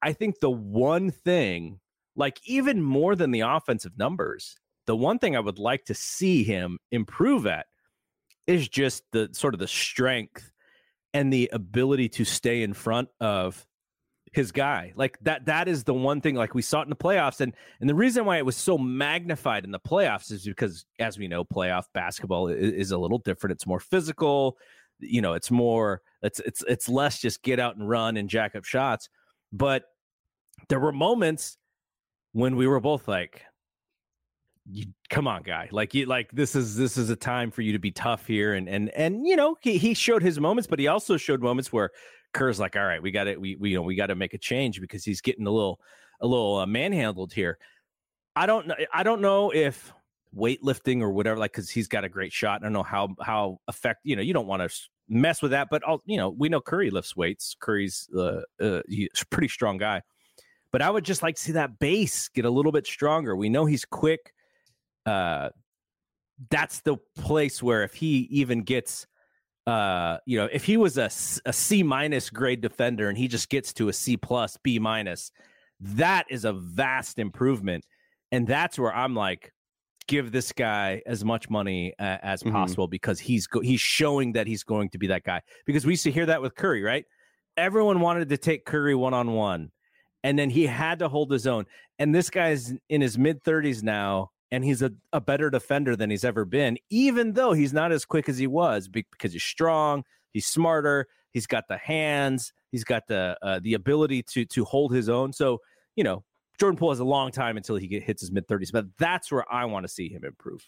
I 0.01 0.13
think 0.13 0.39
the 0.39 0.51
one 0.51 1.11
thing, 1.11 1.79
like 2.15 2.39
even 2.45 2.81
more 2.81 3.15
than 3.15 3.31
the 3.31 3.41
offensive 3.41 3.93
numbers, 3.97 4.57
the 4.87 4.95
one 4.95 5.19
thing 5.19 5.35
I 5.35 5.39
would 5.39 5.59
like 5.59 5.85
to 5.85 5.93
see 5.93 6.43
him 6.43 6.79
improve 6.91 7.45
at 7.45 7.67
is 8.47 8.67
just 8.67 9.03
the 9.11 9.29
sort 9.33 9.53
of 9.53 9.59
the 9.59 9.67
strength 9.67 10.51
and 11.13 11.31
the 11.31 11.49
ability 11.53 12.09
to 12.09 12.25
stay 12.25 12.63
in 12.63 12.73
front 12.73 13.09
of 13.19 13.65
his 14.33 14.51
guy. 14.51 14.93
Like 14.95 15.17
that 15.21 15.45
that 15.45 15.67
is 15.67 15.83
the 15.83 15.93
one 15.93 16.19
thing 16.19 16.35
like 16.35 16.55
we 16.55 16.63
saw 16.63 16.81
it 16.81 16.83
in 16.83 16.89
the 16.89 16.95
playoffs 16.95 17.39
and 17.39 17.53
and 17.79 17.89
the 17.89 17.95
reason 17.95 18.25
why 18.25 18.37
it 18.37 18.45
was 18.45 18.57
so 18.57 18.77
magnified 18.77 19.63
in 19.63 19.71
the 19.71 19.79
playoffs 19.79 20.31
is 20.31 20.43
because 20.43 20.85
as 20.99 21.17
we 21.17 21.27
know 21.27 21.45
playoff 21.45 21.85
basketball 21.93 22.47
is, 22.47 22.73
is 22.73 22.91
a 22.91 22.97
little 22.97 23.19
different. 23.19 23.53
It's 23.53 23.67
more 23.67 23.79
physical, 23.79 24.57
you 24.99 25.21
know, 25.21 25.33
it's 25.33 25.51
more 25.51 26.01
it's 26.23 26.39
it's 26.39 26.63
it's 26.67 26.89
less 26.89 27.19
just 27.19 27.43
get 27.43 27.59
out 27.59 27.77
and 27.77 27.87
run 27.87 28.17
and 28.17 28.27
jack 28.27 28.55
up 28.55 28.65
shots. 28.65 29.07
But 29.51 29.83
there 30.67 30.79
were 30.79 30.91
moments 30.91 31.57
when 32.31 32.55
we 32.55 32.65
were 32.65 32.79
both 32.79 33.07
like 33.07 33.43
you 34.71 34.85
come 35.09 35.27
on 35.27 35.43
guy 35.43 35.67
like 35.71 35.93
you 35.93 36.05
like 36.05 36.31
this 36.31 36.55
is 36.55 36.77
this 36.77 36.95
is 36.95 37.09
a 37.09 37.15
time 37.17 37.51
for 37.51 37.61
you 37.61 37.73
to 37.73 37.79
be 37.79 37.91
tough 37.91 38.25
here 38.25 38.53
and 38.53 38.69
and 38.69 38.89
and 38.91 39.27
you 39.27 39.35
know 39.35 39.57
he, 39.61 39.77
he 39.77 39.93
showed 39.93 40.23
his 40.23 40.39
moments 40.39 40.67
but 40.67 40.79
he 40.79 40.87
also 40.87 41.17
showed 41.17 41.41
moments 41.41 41.73
where 41.73 41.91
kerr's 42.33 42.59
like 42.59 42.75
all 42.75 42.85
right 42.85 43.01
we 43.01 43.11
got 43.11 43.25
to 43.25 43.37
we, 43.37 43.55
we 43.55 43.71
you 43.71 43.75
know 43.75 43.81
we 43.81 43.95
got 43.95 44.07
to 44.07 44.15
make 44.15 44.33
a 44.33 44.37
change 44.37 44.81
because 44.81 45.03
he's 45.03 45.21
getting 45.21 45.47
a 45.47 45.51
little 45.51 45.79
a 46.21 46.27
little 46.27 46.57
uh, 46.57 46.65
manhandled 46.65 47.33
here. 47.33 47.57
I 48.35 48.45
don't 48.45 48.67
know 48.67 48.75
i 48.91 49.03
don't 49.03 49.21
know 49.21 49.53
if 49.53 49.93
weightlifting 50.35 51.01
or 51.01 51.11
whatever 51.11 51.39
like 51.39 51.51
because 51.51 51.69
he's 51.69 51.87
got 51.87 52.03
a 52.03 52.09
great 52.09 52.33
shot. 52.33 52.61
I 52.61 52.65
don't 52.65 52.73
know 52.73 52.83
how 52.83 53.15
how 53.21 53.59
effect 53.67 54.01
you 54.03 54.15
know 54.15 54.21
you 54.21 54.33
don't 54.33 54.47
want 54.47 54.67
to 54.67 54.75
mess 55.09 55.41
with 55.41 55.51
that 55.51 55.67
but 55.69 55.83
I'll, 55.85 56.01
you 56.05 56.17
know 56.17 56.29
we 56.29 56.49
know 56.49 56.61
curry 56.61 56.89
lifts 56.89 57.15
weights. 57.15 57.55
Curry's 57.59 58.09
uh, 58.15 58.41
uh 58.59 58.81
he's 58.87 59.09
a 59.21 59.25
pretty 59.27 59.47
strong 59.47 59.77
guy. 59.77 60.01
But 60.71 60.81
i 60.81 60.89
would 60.89 61.05
just 61.05 61.21
like 61.21 61.35
to 61.35 61.41
see 61.41 61.51
that 61.51 61.77
base 61.77 62.29
get 62.29 62.45
a 62.45 62.49
little 62.49 62.71
bit 62.71 62.87
stronger. 62.87 63.35
We 63.35 63.49
know 63.49 63.65
he's 63.65 63.85
quick 63.85 64.33
uh 65.05 65.49
that's 66.49 66.81
the 66.81 66.97
place 67.15 67.61
where 67.61 67.83
if 67.83 67.93
he 67.93 68.27
even 68.31 68.63
gets 68.63 69.05
uh 69.67 70.17
you 70.25 70.37
know 70.37 70.49
if 70.51 70.65
he 70.65 70.75
was 70.77 70.97
a, 70.97 71.09
a 71.45 71.53
c 71.53 71.83
minus 71.83 72.29
grade 72.29 72.59
defender 72.61 73.07
and 73.09 73.17
he 73.17 73.27
just 73.27 73.49
gets 73.49 73.71
to 73.73 73.87
a 73.89 73.93
c 73.93 74.17
plus 74.17 74.57
b 74.61 74.77
minus 74.79 75.31
that 75.79 76.25
is 76.29 76.43
a 76.45 76.51
vast 76.53 77.17
improvement 77.17 77.85
and 78.33 78.45
that's 78.45 78.77
where 78.77 78.93
i'm 78.93 79.15
like 79.15 79.51
give 80.07 80.33
this 80.33 80.51
guy 80.51 81.01
as 81.05 81.23
much 81.23 81.49
money 81.49 81.93
uh, 81.97 82.17
as 82.21 82.43
Mhm. 82.43 82.51
possible 82.51 82.87
because 82.89 83.21
he's 83.21 83.47
go- 83.47 83.61
he's 83.61 83.79
showing 83.79 84.33
that 84.33 84.47
he's 84.47 84.63
going 84.65 84.89
to 84.89 84.97
be 84.97 85.07
that 85.07 85.23
guy. 85.23 85.41
Because 85.65 85.85
we 85.85 85.93
used 85.93 86.03
to 86.03 86.11
hear 86.11 86.25
that 86.25 86.41
with 86.41 86.55
Curry, 86.55 86.81
right? 86.83 87.05
Everyone 87.55 88.01
wanted 88.01 88.27
to 88.27 88.37
take 88.37 88.65
Curry 88.65 88.95
one 88.95 89.13
on 89.13 89.31
one, 89.31 89.71
and 90.21 90.37
then 90.37 90.49
he 90.49 90.65
had 90.67 90.99
to 90.99 91.07
hold 91.07 91.31
his 91.31 91.47
own. 91.47 91.63
And 91.99 92.13
this 92.13 92.29
guy's 92.29 92.73
in 92.89 92.99
his 92.99 93.17
mid 93.17 93.41
thirties 93.45 93.81
now, 93.81 94.31
and 94.53 94.63
he's 94.63 94.83
a, 94.83 94.91
a 95.11 95.19
better 95.19 95.49
defender 95.49 95.95
than 95.95 96.11
he's 96.11 96.23
ever 96.23 96.45
been, 96.45 96.77
even 96.91 97.33
though 97.33 97.53
he's 97.53 97.73
not 97.73 97.91
as 97.91 98.05
quick 98.05 98.29
as 98.29 98.37
he 98.37 98.45
was 98.45 98.87
because 98.87 99.33
he's 99.33 99.43
strong, 99.43 100.03
he's 100.31 100.45
smarter, 100.45 101.07
he's 101.31 101.47
got 101.47 101.67
the 101.67 101.77
hands, 101.77 102.53
he's 102.71 102.83
got 102.83 103.07
the 103.07 103.35
uh, 103.41 103.59
the 103.63 103.73
ability 103.73 104.21
to 104.21 104.45
to 104.45 104.63
hold 104.63 104.93
his 104.93 105.09
own. 105.09 105.33
So 105.33 105.59
you 105.95 106.03
know, 106.03 106.23
Jordan 106.59 106.77
Poole 106.77 106.91
has 106.91 106.99
a 106.99 107.03
long 107.03 107.31
time 107.31 107.57
until 107.57 107.77
he 107.77 107.99
hits 107.99 108.21
his 108.21 108.31
mid 108.31 108.47
thirties, 108.47 108.71
but 108.71 108.85
that's 108.99 109.31
where 109.31 109.51
I 109.51 109.65
want 109.65 109.85
to 109.85 109.91
see 109.91 110.07
him 110.07 110.23
improve. 110.23 110.63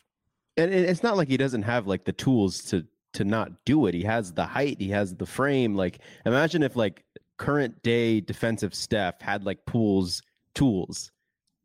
and 0.58 0.74
it's 0.74 1.04
not 1.04 1.16
like 1.16 1.28
he 1.28 1.38
doesn't 1.38 1.64
have 1.64 1.86
like 1.86 2.06
the 2.06 2.12
tools 2.12 2.64
to 2.66 2.88
to 3.14 3.24
not 3.24 3.52
do 3.66 3.86
it. 3.86 3.94
He 3.94 4.02
has 4.02 4.34
the 4.34 4.46
height, 4.46 4.78
he 4.82 4.90
has 4.90 5.16
the 5.16 5.28
frame. 5.28 5.76
Like 5.76 6.00
imagine 6.26 6.64
if 6.64 6.76
like 6.76 7.06
current 7.38 7.84
day 7.84 8.20
defensive 8.20 8.74
Steph 8.74 9.22
had 9.22 9.46
like 9.46 9.64
Poole's 9.68 10.24
tools. 10.56 11.12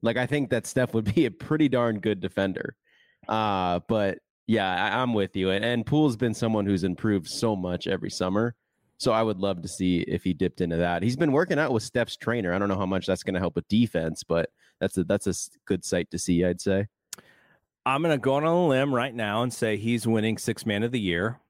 Like 0.02 0.16
I 0.16 0.26
think 0.26 0.50
that 0.50 0.66
Steph 0.66 0.94
would 0.94 1.14
be 1.14 1.26
a 1.26 1.30
pretty 1.30 1.68
darn 1.68 2.00
good 2.00 2.20
defender. 2.20 2.76
Uh 3.28 3.80
but 3.88 4.18
yeah, 4.46 4.68
I, 4.68 5.00
I'm 5.00 5.14
with 5.14 5.36
you. 5.36 5.50
And, 5.50 5.64
and 5.64 5.86
Poole's 5.86 6.16
been 6.16 6.34
someone 6.34 6.66
who's 6.66 6.82
improved 6.82 7.28
so 7.28 7.54
much 7.54 7.86
every 7.86 8.10
summer. 8.10 8.56
So 8.98 9.12
I 9.12 9.22
would 9.22 9.38
love 9.38 9.62
to 9.62 9.68
see 9.68 10.00
if 10.00 10.24
he 10.24 10.34
dipped 10.34 10.60
into 10.60 10.76
that. 10.76 11.02
He's 11.02 11.16
been 11.16 11.32
working 11.32 11.58
out 11.58 11.72
with 11.72 11.82
Steph's 11.82 12.16
trainer. 12.16 12.52
I 12.52 12.58
don't 12.58 12.68
know 12.68 12.76
how 12.76 12.84
much 12.84 13.06
that's 13.06 13.22
going 13.22 13.34
to 13.34 13.40
help 13.40 13.54
with 13.54 13.66
defense, 13.68 14.24
but 14.24 14.50
that's 14.80 14.98
a 14.98 15.04
that's 15.04 15.26
a 15.26 15.34
good 15.64 15.84
sight 15.84 16.10
to 16.10 16.18
see. 16.18 16.44
I'd 16.44 16.60
say. 16.60 16.88
I'm 17.86 18.02
going 18.02 18.12
to 18.12 18.18
go 18.18 18.34
on 18.34 18.44
a 18.44 18.68
limb 18.68 18.94
right 18.94 19.14
now 19.14 19.42
and 19.42 19.52
say 19.52 19.76
he's 19.76 20.06
winning 20.06 20.36
six 20.36 20.66
man 20.66 20.82
of 20.82 20.92
the 20.92 21.00
year. 21.00 21.40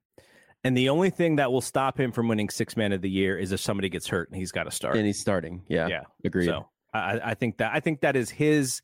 And 0.62 0.76
the 0.76 0.90
only 0.90 1.10
thing 1.10 1.36
that 1.36 1.50
will 1.50 1.60
stop 1.60 1.98
him 1.98 2.12
from 2.12 2.28
winning 2.28 2.50
six 2.50 2.76
man 2.76 2.92
of 2.92 3.00
the 3.00 3.10
year 3.10 3.36
is 3.36 3.50
if 3.50 3.60
somebody 3.60 3.88
gets 3.88 4.06
hurt 4.06 4.28
and 4.28 4.36
he's 4.36 4.52
got 4.52 4.64
to 4.64 4.70
start. 4.70 4.96
And 4.96 5.06
he's 5.06 5.18
starting. 5.18 5.62
Yeah. 5.68 5.88
yeah. 5.88 6.02
Agreed. 6.24 6.46
So 6.46 6.68
I, 6.92 7.20
I 7.30 7.34
think 7.34 7.58
that 7.58 7.72
I 7.74 7.80
think 7.80 8.00
that 8.00 8.16
is 8.16 8.30
his 8.30 8.82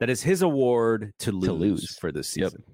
that 0.00 0.08
is 0.10 0.22
his 0.22 0.42
award 0.42 1.12
to 1.20 1.32
lose, 1.32 1.58
lose. 1.60 1.98
for 1.98 2.12
this 2.12 2.36
Yep. 2.36 2.50
season. 2.50 2.64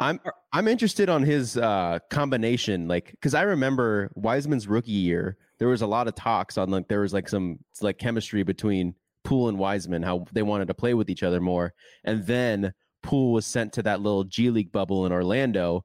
I'm 0.00 0.20
I'm 0.52 0.68
interested 0.68 1.08
on 1.08 1.22
his 1.22 1.56
uh 1.56 1.98
combination, 2.10 2.86
like 2.88 3.10
because 3.12 3.34
I 3.34 3.42
remember 3.42 4.10
Wiseman's 4.14 4.68
rookie 4.68 4.90
year, 4.90 5.38
there 5.58 5.68
was 5.68 5.80
a 5.82 5.86
lot 5.86 6.06
of 6.08 6.14
talks 6.14 6.58
on 6.58 6.70
like 6.70 6.88
there 6.88 7.00
was 7.00 7.14
like 7.14 7.28
some 7.28 7.58
like 7.80 7.96
chemistry 7.98 8.42
between 8.42 8.94
Poole 9.24 9.48
and 9.48 9.58
Wiseman, 9.58 10.02
how 10.02 10.26
they 10.32 10.42
wanted 10.42 10.68
to 10.68 10.74
play 10.74 10.92
with 10.94 11.08
each 11.08 11.22
other 11.22 11.40
more, 11.40 11.72
and 12.04 12.26
then 12.26 12.74
Poole 13.02 13.32
was 13.32 13.46
sent 13.46 13.72
to 13.74 13.82
that 13.84 14.02
little 14.02 14.24
G 14.24 14.50
League 14.50 14.70
bubble 14.70 15.06
in 15.06 15.12
Orlando, 15.12 15.84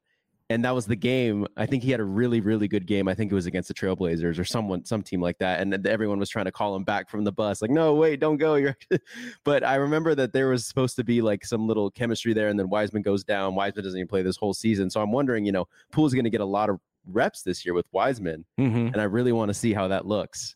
and 0.52 0.64
that 0.64 0.74
was 0.74 0.86
the 0.86 0.96
game. 0.96 1.46
I 1.56 1.66
think 1.66 1.82
he 1.82 1.90
had 1.90 2.00
a 2.00 2.04
really 2.04 2.40
really 2.40 2.68
good 2.68 2.86
game. 2.86 3.08
I 3.08 3.14
think 3.14 3.32
it 3.32 3.34
was 3.34 3.46
against 3.46 3.68
the 3.68 3.74
Trailblazers 3.74 4.38
or 4.38 4.44
someone 4.44 4.84
some 4.84 5.02
team 5.02 5.20
like 5.20 5.38
that, 5.38 5.60
and 5.60 5.86
everyone 5.86 6.18
was 6.18 6.28
trying 6.28 6.44
to 6.44 6.52
call 6.52 6.76
him 6.76 6.84
back 6.84 7.10
from 7.10 7.24
the 7.24 7.32
bus, 7.32 7.60
like 7.62 7.70
no 7.70 7.94
wait 7.94 8.20
don't 8.20 8.36
go. 8.36 8.54
You're, 8.54 8.76
but 9.44 9.64
I 9.64 9.74
remember 9.76 10.14
that 10.14 10.32
there 10.32 10.48
was 10.48 10.66
supposed 10.66 10.96
to 10.96 11.04
be 11.04 11.20
like 11.22 11.44
some 11.44 11.66
little 11.66 11.90
chemistry 11.90 12.32
there, 12.32 12.48
and 12.48 12.58
then 12.58 12.68
Wiseman 12.68 13.02
goes 13.02 13.24
down. 13.24 13.54
Wiseman 13.54 13.84
doesn't 13.84 13.98
even 13.98 14.08
play 14.08 14.22
this 14.22 14.36
whole 14.36 14.54
season, 14.54 14.88
so 14.90 15.00
I'm 15.02 15.12
wondering, 15.12 15.44
you 15.44 15.52
know, 15.52 15.66
Poole's 15.90 16.14
going 16.14 16.24
to 16.24 16.30
get 16.30 16.40
a 16.40 16.44
lot 16.44 16.70
of 16.70 16.78
reps 17.06 17.42
this 17.42 17.64
year 17.64 17.74
with 17.74 17.86
Wiseman, 17.92 18.44
Mm-hmm. 18.60 18.86
and 18.88 18.96
I 18.96 19.04
really 19.04 19.32
want 19.32 19.48
to 19.48 19.54
see 19.54 19.72
how 19.72 19.88
that 19.88 20.06
looks. 20.06 20.54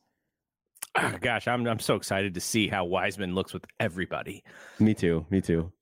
gosh, 1.20 1.46
I'm 1.48 1.66
I'm 1.66 1.78
so 1.78 1.94
excited 1.96 2.34
to 2.34 2.40
see 2.40 2.68
how 2.68 2.84
Wiseman 2.84 3.34
looks 3.34 3.52
with 3.52 3.64
everybody. 3.80 4.42
Me 4.78 4.94
too. 4.94 5.26
Me 5.30 5.40
too. 5.40 5.72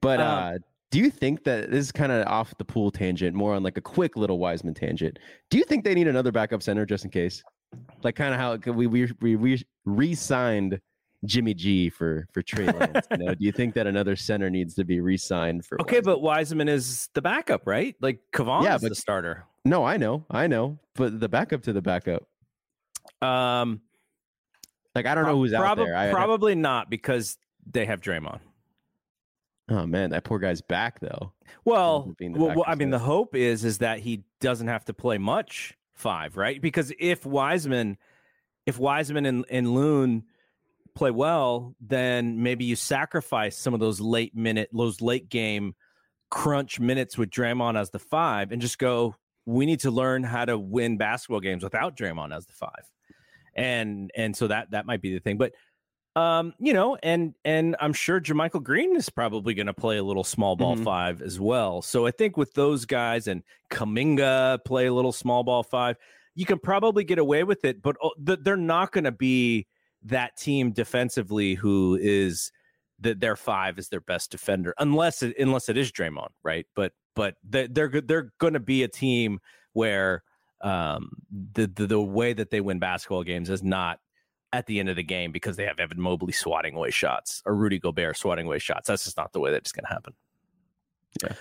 But 0.00 0.20
Um, 0.20 0.26
uh, 0.54 0.58
do 0.94 1.00
you 1.00 1.10
think 1.10 1.42
that 1.42 1.72
this 1.72 1.86
is 1.86 1.90
kind 1.92 2.12
of 2.12 2.24
off 2.28 2.56
the 2.56 2.64
Poole 2.64 2.92
tangent, 2.92 3.34
more 3.34 3.52
on 3.52 3.64
like 3.64 3.76
a 3.76 3.80
quick 3.80 4.16
little 4.16 4.38
Wiseman 4.38 4.74
tangent? 4.74 5.18
Do 5.50 5.58
you 5.58 5.64
think 5.64 5.82
they 5.84 5.92
need 5.92 6.06
another 6.06 6.30
backup 6.30 6.62
center 6.62 6.86
just 6.86 7.04
in 7.04 7.10
case? 7.10 7.42
Like 8.04 8.14
kind 8.14 8.32
of 8.32 8.38
how 8.38 8.72
we 8.72 8.86
we 8.86 9.10
we, 9.20 9.34
we 9.34 9.62
re-signed 9.84 10.80
Jimmy 11.24 11.52
G 11.52 11.90
for 11.90 12.28
for 12.32 12.42
Trey 12.42 12.66
Lance. 12.66 13.08
you 13.10 13.16
know? 13.16 13.34
Do 13.34 13.44
you 13.44 13.50
think 13.50 13.74
that 13.74 13.88
another 13.88 14.14
center 14.14 14.48
needs 14.50 14.74
to 14.76 14.84
be 14.84 15.00
re-signed 15.00 15.66
for? 15.66 15.80
Okay, 15.82 15.96
Wiseman? 15.96 16.14
but 16.14 16.22
Wiseman 16.22 16.68
is 16.68 17.08
the 17.14 17.22
backup, 17.22 17.66
right? 17.66 17.96
Like 18.00 18.20
Kevon 18.32 18.62
Yeah, 18.62 18.76
is 18.76 18.82
but- 18.82 18.90
the 18.90 18.94
starter. 18.94 19.46
no, 19.64 19.84
I 19.84 19.96
know, 19.96 20.24
I 20.30 20.46
know, 20.46 20.78
but 20.94 21.18
the 21.18 21.28
backup 21.28 21.62
to 21.64 21.72
the 21.72 21.82
backup. 21.82 22.22
Um, 23.20 23.80
Like 24.94 25.06
I 25.06 25.16
don't 25.16 25.26
know 25.26 25.36
who's 25.38 25.52
out 25.52 25.60
probably, 25.60 25.86
there. 25.86 25.96
I, 25.96 26.10
I- 26.10 26.12
probably 26.12 26.54
not 26.54 26.88
because 26.88 27.36
they 27.68 27.84
have 27.86 28.00
Draymond. 28.00 28.38
Oh 29.68 29.86
man, 29.86 30.10
that 30.10 30.24
poor 30.24 30.38
guy's 30.38 30.60
back 30.60 31.00
though. 31.00 31.32
Well, 31.64 32.14
well, 32.20 32.54
well, 32.56 32.64
I 32.66 32.74
mean, 32.74 32.90
the 32.90 32.98
hope 32.98 33.34
is 33.34 33.64
is 33.64 33.78
that 33.78 33.98
he 34.00 34.24
doesn't 34.40 34.68
have 34.68 34.84
to 34.86 34.94
play 34.94 35.18
much 35.18 35.74
five, 35.94 36.36
right? 36.36 36.60
Because 36.60 36.92
if 36.98 37.24
Wiseman, 37.24 37.96
if 38.66 38.78
Wiseman 38.78 39.26
and, 39.26 39.44
and 39.50 39.74
Loon 39.74 40.24
play 40.94 41.10
well, 41.10 41.74
then 41.80 42.42
maybe 42.42 42.64
you 42.64 42.76
sacrifice 42.76 43.56
some 43.56 43.74
of 43.74 43.80
those 43.80 44.00
late 44.00 44.36
minute, 44.36 44.68
those 44.72 45.00
late 45.00 45.28
game 45.28 45.74
crunch 46.30 46.80
minutes 46.80 47.16
with 47.16 47.30
Draymond 47.30 47.78
as 47.78 47.90
the 47.90 47.98
five, 47.98 48.52
and 48.52 48.60
just 48.60 48.78
go. 48.78 49.16
We 49.46 49.66
need 49.66 49.80
to 49.80 49.90
learn 49.90 50.22
how 50.22 50.46
to 50.46 50.58
win 50.58 50.96
basketball 50.96 51.40
games 51.40 51.62
without 51.62 51.98
Draymond 51.98 52.34
as 52.34 52.46
the 52.46 52.54
five, 52.54 52.90
and 53.54 54.10
and 54.16 54.34
so 54.34 54.46
that 54.48 54.70
that 54.70 54.86
might 54.86 55.00
be 55.00 55.14
the 55.14 55.20
thing, 55.20 55.38
but. 55.38 55.52
Um, 56.16 56.54
you 56.60 56.72
know, 56.72 56.96
and 57.02 57.34
and 57.44 57.74
I'm 57.80 57.92
sure 57.92 58.20
JaMychal 58.20 58.62
Green 58.62 58.94
is 58.94 59.10
probably 59.10 59.52
going 59.52 59.66
to 59.66 59.74
play 59.74 59.96
a 59.96 60.02
little 60.04 60.22
small 60.22 60.54
ball 60.54 60.76
Mhm. 60.76 60.84
five 60.84 61.20
as 61.22 61.40
well. 61.40 61.82
So 61.82 62.06
I 62.06 62.12
think 62.12 62.36
with 62.36 62.54
those 62.54 62.84
guys 62.84 63.26
and 63.26 63.42
Kuminga 63.70 64.64
play 64.64 64.86
a 64.86 64.94
little 64.94 65.10
small 65.12 65.42
ball 65.42 65.64
five, 65.64 65.96
you 66.36 66.46
can 66.46 66.58
probably 66.60 67.02
get 67.02 67.18
away 67.18 67.42
with 67.42 67.64
it. 67.64 67.82
But 67.82 67.96
oh, 68.02 68.12
th- 68.24 68.38
they're 68.42 68.56
not 68.56 68.92
going 68.92 69.04
to 69.04 69.12
be 69.12 69.66
that 70.04 70.36
team 70.36 70.70
defensively 70.70 71.54
who 71.54 71.98
is 72.00 72.52
that 73.00 73.18
their 73.18 73.34
five 73.34 73.76
is 73.78 73.88
their 73.88 74.00
best 74.00 74.30
defender, 74.30 74.72
unless 74.78 75.20
it 75.22 75.34
unless 75.38 75.68
it 75.68 75.76
is 75.76 75.90
Draymond, 75.90 76.28
right? 76.44 76.66
But 76.76 76.92
but 77.16 77.34
they, 77.48 77.66
they're. 77.66 78.00
They're 78.00 78.32
going 78.38 78.54
to 78.54 78.60
be 78.60 78.82
a 78.84 78.88
team 78.88 79.40
where 79.72 80.22
um 80.62 81.10
the, 81.54 81.66
the 81.66 81.86
the 81.88 82.00
way 82.00 82.32
that 82.32 82.50
they 82.50 82.60
win 82.60 82.78
basketball 82.78 83.24
games 83.24 83.50
is 83.50 83.62
not 83.64 83.98
at 84.54 84.66
the 84.66 84.78
end 84.78 84.88
of 84.88 84.96
the 84.96 85.02
game 85.02 85.32
because 85.32 85.56
they 85.56 85.64
have 85.64 85.80
Evan 85.80 86.00
Mobley 86.00 86.32
swatting 86.32 86.76
away 86.76 86.90
shots 86.90 87.42
or 87.44 87.56
Rudy 87.56 87.78
Gobert 87.78 88.16
swatting 88.16 88.46
away 88.46 88.60
shots. 88.60 88.86
That's 88.86 89.04
just 89.04 89.16
not 89.16 89.32
the 89.32 89.40
way 89.40 89.50
that 89.50 89.58
it's 89.58 89.72
going 89.72 89.84
to 89.84 89.92
happen. 89.92 90.14
Yeah. 91.22 91.32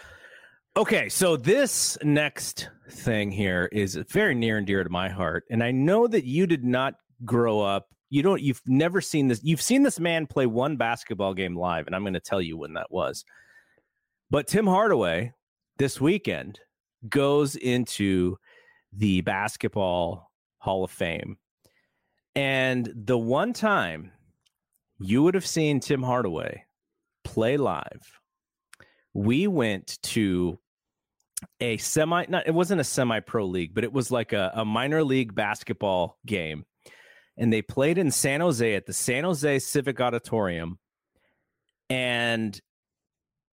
Okay, 0.76 1.08
so 1.10 1.38
this 1.38 1.96
next 2.02 2.70
thing 2.90 3.30
here 3.30 3.70
is 3.72 3.96
very 4.10 4.34
near 4.34 4.58
and 4.58 4.66
dear 4.66 4.84
to 4.84 4.90
my 4.90 5.08
heart, 5.08 5.44
and 5.52 5.64
I 5.64 5.70
know 5.70 6.08
that 6.08 6.26
you 6.26 6.48
did 6.48 6.64
not 6.64 6.96
grow 7.24 7.62
up. 7.62 7.90
You 8.10 8.24
don't. 8.24 8.42
You've 8.42 8.62
never 8.66 9.00
seen 9.00 9.28
this. 9.28 9.40
You've 9.44 9.62
seen 9.62 9.84
this 9.84 10.00
man 10.00 10.26
play 10.26 10.48
one 10.48 10.76
basketball 10.76 11.36
game 11.36 11.56
live, 11.56 11.86
and 11.86 11.96
I'm 11.96 12.02
going 12.02 12.16
to 12.16 12.20
tell 12.20 12.42
you 12.42 12.58
when 12.58 12.74
that 12.74 12.92
was. 12.92 13.24
But 14.32 14.48
Tim 14.48 14.66
Hardaway 14.66 15.34
this 15.78 16.02
weekend 16.02 16.60
goes 17.08 17.56
into 17.56 18.38
the 18.92 19.22
basketball 19.22 20.32
Hall 20.58 20.84
of 20.84 20.90
Fame. 20.90 21.38
And 22.36 22.92
the 22.96 23.18
one 23.18 23.54
time 23.54 24.12
you 25.00 25.24
would 25.24 25.36
have 25.36 25.46
seen 25.46 25.80
Tim 25.80 26.02
Hardaway 26.02 26.66
play 27.24 27.58
live, 27.58 28.20
we 29.14 29.48
went 29.48 30.00
to 30.04 30.60
a 31.60 31.78
semi, 31.78 32.26
not, 32.30 32.48
it 32.48 32.54
wasn't 32.54 32.82
a 32.82 32.86
semi 32.86 33.20
pro 33.20 33.46
league, 33.46 33.74
but 33.76 33.84
it 33.84 33.94
was 33.94 34.10
like 34.10 34.34
a, 34.34 34.52
a 34.56 34.66
minor 34.66 35.04
league 35.04 35.36
basketball 35.36 36.18
game. 36.26 36.66
And 37.38 37.52
they 37.52 37.62
played 37.62 37.98
in 37.98 38.12
San 38.12 38.42
Jose 38.42 38.76
at 38.76 38.86
the 38.86 38.94
San 38.94 39.24
Jose 39.24 39.60
Civic 39.60 40.00
Auditorium. 40.00 40.80
And 41.90 42.60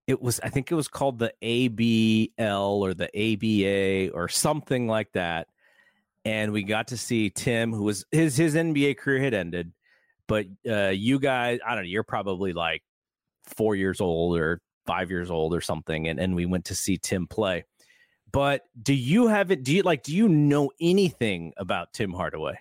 it 0.07 0.21
was, 0.21 0.39
I 0.39 0.49
think 0.49 0.71
it 0.71 0.75
was 0.75 0.87
called 0.87 1.19
the 1.19 1.33
ABL 1.41 2.79
or 2.79 2.93
the 2.93 3.09
ABA 3.15 4.13
or 4.15 4.27
something 4.27 4.87
like 4.87 5.11
that 5.13 5.47
and 6.25 6.51
we 6.51 6.63
got 6.63 6.87
to 6.89 6.97
see 6.97 7.29
Tim, 7.29 7.73
who 7.73 7.83
was 7.83 8.05
his 8.11 8.37
his 8.37 8.55
NBA 8.55 8.97
career 8.97 9.21
had 9.21 9.33
ended, 9.33 9.71
but 10.27 10.45
uh, 10.69 10.89
you 10.89 11.19
guys, 11.19 11.59
I 11.65 11.75
don't 11.75 11.83
know, 11.83 11.89
you're 11.89 12.03
probably 12.03 12.53
like 12.53 12.83
four 13.45 13.75
years 13.75 14.01
old 14.01 14.37
or 14.37 14.61
five 14.85 15.09
years 15.09 15.31
old 15.31 15.53
or 15.53 15.61
something, 15.61 16.07
and 16.07 16.19
and 16.19 16.35
we 16.35 16.45
went 16.45 16.65
to 16.65 16.75
see 16.75 16.97
Tim 16.97 17.27
play. 17.27 17.65
But 18.31 18.61
do 18.81 18.93
you 18.93 19.27
have 19.27 19.51
it? 19.51 19.63
Do 19.63 19.73
you 19.73 19.83
like? 19.83 20.03
Do 20.03 20.15
you 20.15 20.29
know 20.29 20.71
anything 20.79 21.53
about 21.57 21.93
Tim 21.93 22.13
Hardaway? 22.13 22.57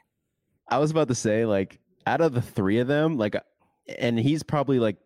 I 0.69 0.79
was 0.79 0.91
about 0.91 1.09
to 1.09 1.15
say, 1.15 1.45
like, 1.45 1.81
out 2.07 2.21
of 2.21 2.33
the 2.33 2.43
three 2.43 2.79
of 2.79 2.87
them, 2.87 3.19
like, 3.19 3.37
and 3.99 4.19
he's 4.19 4.43
probably 4.43 4.79
like 4.79 4.97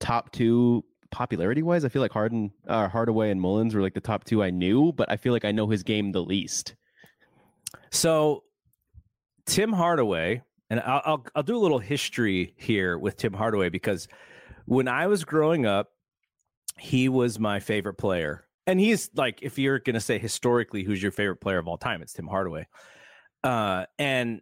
top 0.00 0.32
two 0.32 0.84
popularity 1.10 1.62
wise. 1.62 1.84
I 1.84 1.88
feel 1.88 2.02
like 2.02 2.12
Harden, 2.12 2.50
uh, 2.66 2.88
Hardaway, 2.88 3.30
and 3.30 3.40
Mullins 3.40 3.74
were 3.74 3.82
like 3.82 3.94
the 3.94 4.00
top 4.00 4.24
two 4.24 4.42
I 4.42 4.50
knew, 4.50 4.92
but 4.92 5.10
I 5.10 5.16
feel 5.16 5.32
like 5.32 5.44
I 5.44 5.52
know 5.52 5.68
his 5.68 5.82
game 5.82 6.12
the 6.12 6.22
least. 6.22 6.74
So 7.90 8.44
Tim 9.46 9.72
Hardaway, 9.72 10.42
and 10.70 10.80
I'll, 10.80 11.02
I'll 11.04 11.26
I'll 11.34 11.42
do 11.42 11.56
a 11.56 11.58
little 11.58 11.78
history 11.78 12.54
here 12.56 12.98
with 12.98 13.16
Tim 13.16 13.32
Hardaway 13.32 13.68
because 13.68 14.08
when 14.66 14.88
I 14.88 15.06
was 15.06 15.24
growing 15.24 15.66
up, 15.66 15.90
he 16.78 17.08
was 17.08 17.38
my 17.38 17.60
favorite 17.60 17.94
player. 17.94 18.44
And 18.66 18.80
he's 18.80 19.10
like, 19.14 19.40
if 19.42 19.58
you're 19.58 19.80
going 19.80 19.94
to 19.94 20.00
say 20.00 20.18
historically 20.18 20.84
who's 20.84 21.02
your 21.02 21.12
favorite 21.12 21.40
player 21.40 21.58
of 21.58 21.66
all 21.66 21.78
time, 21.78 22.00
it's 22.00 22.12
Tim 22.12 22.28
Hardaway. 22.28 22.68
Uh, 23.42 23.86
and 23.98 24.40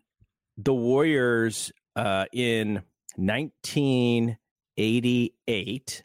the 0.59 0.74
Warriors 0.74 1.72
uh, 1.97 2.26
in 2.33 2.83
1988, 3.16 6.05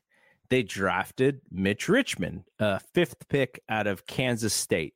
they 0.50 0.64
drafted 0.64 1.42
Mitch 1.52 1.90
Richmond, 1.90 2.46
a 2.60 2.80
fifth 2.80 3.28
pick 3.28 3.62
out 3.68 3.88
of 3.88 4.08
Kansas 4.08 4.54
State. 4.54 4.94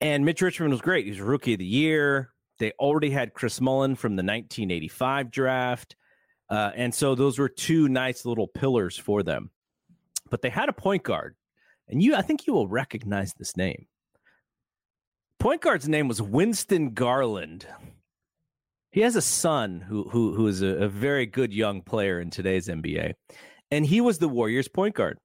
And 0.00 0.24
Mitch 0.24 0.40
Richmond 0.40 0.72
was 0.72 0.80
great. 0.80 1.04
He 1.04 1.10
was 1.10 1.20
rookie 1.20 1.54
of 1.54 1.58
the 1.58 1.66
year. 1.66 2.30
They 2.58 2.72
already 2.72 3.10
had 3.10 3.34
Chris 3.34 3.60
Mullin 3.60 3.96
from 3.96 4.16
the 4.16 4.22
1985 4.22 5.30
draft. 5.30 5.96
Uh, 6.48 6.70
and 6.74 6.94
so 6.94 7.14
those 7.14 7.38
were 7.38 7.48
two 7.48 7.88
nice 7.88 8.24
little 8.24 8.48
pillars 8.48 8.98
for 8.98 9.22
them. 9.22 9.50
But 10.30 10.42
they 10.42 10.50
had 10.50 10.68
a 10.68 10.74
point 10.74 11.02
guard, 11.02 11.34
and 11.88 12.02
you, 12.02 12.14
I 12.14 12.22
think 12.22 12.46
you 12.46 12.52
will 12.52 12.68
recognize 12.68 13.34
this 13.34 13.56
name. 13.56 13.86
Point 15.38 15.62
guard's 15.62 15.88
name 15.88 16.06
was 16.06 16.20
Winston 16.20 16.90
Garland. 16.90 17.66
He 18.92 19.00
has 19.00 19.16
a 19.16 19.22
son 19.22 19.80
who 19.80 20.08
who 20.08 20.34
who 20.34 20.46
is 20.46 20.62
a, 20.62 20.66
a 20.66 20.88
very 20.88 21.26
good 21.26 21.52
young 21.52 21.82
player 21.82 22.20
in 22.20 22.30
today's 22.30 22.68
NBA, 22.68 23.14
and 23.70 23.86
he 23.86 24.00
was 24.00 24.18
the 24.18 24.28
Warriors 24.28 24.68
point 24.68 24.94
guard. 24.94 25.18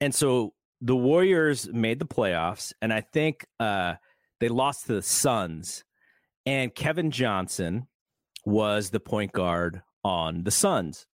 And 0.00 0.14
so 0.14 0.54
the 0.80 0.96
Warriors 0.96 1.68
made 1.72 1.98
the 1.98 2.06
playoffs, 2.06 2.72
and 2.82 2.92
I 2.92 3.00
think 3.00 3.46
uh, 3.58 3.94
they 4.40 4.48
lost 4.48 4.86
to 4.86 4.94
the 4.94 5.02
Suns. 5.02 5.84
And 6.46 6.74
Kevin 6.74 7.10
Johnson 7.10 7.86
was 8.44 8.90
the 8.90 9.00
point 9.00 9.32
guard 9.32 9.82
on 10.02 10.44
the 10.44 10.50
Suns. 10.50 11.06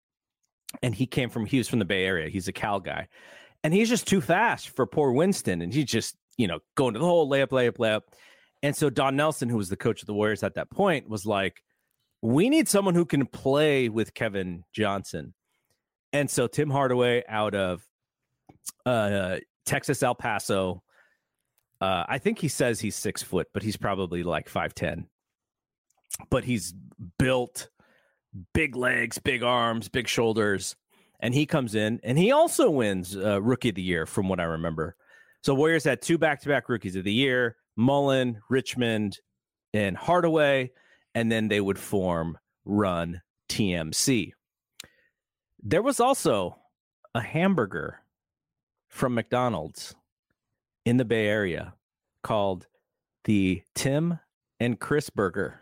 And 0.82 0.94
he 0.94 1.06
came 1.06 1.30
from, 1.30 1.46
he 1.46 1.58
was 1.58 1.68
from 1.68 1.80
the 1.80 1.86
Bay 1.86 2.06
Area. 2.06 2.30
He's 2.30 2.48
a 2.48 2.54
Cal 2.54 2.80
guy. 2.80 3.08
And 3.64 3.74
he's 3.74 3.90
just 3.90 4.08
too 4.08 4.22
fast 4.22 4.70
for 4.70 4.86
poor 4.86 5.12
Winston. 5.12 5.62
And 5.62 5.74
he's 5.74 5.86
just, 5.86 6.16
you 6.38 6.48
know, 6.48 6.60
going 6.76 6.94
to 6.94 7.00
the 7.00 7.06
whole 7.06 7.30
layup, 7.30 7.50
layup, 7.50 7.78
layup. 7.78 8.02
And 8.62 8.76
so 8.76 8.90
Don 8.90 9.16
Nelson, 9.16 9.50
who 9.50 9.58
was 9.58 9.70
the 9.70 9.78
coach 9.78 10.02
of 10.02 10.08
the 10.08 10.14
Warriors 10.14 10.44
at 10.44 10.56
that 10.56 10.70
point, 10.70 11.10
was 11.10 11.26
like, 11.26 11.62
we 12.22 12.50
need 12.50 12.68
someone 12.68 12.96
who 12.96 13.06
can 13.06 13.26
play 13.26 13.90
with 13.90 14.14
Kevin 14.14 14.64
Johnson. 14.74 15.34
And 16.12 16.30
so 16.30 16.48
Tim 16.48 16.70
Hardaway 16.70 17.24
out 17.28 17.56
of 17.56 17.86
uh, 18.86 19.38
Texas 19.66 20.04
El 20.04 20.16
Paso. 20.16 20.84
Uh, 21.82 22.04
I 22.08 22.18
think 22.18 22.40
he 22.40 22.48
says 22.48 22.80
he's 22.80 22.96
six 22.96 23.24
foot, 23.24 23.48
but 23.54 23.64
he's 23.64 23.78
probably 23.78 24.24
like 24.24 24.50
5'10. 24.50 25.06
But 26.30 26.44
he's 26.44 26.74
built 27.18 27.70
big 28.54 28.76
legs, 28.76 29.18
big 29.18 29.44
arms, 29.44 29.88
big 29.88 30.08
shoulders. 30.08 30.76
And 31.22 31.34
he 31.34 31.46
comes 31.46 31.76
in 31.76 32.00
and 32.04 32.18
he 32.18 32.32
also 32.32 32.70
wins 32.70 33.16
uh, 33.16 33.42
rookie 33.42 33.70
of 33.70 33.76
the 33.76 33.82
year, 33.82 34.06
from 34.06 34.30
what 34.30 34.40
I 34.40 34.44
remember. 34.44 34.96
So 35.42 35.54
Warriors 35.54 35.84
had 35.84 36.02
two 36.02 36.18
back 36.18 36.42
to 36.42 36.50
back 36.50 36.70
rookies 36.70 36.96
of 36.96 37.04
the 37.04 37.14
year 37.14 37.56
Mullin, 37.76 38.42
Richmond, 38.50 39.20
and 39.74 39.96
Hardaway. 39.96 40.72
And 41.16 41.32
then 41.32 41.48
they 41.48 41.62
would 41.62 41.80
form 41.80 42.38
Run 42.66 43.22
TMC. 43.50 44.32
There 45.62 45.82
was 45.82 46.00
also 46.00 46.58
a 47.16 47.22
hamburger 47.22 48.02
from 48.88 49.14
McDonald's 49.14 49.96
in 50.86 50.98
the 50.98 51.06
Bay 51.06 51.28
Area 51.28 51.74
called 52.24 52.68
the 53.26 53.62
Tim 53.76 54.20
and 54.60 54.80
Chris 54.80 55.10
Burger. 55.10 55.62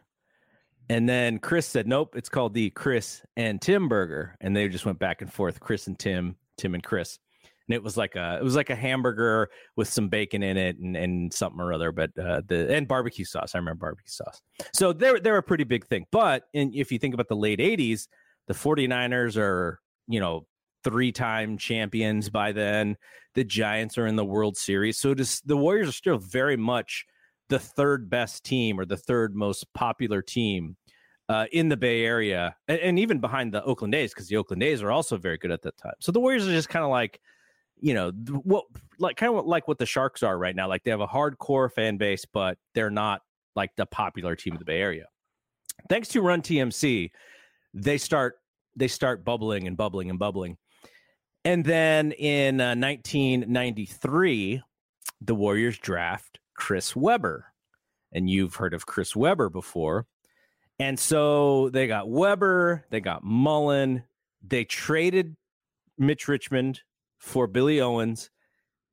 And 0.89 1.07
then 1.07 1.39
Chris 1.39 1.65
said, 1.65 1.87
nope, 1.87 2.15
it's 2.15 2.29
called 2.29 2.53
the 2.53 2.69
Chris 2.69 3.21
and 3.35 3.61
Tim 3.61 3.89
Burger. 3.89 4.35
And 4.39 4.55
they 4.55 4.69
just 4.69 4.85
went 4.85 4.99
back 4.99 5.21
and 5.21 5.31
forth, 5.31 5.59
Chris 5.59 5.87
and 5.87 5.99
Tim, 5.99 6.37
Tim 6.57 6.75
and 6.75 6.83
Chris. 6.83 7.19
And 7.67 7.75
it 7.75 7.83
was 7.83 7.97
like 7.97 8.15
a 8.15 8.37
it 8.39 8.43
was 8.43 8.55
like 8.55 8.69
a 8.69 8.75
hamburger 8.75 9.49
with 9.75 9.89
some 9.89 10.07
bacon 10.07 10.41
in 10.41 10.55
it 10.55 10.77
and, 10.77 10.95
and 10.95 11.33
something 11.33 11.59
or 11.59 11.73
other, 11.73 11.91
but 11.91 12.17
uh, 12.17 12.41
the 12.47 12.73
and 12.73 12.87
barbecue 12.87 13.25
sauce. 13.25 13.53
I 13.53 13.57
remember 13.57 13.79
barbecue 13.79 14.09
sauce. 14.09 14.41
So 14.73 14.93
they're 14.93 15.19
they're 15.19 15.37
a 15.37 15.43
pretty 15.43 15.65
big 15.65 15.85
thing. 15.85 16.05
But 16.09 16.43
in, 16.53 16.71
if 16.73 16.93
you 16.93 16.99
think 16.99 17.13
about 17.13 17.27
the 17.27 17.35
late 17.35 17.59
80s, 17.59 18.07
the 18.47 18.53
49ers 18.53 19.35
are, 19.35 19.81
you 20.07 20.21
know, 20.21 20.47
three-time 20.83 21.57
champions 21.57 22.29
by 22.29 22.51
then. 22.51 22.95
The 23.35 23.43
Giants 23.43 23.97
are 23.97 24.07
in 24.07 24.15
the 24.15 24.25
World 24.25 24.57
Series. 24.57 24.97
So 24.97 25.13
does, 25.13 25.41
the 25.41 25.57
Warriors 25.57 25.89
are 25.89 25.93
still 25.93 26.17
very 26.17 26.57
much 26.57 27.05
the 27.49 27.59
third 27.59 28.09
best 28.09 28.43
team 28.43 28.79
or 28.79 28.85
the 28.85 28.97
third 28.97 29.35
most 29.35 29.65
popular 29.73 30.21
team 30.21 30.75
uh, 31.29 31.45
in 31.51 31.69
the 31.69 31.77
Bay 31.77 32.05
Area, 32.05 32.55
and, 32.67 32.79
and 32.79 32.99
even 32.99 33.19
behind 33.19 33.53
the 33.53 33.63
Oakland 33.63 33.93
A's 33.95 34.13
because 34.13 34.27
the 34.27 34.37
Oakland 34.37 34.63
A's 34.63 34.81
are 34.81 34.91
also 34.91 35.17
very 35.17 35.37
good 35.37 35.51
at 35.51 35.61
that 35.63 35.77
time. 35.77 35.93
So 35.99 36.11
the 36.11 36.19
Warriors 36.19 36.47
are 36.47 36.51
just 36.51 36.69
kind 36.69 36.85
of 36.85 36.91
like, 36.91 37.19
you 37.79 37.93
know, 37.93 38.11
what 38.43 38.65
like 38.97 39.17
kind 39.17 39.35
of 39.35 39.45
like 39.45 39.67
what 39.67 39.77
the 39.77 39.85
Sharks 39.85 40.23
are 40.23 40.37
right 40.37 40.55
now. 40.55 40.67
Like 40.67 40.83
they 40.83 40.91
have 40.91 41.01
a 41.01 41.07
hardcore 41.07 41.71
fan 41.71 41.97
base, 41.97 42.25
but 42.25 42.57
they're 42.73 42.89
not 42.89 43.21
like 43.55 43.71
the 43.75 43.85
popular 43.85 44.35
team 44.35 44.53
of 44.53 44.59
the 44.59 44.65
Bay 44.65 44.79
Area. 44.79 45.05
Thanks 45.89 46.07
to 46.09 46.21
Run 46.21 46.41
TMC, 46.41 47.11
they 47.73 47.97
start 47.97 48.35
they 48.75 48.87
start 48.87 49.25
bubbling 49.25 49.67
and 49.67 49.75
bubbling 49.75 50.09
and 50.09 50.17
bubbling. 50.17 50.57
And 51.47 51.63
then 51.63 52.11
in 52.11 52.59
uh, 52.59 52.75
1993, 52.75 54.61
the 55.21 55.33
Warriors 55.33 55.77
draft 55.77 56.41
Chris 56.53 56.93
Webber. 56.93 57.53
And 58.11 58.29
you've 58.29 58.55
heard 58.55 58.73
of 58.73 58.85
Chris 58.85 59.15
Webber 59.15 59.49
before. 59.49 60.07
And 60.77 60.99
so 60.99 61.69
they 61.69 61.87
got 61.87 62.09
Webber, 62.09 62.85
they 62.89 62.99
got 62.99 63.23
Mullin, 63.23 64.03
they 64.45 64.65
traded 64.65 65.37
Mitch 65.97 66.27
Richmond 66.27 66.81
for 67.17 67.47
Billy 67.47 67.79
Owens. 67.79 68.29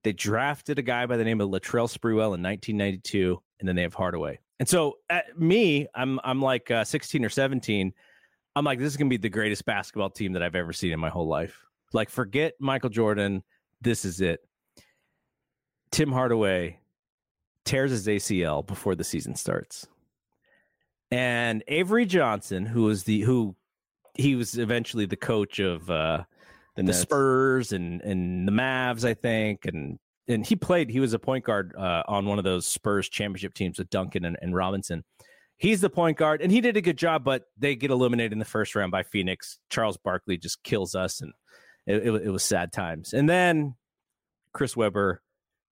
They 0.04 0.12
drafted 0.12 0.78
a 0.78 0.82
guy 0.82 1.06
by 1.06 1.16
the 1.16 1.24
name 1.24 1.40
of 1.40 1.48
Latrell 1.50 1.90
Sprewell 1.90 2.36
in 2.36 2.42
1992, 2.42 3.42
and 3.58 3.68
then 3.68 3.74
they 3.74 3.82
have 3.82 3.94
Hardaway. 3.94 4.38
And 4.60 4.68
so, 4.68 4.98
at 5.10 5.36
me, 5.36 5.88
I'm 5.96 6.20
I'm 6.22 6.40
like 6.40 6.70
uh, 6.70 6.84
16 6.84 7.24
or 7.24 7.30
17. 7.30 7.92
I'm 8.54 8.64
like, 8.64 8.78
this 8.78 8.92
is 8.92 8.96
gonna 8.96 9.10
be 9.10 9.16
the 9.16 9.28
greatest 9.28 9.64
basketball 9.64 10.10
team 10.10 10.34
that 10.34 10.42
I've 10.44 10.54
ever 10.54 10.72
seen 10.72 10.92
in 10.92 11.00
my 11.00 11.10
whole 11.10 11.26
life. 11.26 11.63
Like, 11.94 12.10
forget 12.10 12.54
Michael 12.60 12.90
Jordan. 12.90 13.42
This 13.80 14.04
is 14.04 14.20
it. 14.20 14.40
Tim 15.90 16.12
Hardaway 16.12 16.80
tears 17.64 17.90
his 17.92 18.06
ACL 18.06 18.66
before 18.66 18.94
the 18.94 19.04
season 19.04 19.36
starts. 19.36 19.86
And 21.10 21.62
Avery 21.68 22.04
Johnson, 22.04 22.66
who 22.66 22.82
was 22.82 23.04
the 23.04 23.20
who 23.20 23.54
he 24.14 24.34
was 24.34 24.58
eventually 24.58 25.06
the 25.06 25.16
coach 25.16 25.60
of 25.60 25.88
uh 25.88 26.24
the, 26.76 26.82
the 26.82 26.92
Spurs 26.92 27.72
and 27.72 28.00
and 28.02 28.48
the 28.48 28.52
Mavs, 28.52 29.04
I 29.08 29.14
think, 29.14 29.66
and 29.66 29.98
and 30.26 30.44
he 30.44 30.56
played. 30.56 30.90
He 30.90 31.00
was 31.00 31.12
a 31.12 31.18
point 31.18 31.44
guard 31.44 31.74
uh, 31.76 32.02
on 32.08 32.26
one 32.26 32.38
of 32.38 32.44
those 32.44 32.66
Spurs 32.66 33.08
championship 33.08 33.54
teams 33.54 33.78
with 33.78 33.90
Duncan 33.90 34.24
and, 34.24 34.36
and 34.40 34.54
Robinson. 34.54 35.04
He's 35.56 35.80
the 35.80 35.90
point 35.90 36.16
guard, 36.16 36.42
and 36.42 36.50
he 36.50 36.60
did 36.60 36.76
a 36.76 36.80
good 36.80 36.98
job, 36.98 37.22
but 37.22 37.44
they 37.56 37.76
get 37.76 37.92
eliminated 37.92 38.32
in 38.32 38.40
the 38.40 38.44
first 38.44 38.74
round 38.74 38.90
by 38.90 39.04
Phoenix. 39.04 39.60
Charles 39.70 39.96
Barkley 39.96 40.36
just 40.36 40.62
kills 40.64 40.96
us, 40.96 41.20
and 41.20 41.32
it, 41.86 42.06
it, 42.06 42.14
it 42.26 42.30
was 42.30 42.42
sad 42.42 42.72
times. 42.72 43.12
And 43.12 43.28
then 43.28 43.74
Chris 44.52 44.76
Webber, 44.76 45.22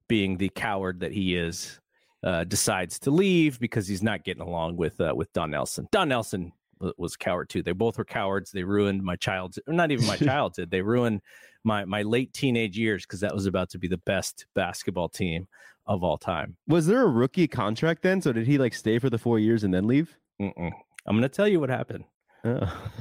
being 0.07 0.38
the 0.38 0.49
coward 0.49 0.99
that 0.99 1.14
he 1.14 1.36
is, 1.36 1.80
uh, 2.24 2.43
decides 2.43 2.99
to 2.99 3.12
leave 3.12 3.59
because 3.59 3.88
he's 3.88 4.03
not 4.03 4.24
getting 4.24 4.43
along 4.43 4.78
with 4.78 4.99
uh, 5.01 5.14
with 5.16 5.32
Don 5.34 5.51
Nelson. 5.51 5.88
Don 5.91 6.09
Nelson 6.09 6.51
was 6.97 7.16
a 7.16 7.18
coward 7.18 7.49
too. 7.49 7.64
They 7.64 7.72
both 7.72 7.97
were 7.97 8.05
cowards. 8.05 8.51
They 8.51 8.64
ruined 8.64 9.03
my 9.03 9.16
childhood, 9.16 9.64
not 9.68 9.91
even 9.91 10.05
my 10.05 10.18
childhood. 10.18 10.70
They 10.70 10.82
ruined 10.82 11.22
my 11.64 11.86
my 11.86 12.01
late 12.03 12.34
teenage 12.34 12.78
years 12.78 13.05
because 13.05 13.22
that 13.22 13.34
was 13.34 13.45
about 13.45 13.70
to 13.72 13.80
be 13.80 13.88
the 13.88 13.97
best 13.99 14.45
basketball 14.53 15.09
team 15.09 15.47
of 15.88 16.03
all 16.03 16.18
time. 16.18 16.55
Was 16.68 16.88
there 16.88 17.01
a 17.01 17.07
rookie 17.07 17.47
contract 17.47 18.03
then? 18.03 18.22
So 18.22 18.32
did 18.32 18.47
he 18.47 18.57
like 18.57 18.74
stay 18.74 18.99
for 18.99 19.09
the 19.09 19.18
four 19.18 19.39
years 19.39 19.64
and 19.64 19.74
then 19.74 19.88
leave? 19.88 20.16
Mm-mm. 20.41 20.72
I'm 21.05 21.16
going 21.16 21.24
to 21.24 21.30
tell 21.30 21.47
you 21.47 21.59
what 21.59 21.70
happened. 21.70 22.05
Oh. 22.43 22.91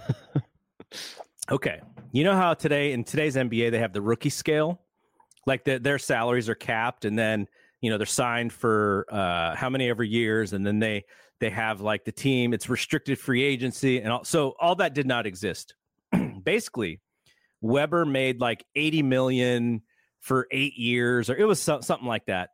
okay, 1.51 1.81
you 2.13 2.25
know 2.25 2.35
how 2.35 2.55
today 2.55 2.93
in 2.93 3.05
today's 3.05 3.37
NBA 3.37 3.71
they 3.71 3.79
have 3.79 3.93
the 3.93 4.01
rookie 4.01 4.31
scale, 4.31 4.81
like 5.47 5.65
the, 5.65 5.79
their 5.79 5.99
salaries 5.99 6.49
are 6.49 6.55
capped, 6.55 7.05
and 7.05 7.19
then 7.19 7.47
you 7.81 7.91
know 7.91 7.99
they're 7.99 8.07
signed 8.07 8.53
for 8.53 9.07
uh, 9.11 9.55
how 9.55 9.69
many 9.71 9.89
ever 9.89 10.05
years, 10.05 10.53
and 10.53 10.67
then 10.67 10.79
they 10.79 11.05
they 11.41 11.51
have 11.51 11.81
like 11.81 12.05
the 12.05 12.13
team. 12.13 12.53
It's 12.53 12.69
restricted 12.69 13.19
free 13.19 13.43
agency, 13.43 14.01
and 14.01 14.13
all, 14.13 14.25
so 14.25 14.55
all 14.61 14.77
that 14.77 14.95
did 14.95 15.07
not 15.07 15.27
exist. 15.27 15.75
Basically, 16.45 17.01
Webber 17.61 18.05
made 18.05 18.41
like 18.41 18.65
eighty 18.75 19.03
million 19.03 19.83
for 20.21 20.47
eight 20.51 20.77
years, 20.77 21.31
or 21.31 21.37
it 21.37 21.45
was 21.45 21.61
so, 21.61 21.81
something 21.81 22.09
like 22.09 22.27
that. 22.27 22.51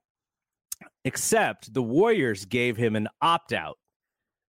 Except 1.04 1.72
the 1.72 1.82
Warriors 1.82 2.44
gave 2.44 2.76
him 2.76 2.96
an 2.96 3.08
opt 3.22 3.52
out, 3.52 3.78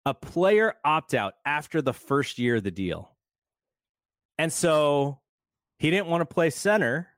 a 0.04 0.12
player 0.12 0.74
opt 0.84 1.14
out 1.14 1.34
after 1.46 1.80
the 1.80 1.94
first 1.94 2.38
year 2.38 2.56
of 2.56 2.64
the 2.64 2.70
deal. 2.70 3.16
And 4.38 4.52
so 4.52 5.20
he 5.78 5.90
didn't 5.90 6.06
want 6.08 6.22
to 6.22 6.26
play 6.34 6.50
center. 6.50 7.08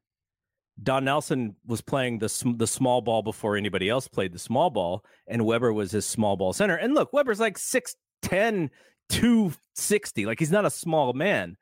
Don 0.82 1.04
Nelson 1.04 1.56
was 1.66 1.82
playing 1.82 2.18
the 2.20 2.54
the 2.56 2.66
small 2.66 3.02
ball 3.02 3.22
before 3.22 3.56
anybody 3.56 3.88
else 3.90 4.08
played 4.08 4.32
the 4.32 4.38
small 4.38 4.70
ball, 4.70 5.04
and 5.28 5.44
Webber 5.44 5.72
was 5.72 5.92
his 5.92 6.06
small 6.06 6.36
ball 6.36 6.52
center. 6.54 6.76
And 6.76 6.94
look, 6.94 7.12
Webber's 7.12 7.40
like 7.40 7.58
6'10, 7.58 8.70
260. 9.10 10.26
Like 10.26 10.38
he's 10.38 10.50
not 10.50 10.64
a 10.66 10.70
small 10.70 11.12
man. 11.12 11.56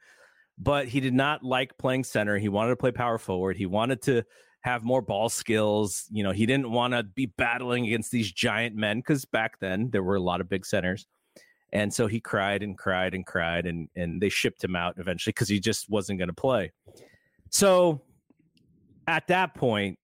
but 0.59 0.89
he 0.89 1.01
did 1.01 1.15
not 1.15 1.43
like 1.45 1.79
playing 1.79 2.05
center. 2.05 2.39
He 2.39 2.49
wanted 2.49 2.71
to 2.71 2.77
play 2.77 2.93
power 2.93 3.19
forward. 3.19 3.57
He 3.57 3.67
wanted 3.67 4.03
to 4.03 4.25
have 4.63 4.83
more 4.85 5.03
ball 5.03 5.29
skills. 5.29 6.07
You 6.11 6.25
know, 6.25 6.33
he 6.33 6.47
didn't 6.47 6.71
want 6.71 6.95
to 6.95 7.05
be 7.05 7.27
battling 7.27 7.87
against 7.87 8.11
these 8.11 8.31
giant 8.33 8.75
men 8.77 8.99
because 8.99 9.25
back 9.25 9.61
then 9.61 9.91
there 9.91 10.03
were 10.03 10.17
a 10.17 10.21
lot 10.21 10.41
of 10.41 10.49
big 10.49 10.67
centers. 10.67 11.07
And 11.73 11.93
so 11.93 12.07
he 12.07 12.21
cried 12.21 12.63
and 12.63 12.77
cried 12.79 13.15
and 13.15 13.27
cried, 13.27 13.67
and 13.67 13.89
and 13.95 14.21
they 14.21 14.29
shipped 14.31 14.65
him 14.65 14.75
out 14.75 14.95
eventually 14.99 15.33
because 15.33 15.49
he 15.49 15.61
just 15.61 15.91
wasn't 15.91 16.19
going 16.19 16.29
to 16.29 16.35
play. 16.35 16.73
So 17.51 18.03
at 19.07 19.29
that 19.29 19.55
point, 19.55 19.99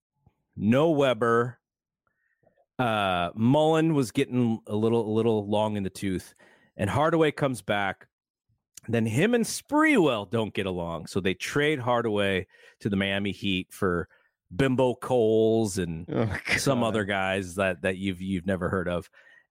no 0.56 0.90
Webber. 0.90 1.58
Uh, 2.78 3.30
Mullin 3.34 3.94
was 3.94 4.10
getting 4.10 4.58
a 4.66 4.74
little 4.74 5.08
a 5.08 5.12
little 5.12 5.48
long 5.48 5.76
in 5.76 5.84
the 5.84 5.90
tooth, 5.90 6.34
and 6.76 6.90
Hardaway 6.90 7.30
comes 7.30 7.62
back. 7.62 8.08
Then 8.88 9.06
him 9.06 9.34
and 9.34 9.44
Sprewell 9.44 10.28
don't 10.30 10.52
get 10.52 10.66
along, 10.66 11.06
so 11.06 11.20
they 11.20 11.34
trade 11.34 11.78
Hardaway 11.78 12.46
to 12.80 12.90
the 12.90 12.96
Miami 12.96 13.32
Heat 13.32 13.68
for 13.70 14.08
Bimbo 14.54 14.94
Coles 14.96 15.78
and 15.78 16.06
Oh, 16.12 16.28
some 16.56 16.82
other 16.82 17.04
guys 17.04 17.54
that 17.54 17.82
that 17.82 17.96
you've 17.96 18.20
you've 18.20 18.46
never 18.46 18.68
heard 18.68 18.88
of. 18.88 19.08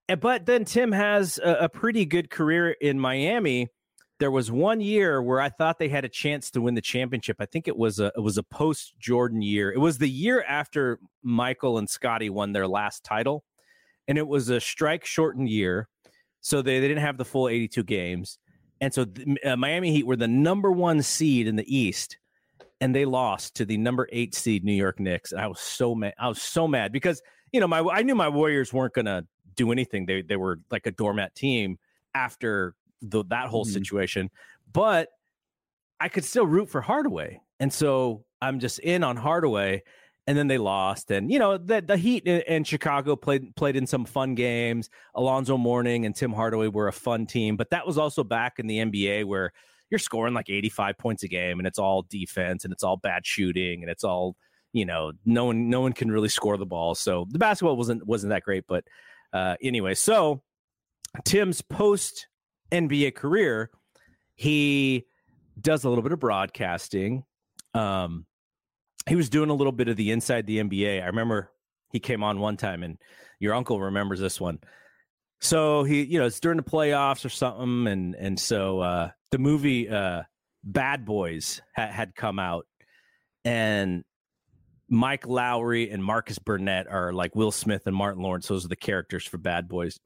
But 0.07 0.45
then 0.45 0.65
Tim 0.65 0.91
has 0.91 1.39
a, 1.43 1.53
a 1.61 1.69
pretty 1.69 2.05
good 2.05 2.29
career 2.29 2.71
in 2.71 2.99
Miami. 2.99 3.69
There 4.19 4.31
was 4.31 4.51
one 4.51 4.79
year 4.79 5.21
where 5.21 5.41
I 5.41 5.49
thought 5.49 5.79
they 5.79 5.89
had 5.89 6.05
a 6.05 6.09
chance 6.09 6.51
to 6.51 6.61
win 6.61 6.75
the 6.75 6.81
championship. 6.81 7.37
I 7.39 7.45
think 7.45 7.67
it 7.67 7.75
was 7.75 7.99
a 7.99 8.11
it 8.15 8.21
was 8.21 8.37
a 8.37 8.43
post 8.43 8.93
Jordan 8.99 9.41
year. 9.41 9.71
It 9.71 9.79
was 9.79 9.97
the 9.97 10.09
year 10.09 10.43
after 10.47 10.99
Michael 11.23 11.77
and 11.77 11.89
Scottie 11.89 12.29
won 12.29 12.51
their 12.51 12.67
last 12.67 13.03
title, 13.03 13.43
and 14.07 14.17
it 14.17 14.27
was 14.27 14.49
a 14.49 14.61
strike 14.61 15.03
shortened 15.03 15.49
year, 15.49 15.89
so 16.41 16.61
they, 16.61 16.79
they 16.79 16.87
didn't 16.87 17.03
have 17.03 17.17
the 17.17 17.25
full 17.25 17.49
eighty 17.49 17.67
two 17.67 17.83
games. 17.83 18.37
And 18.81 18.93
so 18.93 19.05
the, 19.05 19.37
uh, 19.43 19.55
Miami 19.55 19.91
Heat 19.91 20.05
were 20.05 20.17
the 20.17 20.27
number 20.27 20.71
one 20.71 21.01
seed 21.01 21.47
in 21.47 21.55
the 21.55 21.75
East, 21.75 22.17
and 22.81 22.93
they 22.93 23.05
lost 23.05 23.55
to 23.55 23.65
the 23.65 23.77
number 23.77 24.07
eight 24.11 24.35
seed 24.35 24.63
New 24.63 24.73
York 24.73 24.99
Knicks. 24.99 25.31
And 25.31 25.41
I 25.41 25.47
was 25.47 25.59
so 25.59 25.95
mad. 25.95 26.13
I 26.19 26.27
was 26.27 26.41
so 26.41 26.67
mad 26.67 26.91
because 26.91 27.21
you 27.53 27.59
know 27.61 27.67
my 27.67 27.79
I 27.79 28.01
knew 28.01 28.15
my 28.15 28.27
Warriors 28.29 28.73
weren't 28.73 28.93
gonna 28.93 29.25
do 29.55 29.71
anything. 29.71 30.05
They 30.05 30.21
they 30.23 30.35
were 30.35 30.59
like 30.71 30.85
a 30.87 30.91
doormat 30.91 31.35
team 31.35 31.77
after 32.15 32.75
the, 33.01 33.23
that 33.29 33.47
whole 33.47 33.65
Mhm. 33.65 33.71
situation, 33.73 34.29
but 34.71 35.09
I 35.99 36.09
could 36.09 36.25
still 36.25 36.45
root 36.47 36.69
for 36.69 36.81
Hardaway, 36.81 37.39
and 37.59 37.71
so 37.71 38.25
I'm 38.41 38.59
just 38.59 38.79
in 38.79 39.03
on 39.03 39.15
Hardaway. 39.17 39.83
And 40.25 40.37
then 40.37 40.47
they 40.47 40.57
lost, 40.57 41.11
and 41.11 41.29
you 41.29 41.37
know 41.37 41.57
the 41.57 41.81
the 41.81 41.97
Heat 41.97 42.23
in, 42.25 42.41
in 42.47 42.63
Chicago 42.63 43.17
played 43.17 43.53
played 43.57 43.75
in 43.75 43.85
some 43.85 44.05
fun 44.05 44.35
games. 44.35 44.89
Alonzo 45.15 45.57
Mourning 45.57 46.05
and 46.05 46.15
Tim 46.15 46.31
Hardaway 46.31 46.69
were 46.69 46.87
a 46.87 46.93
fun 46.93 47.25
team, 47.25 47.57
but 47.57 47.69
that 47.71 47.85
was 47.85 47.97
also 47.97 48.23
back 48.23 48.57
in 48.57 48.67
the 48.67 48.77
NBA 48.79 49.25
where 49.25 49.51
you're 49.89 49.99
scoring 49.99 50.33
like 50.33 50.49
85 50.49 50.97
points 50.97 51.23
a 51.23 51.27
game, 51.27 51.59
and 51.59 51.67
it's 51.67 51.77
all 51.77 52.03
defense, 52.03 52.63
and 52.63 52.71
it's 52.71 52.83
all 52.83 52.95
bad 52.95 53.25
shooting, 53.25 53.81
and 53.83 53.91
it's 53.91 54.05
all 54.05 54.37
you 54.73 54.85
know 54.85 55.13
no 55.23 55.45
one 55.45 55.69
no 55.69 55.79
one 55.79 55.93
can 55.93 56.11
really 56.11 56.29
score 56.29 56.57
the 56.57 56.65
ball. 56.65 56.95
So 56.95 57.25
the 57.29 57.39
basketball 57.39 57.77
wasn't 57.77 58.05
wasn't 58.05 58.31
that 58.31 58.43
great, 58.43 58.65
but 58.67 58.83
uh, 59.31 59.55
anyway, 59.61 59.93
so 59.93 60.41
Tim's 61.23 61.61
post 61.61 62.27
NBA 62.71 63.15
career, 63.15 63.71
he 64.35 65.05
does 65.59 65.83
a 65.83 65.89
little 65.89 66.03
bit 66.03 66.11
of 66.11 66.19
broadcasting. 66.19 67.23
Um, 67.73 68.25
he 69.07 69.15
was 69.15 69.29
doing 69.29 69.49
a 69.49 69.53
little 69.53 69.71
bit 69.71 69.87
of 69.87 69.95
the 69.95 70.11
inside 70.11 70.47
the 70.47 70.59
NBA. 70.59 71.01
I 71.01 71.07
remember 71.07 71.51
he 71.91 71.99
came 71.99 72.23
on 72.23 72.39
one 72.39 72.57
time, 72.57 72.83
and 72.83 72.97
your 73.39 73.53
uncle 73.53 73.79
remembers 73.79 74.19
this 74.19 74.41
one. 74.41 74.59
So 75.41 75.83
he, 75.83 76.03
you 76.03 76.19
know, 76.19 76.25
it's 76.25 76.39
during 76.39 76.57
the 76.57 76.63
playoffs 76.63 77.25
or 77.25 77.29
something, 77.29 77.87
and 77.87 78.15
and 78.15 78.39
so 78.39 78.79
uh, 78.79 79.11
the 79.31 79.37
movie 79.37 79.89
uh, 79.89 80.23
Bad 80.63 81.05
Boys 81.05 81.61
ha- 81.75 81.91
had 81.91 82.15
come 82.15 82.39
out, 82.39 82.65
and 83.43 84.03
Mike 84.89 85.23
Lowrey 85.23 85.93
and 85.93 86.03
Marcus 86.03 86.39
Burnett 86.39 86.87
are 86.87 87.13
like 87.13 87.35
Will 87.35 87.51
Smith 87.51 87.87
and 87.87 87.95
Martin 87.95 88.21
Lawrence. 88.21 88.47
Those 88.47 88.65
are 88.65 88.69
the 88.69 88.75
characters 88.75 89.25
for 89.25 89.37
Bad 89.37 89.67
Boys, 89.67 89.99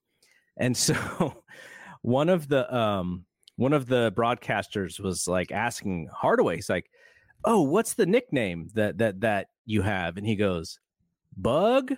and 0.57 0.75
so 0.75 1.43
one 2.01 2.29
of 2.29 2.47
the 2.47 2.73
um 2.75 3.25
one 3.55 3.73
of 3.73 3.87
the 3.87 4.13
broadcasters 4.15 4.99
was 4.99 5.27
like 5.27 5.51
asking 5.51 6.09
Hardaway, 6.13 6.55
he's 6.55 6.69
like, 6.69 6.89
"Oh, 7.43 7.63
what's 7.63 7.95
the 7.95 8.05
nickname 8.05 8.69
that 8.75 8.99
that 8.99 9.21
that 9.21 9.47
you 9.65 9.81
have?" 9.81 10.17
And 10.17 10.25
he 10.25 10.35
goes, 10.35 10.79
"Bug." 11.35 11.93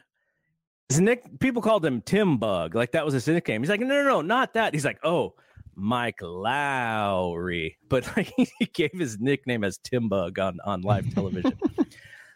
His 0.88 1.00
nick 1.00 1.40
people 1.40 1.62
called 1.62 1.86
him 1.86 2.02
Tim 2.02 2.38
Bug, 2.38 2.74
like 2.74 2.94
that 2.94 3.06
was 3.06 3.14
his 3.14 3.28
nickname. 3.28 3.62
He's 3.62 3.70
like, 3.70 3.82
"No, 3.82 3.88
no, 3.88 4.04
no, 4.04 4.22
not 4.22 4.54
that." 4.54 4.74
He's 4.74 4.86
like, 4.86 5.00
"Oh." 5.04 5.36
Mike 5.82 6.20
Lowrey, 6.20 7.76
but 7.88 8.06
like, 8.18 8.34
he 8.38 8.66
gave 8.66 8.92
his 8.92 9.18
nickname 9.18 9.64
as 9.64 9.78
Tim 9.78 10.10
Bug 10.10 10.38
on 10.38 10.58
on 10.66 10.82
live 10.82 11.14
television. 11.14 11.58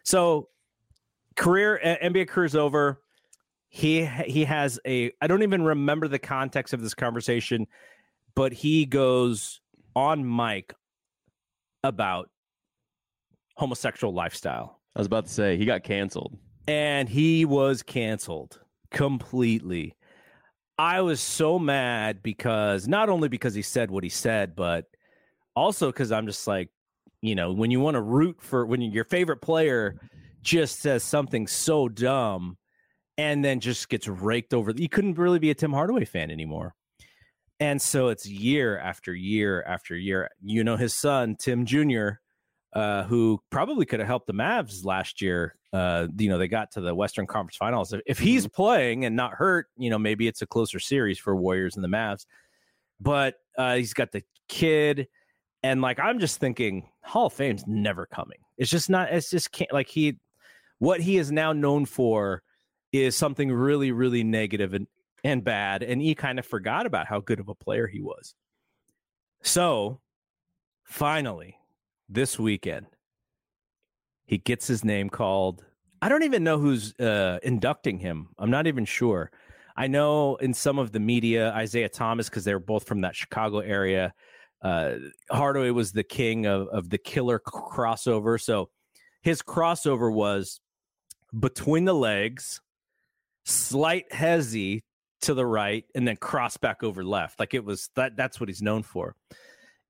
so, 0.03 0.49
career 1.35 1.79
NBA 1.83 2.27
career's 2.27 2.55
over. 2.55 3.01
He 3.69 4.05
he 4.05 4.43
has 4.45 4.79
a 4.85 5.11
I 5.21 5.27
don't 5.27 5.43
even 5.43 5.63
remember 5.63 6.07
the 6.07 6.19
context 6.19 6.73
of 6.73 6.81
this 6.81 6.93
conversation, 6.93 7.67
but 8.35 8.53
he 8.53 8.85
goes 8.85 9.61
on 9.95 10.35
mic 10.35 10.73
about 11.83 12.29
homosexual 13.55 14.13
lifestyle 14.13 14.79
I 14.95 14.99
was 14.99 15.07
about 15.07 15.25
to 15.25 15.31
say 15.31 15.57
he 15.57 15.65
got 15.65 15.83
canceled. 15.83 16.37
and 16.67 17.09
he 17.09 17.45
was 17.45 17.83
canceled 17.83 18.59
completely. 18.91 19.95
I 20.77 21.01
was 21.01 21.19
so 21.19 21.59
mad 21.59 22.23
because 22.23 22.87
not 22.87 23.09
only 23.09 23.27
because 23.27 23.53
he 23.53 23.61
said 23.61 23.91
what 23.91 24.03
he 24.03 24.09
said, 24.09 24.55
but 24.55 24.85
also 25.55 25.87
because 25.87 26.11
I'm 26.11 26.25
just 26.25 26.47
like, 26.47 26.69
you 27.23 27.35
know, 27.35 27.53
when 27.53 27.71
you 27.71 27.79
want 27.79 27.95
to 27.95 28.01
root 28.01 28.35
for 28.41 28.65
when 28.65 28.81
your 28.81 29.05
favorite 29.05 29.41
player 29.41 29.95
just 30.41 30.81
says 30.81 31.05
something 31.05 31.47
so 31.47 31.87
dumb 31.87 32.57
and 33.17 33.45
then 33.45 33.61
just 33.61 33.87
gets 33.87 34.09
raked 34.09 34.53
over, 34.53 34.73
you 34.75 34.89
couldn't 34.89 35.17
really 35.17 35.39
be 35.39 35.49
a 35.49 35.55
Tim 35.55 35.71
Hardaway 35.71 36.03
fan 36.03 36.29
anymore. 36.29 36.75
And 37.61 37.81
so 37.81 38.09
it's 38.09 38.27
year 38.27 38.77
after 38.77 39.15
year 39.15 39.63
after 39.63 39.95
year. 39.95 40.29
You 40.43 40.65
know, 40.65 40.75
his 40.75 40.93
son, 40.93 41.37
Tim 41.39 41.65
Jr., 41.65 42.09
uh, 42.73 43.03
who 43.03 43.39
probably 43.49 43.85
could 43.85 44.01
have 44.01 44.07
helped 44.07 44.27
the 44.27 44.33
Mavs 44.33 44.83
last 44.83 45.21
year. 45.21 45.55
Uh, 45.71 46.07
you 46.17 46.27
know, 46.27 46.37
they 46.37 46.49
got 46.49 46.71
to 46.71 46.81
the 46.81 46.93
Western 46.93 47.25
Conference 47.25 47.55
Finals. 47.55 47.95
If, 48.05 48.19
he's 48.19 48.47
playing 48.49 49.05
and 49.05 49.15
not 49.15 49.31
hurt, 49.31 49.67
you 49.77 49.89
know, 49.89 49.97
maybe 49.97 50.27
it's 50.27 50.41
a 50.41 50.47
closer 50.47 50.79
series 50.79 51.17
for 51.17 51.37
Warriors 51.37 51.75
and 51.75 51.83
the 51.83 51.87
Mavs. 51.87 52.25
But 52.99 53.35
uh, 53.57 53.75
he's 53.75 53.93
got 53.93 54.11
the 54.11 54.23
kid, 54.49 55.07
and 55.63 55.81
like 55.81 55.99
I'm 55.99 56.19
just 56.19 56.39
thinking, 56.39 56.89
Hall 57.01 57.27
of 57.27 57.33
Fame's 57.33 57.65
never 57.65 58.05
coming. 58.05 58.39
It's 58.57 58.69
just 58.69 58.89
not. 58.89 59.11
It's 59.11 59.29
just 59.29 59.51
can't. 59.51 59.71
Like 59.71 59.87
he, 59.87 60.17
what 60.79 60.99
he 60.99 61.17
is 61.17 61.31
now 61.31 61.53
known 61.53 61.85
for, 61.85 62.43
is 62.91 63.15
something 63.15 63.51
really, 63.51 63.91
really 63.91 64.23
negative 64.23 64.73
and 64.73 64.87
and 65.23 65.43
bad. 65.43 65.83
And 65.83 66.01
he 66.01 66.15
kind 66.15 66.37
of 66.37 66.45
forgot 66.45 66.85
about 66.85 67.07
how 67.07 67.21
good 67.21 67.39
of 67.39 67.49
a 67.49 67.55
player 67.55 67.87
he 67.87 68.01
was. 68.01 68.35
So, 69.41 69.99
finally, 70.83 71.57
this 72.09 72.37
weekend, 72.37 72.87
he 74.25 74.37
gets 74.37 74.67
his 74.67 74.83
name 74.83 75.09
called. 75.09 75.65
I 76.01 76.09
don't 76.09 76.23
even 76.23 76.43
know 76.43 76.59
who's 76.59 76.93
uh, 76.99 77.39
inducting 77.43 77.99
him. 77.99 78.29
I'm 78.37 78.51
not 78.51 78.67
even 78.67 78.83
sure. 78.83 79.31
I 79.75 79.87
know 79.87 80.35
in 80.35 80.53
some 80.53 80.77
of 80.77 80.91
the 80.91 80.99
media, 80.99 81.57
Isiah 81.57 81.89
Thomas, 81.89 82.29
because 82.29 82.43
they 82.43 82.53
were 82.53 82.59
both 82.59 82.85
from 82.85 83.01
that 83.01 83.15
Chicago 83.15 83.59
area. 83.59 84.13
Uh, 84.63 84.95
Hardaway 85.29 85.71
was 85.71 85.91
the 85.91 86.03
king 86.03 86.45
of, 86.45 86.67
of 86.69 86.89
the 86.89 86.97
killer 86.97 87.39
crossover. 87.39 88.41
So 88.41 88.69
his 89.21 89.41
crossover 89.41 90.11
was 90.11 90.59
between 91.37 91.85
the 91.85 91.93
legs, 91.93 92.61
slight 93.45 94.11
hezzy 94.11 94.83
to 95.21 95.33
the 95.33 95.45
right, 95.45 95.85
and 95.93 96.07
then 96.07 96.15
cross 96.15 96.57
back 96.57 96.81
over 96.81 97.03
left. 97.03 97.39
Like 97.39 97.53
it 97.53 97.63
was 97.63 97.89
that. 97.95 98.15
That's 98.15 98.39
what 98.39 98.49
he's 98.49 98.61
known 98.61 98.83
for 98.83 99.15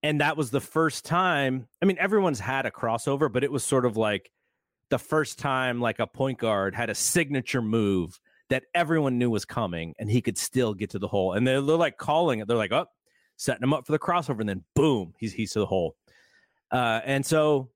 and 0.03 0.19
that 0.19 0.38
was 0.38 0.51
the 0.51 0.61
first 0.61 1.05
time 1.05 1.67
i 1.82 1.86
mean 1.86 1.97
everyone's 1.97 2.39
had 2.39 2.65
a 2.65 2.71
crossover 2.71 3.32
but 3.32 3.43
it 3.43 3.51
was 3.51 3.63
sort 3.63 3.86
of 3.86 3.97
like 3.97 4.30
the 4.89 4.99
first 4.99 5.39
time 5.39 5.80
like 5.82 5.99
a 5.99 6.05
point 6.05 6.38
guard 6.38 6.76
had 6.76 6.89
a 6.89 6.95
signature 6.95 7.61
move 7.61 8.19
that 8.49 8.63
everyone 8.76 9.17
knew 9.17 9.30
was 9.30 9.45
coming 9.45 9.95
and 9.97 10.11
he 10.11 10.21
could 10.21 10.38
still 10.38 10.74
get 10.74 10.91
to 10.91 10.99
the 10.99 11.07
hole 11.07 11.34
and 11.34 11.47
they're, 11.47 11.61
they're 11.61 11.76
like 11.76 11.97
calling 11.97 12.39
it 12.39 12.47
they're 12.47 12.57
like 12.57 12.74
oh 12.74 12.86
setting 13.38 13.63
him 13.63 13.73
up 13.73 13.86
for 13.86 13.91
the 13.91 13.99
crossover 13.99 14.39
and 14.39 14.49
then 14.49 14.63
boom 14.75 15.13
he's 15.17 15.34
he's 15.34 15.51
to 15.51 15.59
the 15.59 15.65
hole 15.65 15.95
uh, 16.71 17.01
and 17.05 17.25
so 17.25 17.69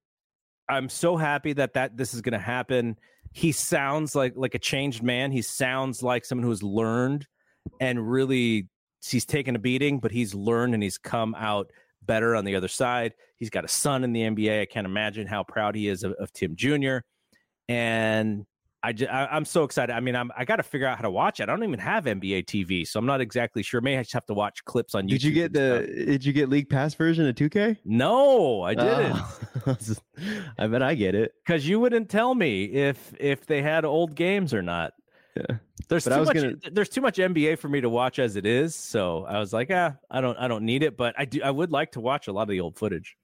i'm 0.69 0.89
so 0.89 1.17
happy 1.17 1.53
that 1.53 1.73
that 1.73 1.95
this 1.97 2.13
is 2.13 2.21
going 2.21 2.33
to 2.33 2.39
happen 2.39 2.97
he 3.33 3.51
sounds 3.51 4.15
like 4.15 4.33
like 4.35 4.55
a 4.55 4.59
changed 4.59 5.03
man 5.03 5.31
he 5.31 5.41
sounds 5.41 6.01
like 6.01 6.25
someone 6.25 6.45
who's 6.45 6.63
learned 6.63 7.27
and 7.79 8.09
really 8.09 8.67
he's 9.05 9.25
taken 9.25 9.55
a 9.55 9.59
beating 9.59 9.99
but 9.99 10.11
he's 10.11 10.33
learned 10.33 10.73
and 10.73 10.83
he's 10.83 10.97
come 10.97 11.35
out 11.35 11.71
better 12.07 12.35
on 12.35 12.45
the 12.45 12.55
other 12.55 12.67
side. 12.67 13.13
He's 13.35 13.51
got 13.51 13.65
a 13.65 13.67
son 13.67 14.03
in 14.03 14.13
the 14.13 14.21
NBA. 14.21 14.61
I 14.61 14.65
can't 14.65 14.87
imagine 14.87 15.27
how 15.27 15.43
proud 15.43 15.75
he 15.75 15.87
is 15.87 16.03
of, 16.03 16.13
of 16.13 16.33
Tim 16.33 16.55
Jr. 16.55 16.99
And 17.67 18.45
I, 18.88 18.93
just, 18.93 19.11
I 19.11 19.35
am 19.35 19.45
so 19.45 19.63
excited. 19.63 19.93
I 19.93 19.99
mean, 19.99 20.15
I'm 20.15 20.31
I 20.38 20.45
got 20.45 20.55
to 20.57 20.63
figure 20.63 20.88
out 20.88 20.97
how 20.97 21.03
to 21.03 21.11
watch 21.11 21.39
it. 21.39 21.43
I 21.43 21.45
don't 21.47 21.63
even 21.63 21.79
have 21.79 22.05
NBA 22.05 22.45
TV, 22.45 22.88
so 22.88 22.99
I'm 22.99 23.05
not 23.05 23.21
exactly 23.21 23.61
sure. 23.63 23.81
Maybe 23.81 23.97
I 23.97 24.01
just 24.03 24.13
have 24.13 24.25
to 24.27 24.33
watch 24.33 24.63
clips 24.65 24.95
on 24.95 25.05
YouTube. 25.05 25.09
Did 25.09 25.23
you 25.23 25.31
get 25.31 25.53
the? 25.53 26.05
Did 26.07 26.25
you 26.25 26.33
get 26.33 26.49
League 26.49 26.69
Pass 26.69 26.93
version 26.93 27.27
of 27.27 27.35
2K? 27.35 27.77
No, 27.85 28.61
I 28.61 28.75
didn't. 28.75 29.13
Oh. 29.67 29.77
I 30.57 30.67
bet 30.67 30.81
I 30.81 30.95
get 30.95 31.15
it. 31.15 31.33
because 31.45 31.67
you 31.67 31.79
wouldn't 31.79 32.09
tell 32.09 32.33
me 32.33 32.63
if 32.65 33.13
if 33.19 33.45
they 33.45 33.61
had 33.61 33.85
old 33.85 34.15
games 34.15 34.53
or 34.53 34.61
not. 34.61 34.93
Yeah. 35.35 35.57
There's 35.89 36.05
But 36.05 36.17
too 36.17 36.23
much. 36.25 36.35
gonna- 36.35 36.55
There's 36.71 36.89
too 36.89 37.01
much 37.01 37.17
NBA 37.17 37.59
for 37.59 37.69
me 37.69 37.81
to 37.81 37.89
watch 37.89 38.17
as 38.19 38.35
it 38.35 38.45
is. 38.45 38.73
So 38.75 39.23
I 39.25 39.38
was 39.39 39.53
like, 39.53 39.69
ah, 39.71 39.93
I 40.09 40.19
don't, 40.21 40.38
I 40.38 40.47
don't 40.47 40.63
need 40.65 40.81
it. 40.83 40.97
But 40.97 41.13
I 41.17 41.25
do. 41.25 41.41
I 41.43 41.51
would 41.51 41.71
like 41.71 41.91
to 41.91 41.99
watch 41.99 42.27
a 42.27 42.31
lot 42.31 42.43
of 42.43 42.47
the 42.49 42.59
old 42.61 42.77
footage. 42.77 43.15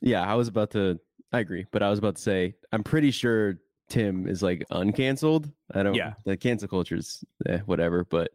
Yeah, 0.00 0.24
I 0.24 0.34
was 0.34 0.48
about 0.48 0.70
to. 0.72 0.98
I 1.32 1.40
agree, 1.40 1.66
but 1.70 1.82
I 1.82 1.90
was 1.90 1.98
about 1.98 2.16
to 2.16 2.22
say 2.22 2.54
I'm 2.72 2.82
pretty 2.82 3.10
sure 3.10 3.58
Tim 3.88 4.26
is 4.28 4.42
like 4.42 4.64
uncanceled. 4.70 5.52
I 5.74 5.82
don't. 5.82 5.94
Yeah. 5.94 6.14
the 6.24 6.36
cancel 6.36 6.68
culture's 6.68 7.24
eh, 7.46 7.58
whatever, 7.66 8.04
but 8.04 8.30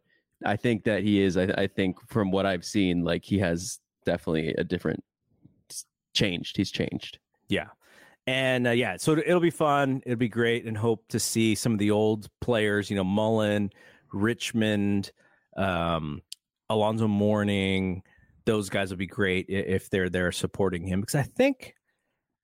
I 0.46 0.56
think 0.56 0.84
that 0.86 1.04
he 1.04 1.22
is. 1.22 1.38
I, 1.38 1.44
I 1.44 1.68
think 1.68 1.98
from 2.08 2.32
what 2.32 2.46
I've 2.46 2.66
seen, 2.66 3.04
like 3.04 3.24
he 3.24 3.40
has 3.40 3.80
definitely 4.06 4.54
a 4.58 4.64
different 4.64 5.04
changed. 6.14 6.58
He's 6.58 6.72
changed. 6.72 7.20
Yeah. 7.50 7.68
And 8.26 8.68
uh, 8.68 8.72
yeah, 8.72 8.98
so 8.98 9.18
it'll 9.18 9.42
be 9.42 9.50
fun. 9.50 10.02
It'll 10.06 10.18
be 10.18 10.30
great, 10.30 10.66
and 10.66 10.78
hope 10.78 11.06
to 11.10 11.20
see 11.20 11.56
some 11.56 11.74
of 11.74 11.80
the 11.80 11.92
old 11.92 12.30
players. 12.40 12.90
You 12.90 12.96
know, 12.96 13.04
Mullin, 13.04 13.70
Richmond, 14.14 15.12
um, 15.58 16.22
Alonzo 16.70 17.08
Mourning. 17.08 18.02
Those 18.46 18.70
guys 18.70 18.90
will 18.90 18.98
be 18.98 19.08
great 19.08 19.48
if 19.50 19.90
they're 19.90 20.10
there 20.10 20.32
supporting 20.32 20.86
him 20.86 21.02
because 21.02 21.16
I 21.16 21.24
think, 21.24 21.76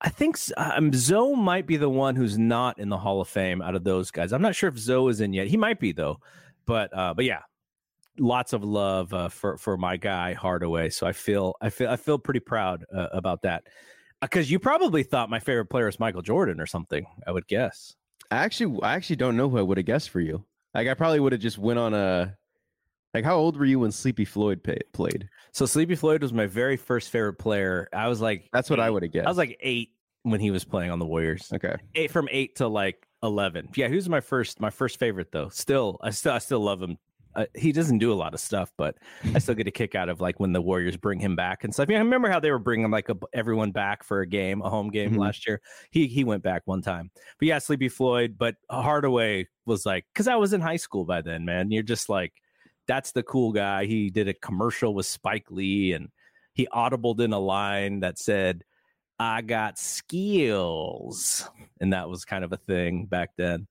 I 0.00 0.08
think 0.08 0.36
s- 0.36 0.52
um, 0.56 0.92
Zo 0.92 1.34
might 1.34 1.66
be 1.66 1.76
the 1.76 1.88
one 1.90 2.16
who's 2.16 2.38
not 2.38 2.78
in 2.78 2.88
the 2.88 2.96
Hall 2.98 3.20
of 3.20 3.28
Fame 3.28 3.60
out 3.60 3.74
of 3.74 3.84
those 3.84 4.10
guys. 4.10 4.32
I'm 4.32 4.42
not 4.42 4.54
sure 4.54 4.68
if 4.68 4.78
Zo 4.78 5.08
is 5.08 5.20
in 5.20 5.32
yet. 5.32 5.46
He 5.48 5.56
might 5.56 5.78
be 5.78 5.92
though, 5.92 6.18
but 6.66 6.96
uh, 6.96 7.12
but 7.14 7.24
yeah, 7.24 7.40
lots 8.18 8.52
of 8.52 8.64
love 8.64 9.12
uh, 9.12 9.28
for 9.28 9.56
for 9.58 9.76
my 9.76 9.96
guy 9.96 10.32
Hardaway. 10.34 10.90
So 10.90 11.06
I 11.06 11.12
feel 11.12 11.54
I 11.60 11.70
feel 11.70 11.88
I 11.90 11.96
feel 11.96 12.18
pretty 12.18 12.40
proud 12.40 12.84
uh, 12.94 13.08
about 13.12 13.42
that 13.42 13.64
because 14.20 14.50
you 14.50 14.58
probably 14.58 15.02
thought 15.02 15.28
my 15.30 15.38
favorite 15.40 15.66
player 15.66 15.88
is 15.88 16.00
Michael 16.00 16.22
Jordan 16.22 16.60
or 16.60 16.66
something. 16.66 17.06
I 17.26 17.32
would 17.32 17.46
guess. 17.46 17.94
I 18.30 18.36
actually, 18.36 18.80
I 18.82 18.94
actually 18.94 19.16
don't 19.16 19.36
know 19.36 19.48
who 19.48 19.58
I 19.58 19.62
would 19.62 19.76
have 19.76 19.86
guessed 19.86 20.10
for 20.10 20.20
you. 20.20 20.44
Like 20.72 20.86
I 20.86 20.94
probably 20.94 21.20
would 21.20 21.32
have 21.32 21.40
just 21.40 21.58
went 21.58 21.78
on 21.78 21.94
a. 21.94 22.36
Like 23.14 23.24
how 23.24 23.36
old 23.36 23.56
were 23.56 23.64
you 23.64 23.80
when 23.80 23.90
Sleepy 23.92 24.24
Floyd 24.24 24.62
pay, 24.62 24.78
played? 24.92 25.28
So 25.52 25.66
Sleepy 25.66 25.96
Floyd 25.96 26.22
was 26.22 26.32
my 26.32 26.46
very 26.46 26.76
first 26.76 27.10
favorite 27.10 27.38
player. 27.38 27.88
I 27.92 28.08
was 28.08 28.20
like, 28.20 28.48
That's 28.52 28.70
what 28.70 28.80
I 28.80 28.88
would 28.90 29.02
have 29.02 29.12
guessed. 29.12 29.26
I 29.26 29.30
was 29.30 29.38
like 29.38 29.58
eight 29.60 29.90
when 30.22 30.40
he 30.40 30.50
was 30.50 30.64
playing 30.64 30.90
on 30.90 30.98
the 30.98 31.06
Warriors. 31.06 31.50
okay. 31.52 31.74
Eight 31.94 32.10
from 32.10 32.28
eight 32.30 32.56
to 32.56 32.68
like 32.68 33.06
eleven. 33.22 33.68
Yeah, 33.74 33.88
he 33.88 33.94
was 33.96 34.08
my 34.08 34.20
first 34.20 34.60
my 34.60 34.70
first 34.70 34.98
favorite 34.98 35.32
though. 35.32 35.48
Still, 35.48 35.98
I 36.02 36.10
still 36.10 36.32
I 36.32 36.38
still 36.38 36.60
love 36.60 36.80
him. 36.82 36.98
Uh, 37.32 37.46
he 37.54 37.70
doesn't 37.70 37.98
do 37.98 38.12
a 38.12 38.14
lot 38.14 38.34
of 38.34 38.40
stuff, 38.40 38.72
but 38.76 38.96
I 39.34 39.38
still 39.38 39.54
get 39.54 39.68
a 39.68 39.70
kick 39.70 39.94
out 39.94 40.08
of 40.08 40.20
like 40.20 40.40
when 40.40 40.52
the 40.52 40.60
Warriors 40.60 40.96
bring 40.96 41.20
him 41.20 41.36
back 41.36 41.62
and 41.62 41.72
stuff. 41.72 41.88
Yeah, 41.88 41.98
I 41.98 42.00
remember 42.00 42.28
how 42.28 42.40
they 42.40 42.50
were 42.50 42.58
bringing 42.58 42.90
like 42.90 43.08
a, 43.08 43.16
everyone 43.32 43.70
back 43.70 44.02
for 44.02 44.20
a 44.20 44.26
game, 44.26 44.60
a 44.62 44.68
home 44.68 44.90
game 44.90 45.12
Mhm. 45.12 45.18
last 45.18 45.46
year. 45.46 45.60
He 45.92 46.08
he 46.08 46.24
went 46.24 46.42
back 46.42 46.62
one 46.64 46.82
time, 46.82 47.10
but 47.38 47.46
yeah, 47.46 47.58
Sleepy 47.58 47.88
Floyd. 47.88 48.36
But 48.38 48.56
Hardaway 48.68 49.46
was 49.64 49.86
like, 49.86 50.06
because 50.12 50.26
I 50.26 50.34
was 50.36 50.52
in 50.52 50.60
high 50.60 50.76
school 50.76 51.04
by 51.04 51.22
then, 51.22 51.44
man. 51.44 51.70
You're 51.70 51.84
just 51.84 52.08
like, 52.08 52.32
that's 52.90 53.12
the 53.12 53.22
cool 53.22 53.52
guy. 53.52 53.86
He 53.86 54.10
did 54.10 54.26
a 54.26 54.34
commercial 54.34 54.92
with 54.94 55.06
Spike 55.06 55.48
Lee, 55.48 55.92
and 55.92 56.08
he 56.54 56.66
audibled 56.72 57.20
in 57.20 57.32
a 57.32 57.38
line 57.38 58.00
that 58.00 58.18
said, 58.18 58.64
"I 59.16 59.42
got 59.42 59.78
skills," 59.78 61.48
and 61.80 61.92
that 61.92 62.08
was 62.08 62.24
kind 62.24 62.42
of 62.42 62.52
a 62.52 62.56
thing 62.56 63.06
back 63.06 63.30
then. 63.36 63.68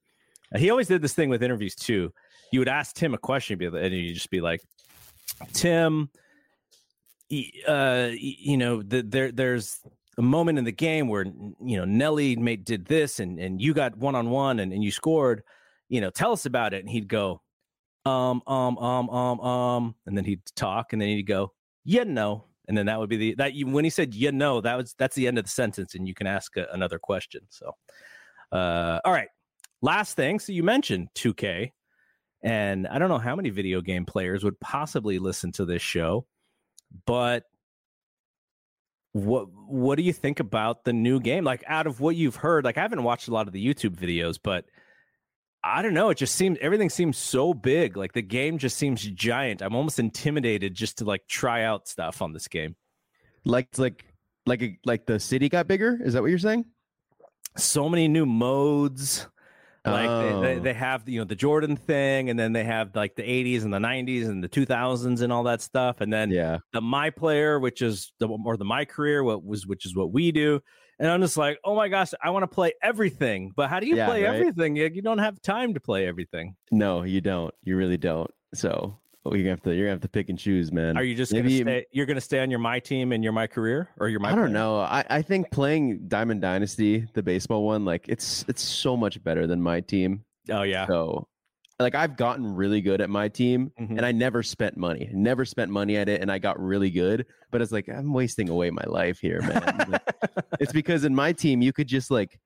He 0.55 0.69
always 0.69 0.87
did 0.87 1.01
this 1.01 1.15
thing 1.15 1.27
with 1.27 1.43
interviews 1.43 1.75
too. 1.75 2.13
You 2.53 2.59
would 2.59 2.69
ask 2.69 2.95
Tim 2.95 3.13
a 3.13 3.17
question, 3.17 3.61
and 3.61 3.93
you'd 3.93 4.13
just 4.13 4.29
be 4.29 4.39
like, 4.39 4.61
"Tim, 5.51 6.09
uh, 7.67 8.11
you 8.13 8.55
know, 8.55 8.81
th- 8.81 9.05
there 9.09 9.33
there's 9.33 9.81
a 10.17 10.21
moment 10.21 10.59
in 10.59 10.63
the 10.63 10.71
game 10.71 11.09
where 11.09 11.25
you 11.25 11.75
know 11.75 11.83
Nellie 11.83 12.37
made 12.37 12.63
did 12.63 12.85
this, 12.85 13.19
and 13.19 13.37
and 13.37 13.61
you 13.61 13.73
got 13.73 13.97
one 13.97 14.15
on 14.15 14.29
one, 14.29 14.61
and 14.61 14.81
you 14.81 14.91
scored. 14.91 15.43
You 15.89 15.99
know, 15.99 16.09
tell 16.09 16.31
us 16.31 16.45
about 16.45 16.73
it." 16.73 16.79
And 16.79 16.89
he'd 16.89 17.09
go, 17.09 17.41
"Um, 18.05 18.41
um, 18.47 18.77
um, 18.77 19.09
um, 19.09 19.39
um," 19.39 19.95
and 20.05 20.17
then 20.17 20.25
he'd 20.25 20.41
talk, 20.55 20.93
and 20.93 21.01
then 21.01 21.09
he'd 21.09 21.23
go, 21.23 21.53
"Yeah, 21.83 22.03
no." 22.03 22.45
And 22.69 22.77
then 22.77 22.85
that 22.85 22.99
would 22.99 23.09
be 23.09 23.17
the 23.17 23.35
that 23.35 23.55
you 23.55 23.65
when 23.65 23.83
he 23.83 23.89
said 23.89 24.13
yeah 24.13 24.29
no 24.29 24.61
that 24.61 24.77
was 24.77 24.93
that's 24.99 25.15
the 25.15 25.27
end 25.27 25.39
of 25.39 25.45
the 25.45 25.49
sentence 25.49 25.95
and 25.95 26.07
you 26.07 26.13
can 26.13 26.27
ask 26.27 26.55
a, 26.55 26.67
another 26.71 26.99
question. 26.99 27.41
So, 27.49 27.71
uh, 28.51 28.99
all 29.03 29.11
right, 29.11 29.29
last 29.81 30.15
thing. 30.15 30.37
So 30.37 30.53
you 30.53 30.61
mentioned 30.61 31.07
2K, 31.15 31.71
and 32.43 32.87
I 32.87 32.99
don't 32.99 33.09
know 33.09 33.17
how 33.17 33.35
many 33.35 33.49
video 33.49 33.81
game 33.81 34.05
players 34.05 34.43
would 34.43 34.59
possibly 34.59 35.17
listen 35.17 35.51
to 35.53 35.65
this 35.65 35.81
show, 35.81 36.27
but 37.07 37.43
what 39.13 39.47
what 39.51 39.95
do 39.95 40.03
you 40.03 40.13
think 40.13 40.39
about 40.39 40.83
the 40.83 40.93
new 40.93 41.19
game? 41.19 41.43
Like 41.43 41.63
out 41.65 41.87
of 41.87 41.99
what 41.99 42.15
you've 42.15 42.35
heard, 42.35 42.65
like 42.65 42.77
I 42.77 42.81
haven't 42.81 43.01
watched 43.01 43.27
a 43.27 43.33
lot 43.33 43.47
of 43.47 43.53
the 43.53 43.65
YouTube 43.65 43.95
videos, 43.95 44.37
but 44.41 44.65
I 45.69 45.81
don't 45.81 45.93
know. 45.93 46.09
It 46.09 46.17
just 46.17 46.35
seems 46.35 46.57
everything 46.61 46.89
seems 46.89 47.17
so 47.17 47.53
big. 47.53 47.95
Like 47.97 48.13
the 48.13 48.21
game 48.21 48.57
just 48.57 48.77
seems 48.77 49.01
giant. 49.03 49.61
I'm 49.61 49.75
almost 49.75 49.99
intimidated 49.99 50.73
just 50.73 50.97
to 50.99 51.05
like 51.05 51.27
try 51.27 51.63
out 51.63 51.87
stuff 51.87 52.21
on 52.21 52.33
this 52.33 52.47
game. 52.47 52.75
Like 53.45 53.77
like 53.77 54.05
like 54.45 54.61
a, 54.61 54.77
like 54.85 55.05
the 55.05 55.19
city 55.19 55.49
got 55.49 55.67
bigger. 55.67 55.99
Is 56.03 56.13
that 56.13 56.21
what 56.21 56.29
you're 56.29 56.39
saying? 56.39 56.65
So 57.57 57.89
many 57.89 58.07
new 58.07 58.25
modes. 58.25 59.27
Like 59.85 60.09
they, 60.09 60.41
they, 60.41 60.55
Oh. 60.55 60.59
they 60.59 60.73
have 60.73 61.07
you 61.07 61.19
know 61.19 61.25
the 61.25 61.35
Jordan 61.35 61.77
thing, 61.77 62.29
and 62.29 62.37
then 62.37 62.51
they 62.51 62.63
have 62.65 62.95
like 62.95 63.15
the 63.15 63.23
80s 63.23 63.63
and 63.63 63.73
the 63.73 63.79
90s 63.79 64.27
and 64.27 64.43
the 64.43 64.49
2000s 64.49 65.21
and 65.21 65.31
all 65.31 65.43
that 65.43 65.61
stuff, 65.61 66.01
and 66.01 66.11
then 66.11 66.29
Yeah. 66.31 66.57
the 66.73 66.81
my 66.81 67.09
player, 67.09 67.59
which 67.59 67.81
is 67.81 68.11
the 68.19 68.27
or 68.27 68.57
the 68.57 68.65
my 68.65 68.83
career, 68.85 69.23
what 69.23 69.43
was 69.43 69.65
which 69.65 69.85
is 69.85 69.95
what 69.95 70.11
we 70.11 70.31
do. 70.31 70.59
And 70.99 71.09
I'm 71.09 71.21
just 71.21 71.37
like, 71.37 71.59
oh 71.63 71.75
my 71.75 71.87
gosh, 71.87 72.11
I 72.21 72.29
want 72.31 72.43
to 72.43 72.47
play 72.47 72.73
everything. 72.83 73.51
But 73.55 73.69
how 73.69 73.79
do 73.79 73.87
you 73.87 73.95
Yeah, 73.95 74.07
play 74.07 74.23
right? 74.25 74.35
everything? 74.35 74.75
You 74.75 75.01
don't 75.01 75.19
have 75.19 75.41
time 75.41 75.73
to 75.75 75.79
play 75.79 76.05
everything. 76.05 76.55
No, 76.71 77.03
you 77.03 77.21
don't. 77.21 77.53
You 77.63 77.77
really 77.77 77.95
don't. 77.97 78.29
So 78.53 78.97
oh, 79.25 79.33
you're 79.33 79.43
gonna 79.43 79.51
have 79.51 79.61
to 79.61 79.73
you're 79.73 79.85
gonna 79.85 79.93
have 79.93 80.01
to 80.01 80.09
pick 80.09 80.27
and 80.27 80.37
choose, 80.37 80.71
man. 80.73 80.97
Are 80.97 81.03
you 81.03 81.15
just 81.15 81.31
Maybe- 81.31 81.59
gonna 81.63 81.79
stay? 81.79 81.85
You're 81.93 82.05
gonna 82.05 82.19
stay 82.19 82.39
on 82.41 82.49
your 82.49 82.59
my 82.59 82.79
team 82.81 83.13
and 83.13 83.23
your 83.23 83.31
my 83.31 83.47
career, 83.47 83.87
or 83.97 84.09
your 84.09 84.19
my? 84.19 84.27
I 84.29 84.31
don't 84.31 84.39
player? 84.45 84.49
know. 84.49 84.79
I, 84.81 85.05
I 85.09 85.21
think 85.21 85.51
playing 85.51 86.07
Diamond 86.09 86.41
Dynasty, 86.41 87.07
the 87.13 87.23
baseball 87.23 87.63
one, 87.65 87.85
like 87.85 88.09
it's 88.09 88.43
it's 88.49 88.61
so 88.61 88.97
much 88.97 89.23
better 89.23 89.47
than 89.47 89.61
my 89.61 89.79
team. 89.79 90.25
Oh 90.51 90.63
yeah, 90.63 90.85
So 90.87 91.28
like 91.79 91.95
I've 91.95 92.17
gotten 92.17 92.55
really 92.55 92.81
good 92.81 92.99
at 93.01 93.09
my 93.09 93.27
team 93.29 93.71
Mhm. 93.79 93.91
and 93.91 94.05
I 94.05 94.11
never 94.11 94.43
spent 94.43 94.75
money. 94.77 95.09
Never 95.13 95.45
spent 95.45 95.71
money 95.71 95.95
at 95.97 96.09
it 96.09 96.21
and 96.21 96.31
I 96.31 96.37
got 96.37 96.59
really 96.59 96.89
good. 96.89 97.25
But 97.51 97.61
it's 97.61 97.71
like 97.71 97.87
I'm 97.87 98.13
wasting 98.13 98.49
away 98.49 98.69
my 98.69 98.83
life 98.85 99.19
here, 99.19 99.41
man. 99.41 99.85
Like, 99.89 100.01
it's 100.59 100.73
because 100.73 101.05
in 101.05 101.15
my 101.15 101.31
team 101.33 101.61
you 101.61 101.71
could 101.73 101.87
just 101.87 102.11
like 102.11 102.39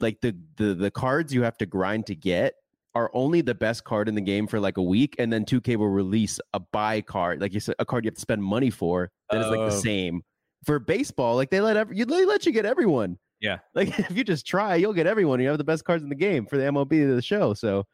like 0.00 0.20
the 0.20 0.36
the 0.56 0.74
the 0.74 0.90
cards 0.90 1.32
you 1.34 1.42
have 1.42 1.56
to 1.58 1.66
grind 1.66 2.06
to 2.06 2.14
get 2.14 2.54
are 2.94 3.10
only 3.14 3.40
the 3.40 3.54
best 3.54 3.84
card 3.84 4.08
in 4.08 4.14
the 4.14 4.20
game 4.20 4.46
for 4.46 4.58
like 4.60 4.76
a 4.76 4.82
week 4.82 5.14
and 5.18 5.32
then 5.32 5.44
2K 5.44 5.76
will 5.76 5.88
release 5.88 6.40
a 6.54 6.58
buy 6.60 7.00
card 7.00 7.40
like 7.40 7.54
you 7.54 7.60
said 7.60 7.74
a 7.78 7.84
card 7.84 8.04
you 8.04 8.08
have 8.08 8.14
to 8.16 8.20
spend 8.20 8.42
money 8.42 8.68
for 8.70 9.10
that 9.30 9.40
is 9.40 9.46
like 9.46 9.58
Oh. 9.60 9.66
the 9.66 9.70
same. 9.72 10.22
For 10.66 10.78
baseball, 10.78 11.36
like 11.36 11.48
they 11.50 11.60
let 11.62 11.76
every, 11.78 11.96
you 11.96 12.04
they 12.04 12.26
let 12.26 12.44
you 12.44 12.52
get 12.52 12.66
everyone. 12.66 13.16
Yeah. 13.40 13.58
Like 13.74 13.98
if 13.98 14.10
you 14.14 14.24
just 14.24 14.46
try, 14.46 14.74
you'll 14.74 14.92
get 14.92 15.06
everyone. 15.06 15.40
You 15.40 15.48
have 15.48 15.56
the 15.56 15.64
best 15.64 15.84
cards 15.86 16.02
in 16.02 16.10
the 16.10 16.14
game 16.14 16.44
for 16.44 16.58
the 16.58 16.64
MLB 16.64 17.08
of 17.08 17.16
the 17.16 17.22
show. 17.22 17.54
So 17.54 17.86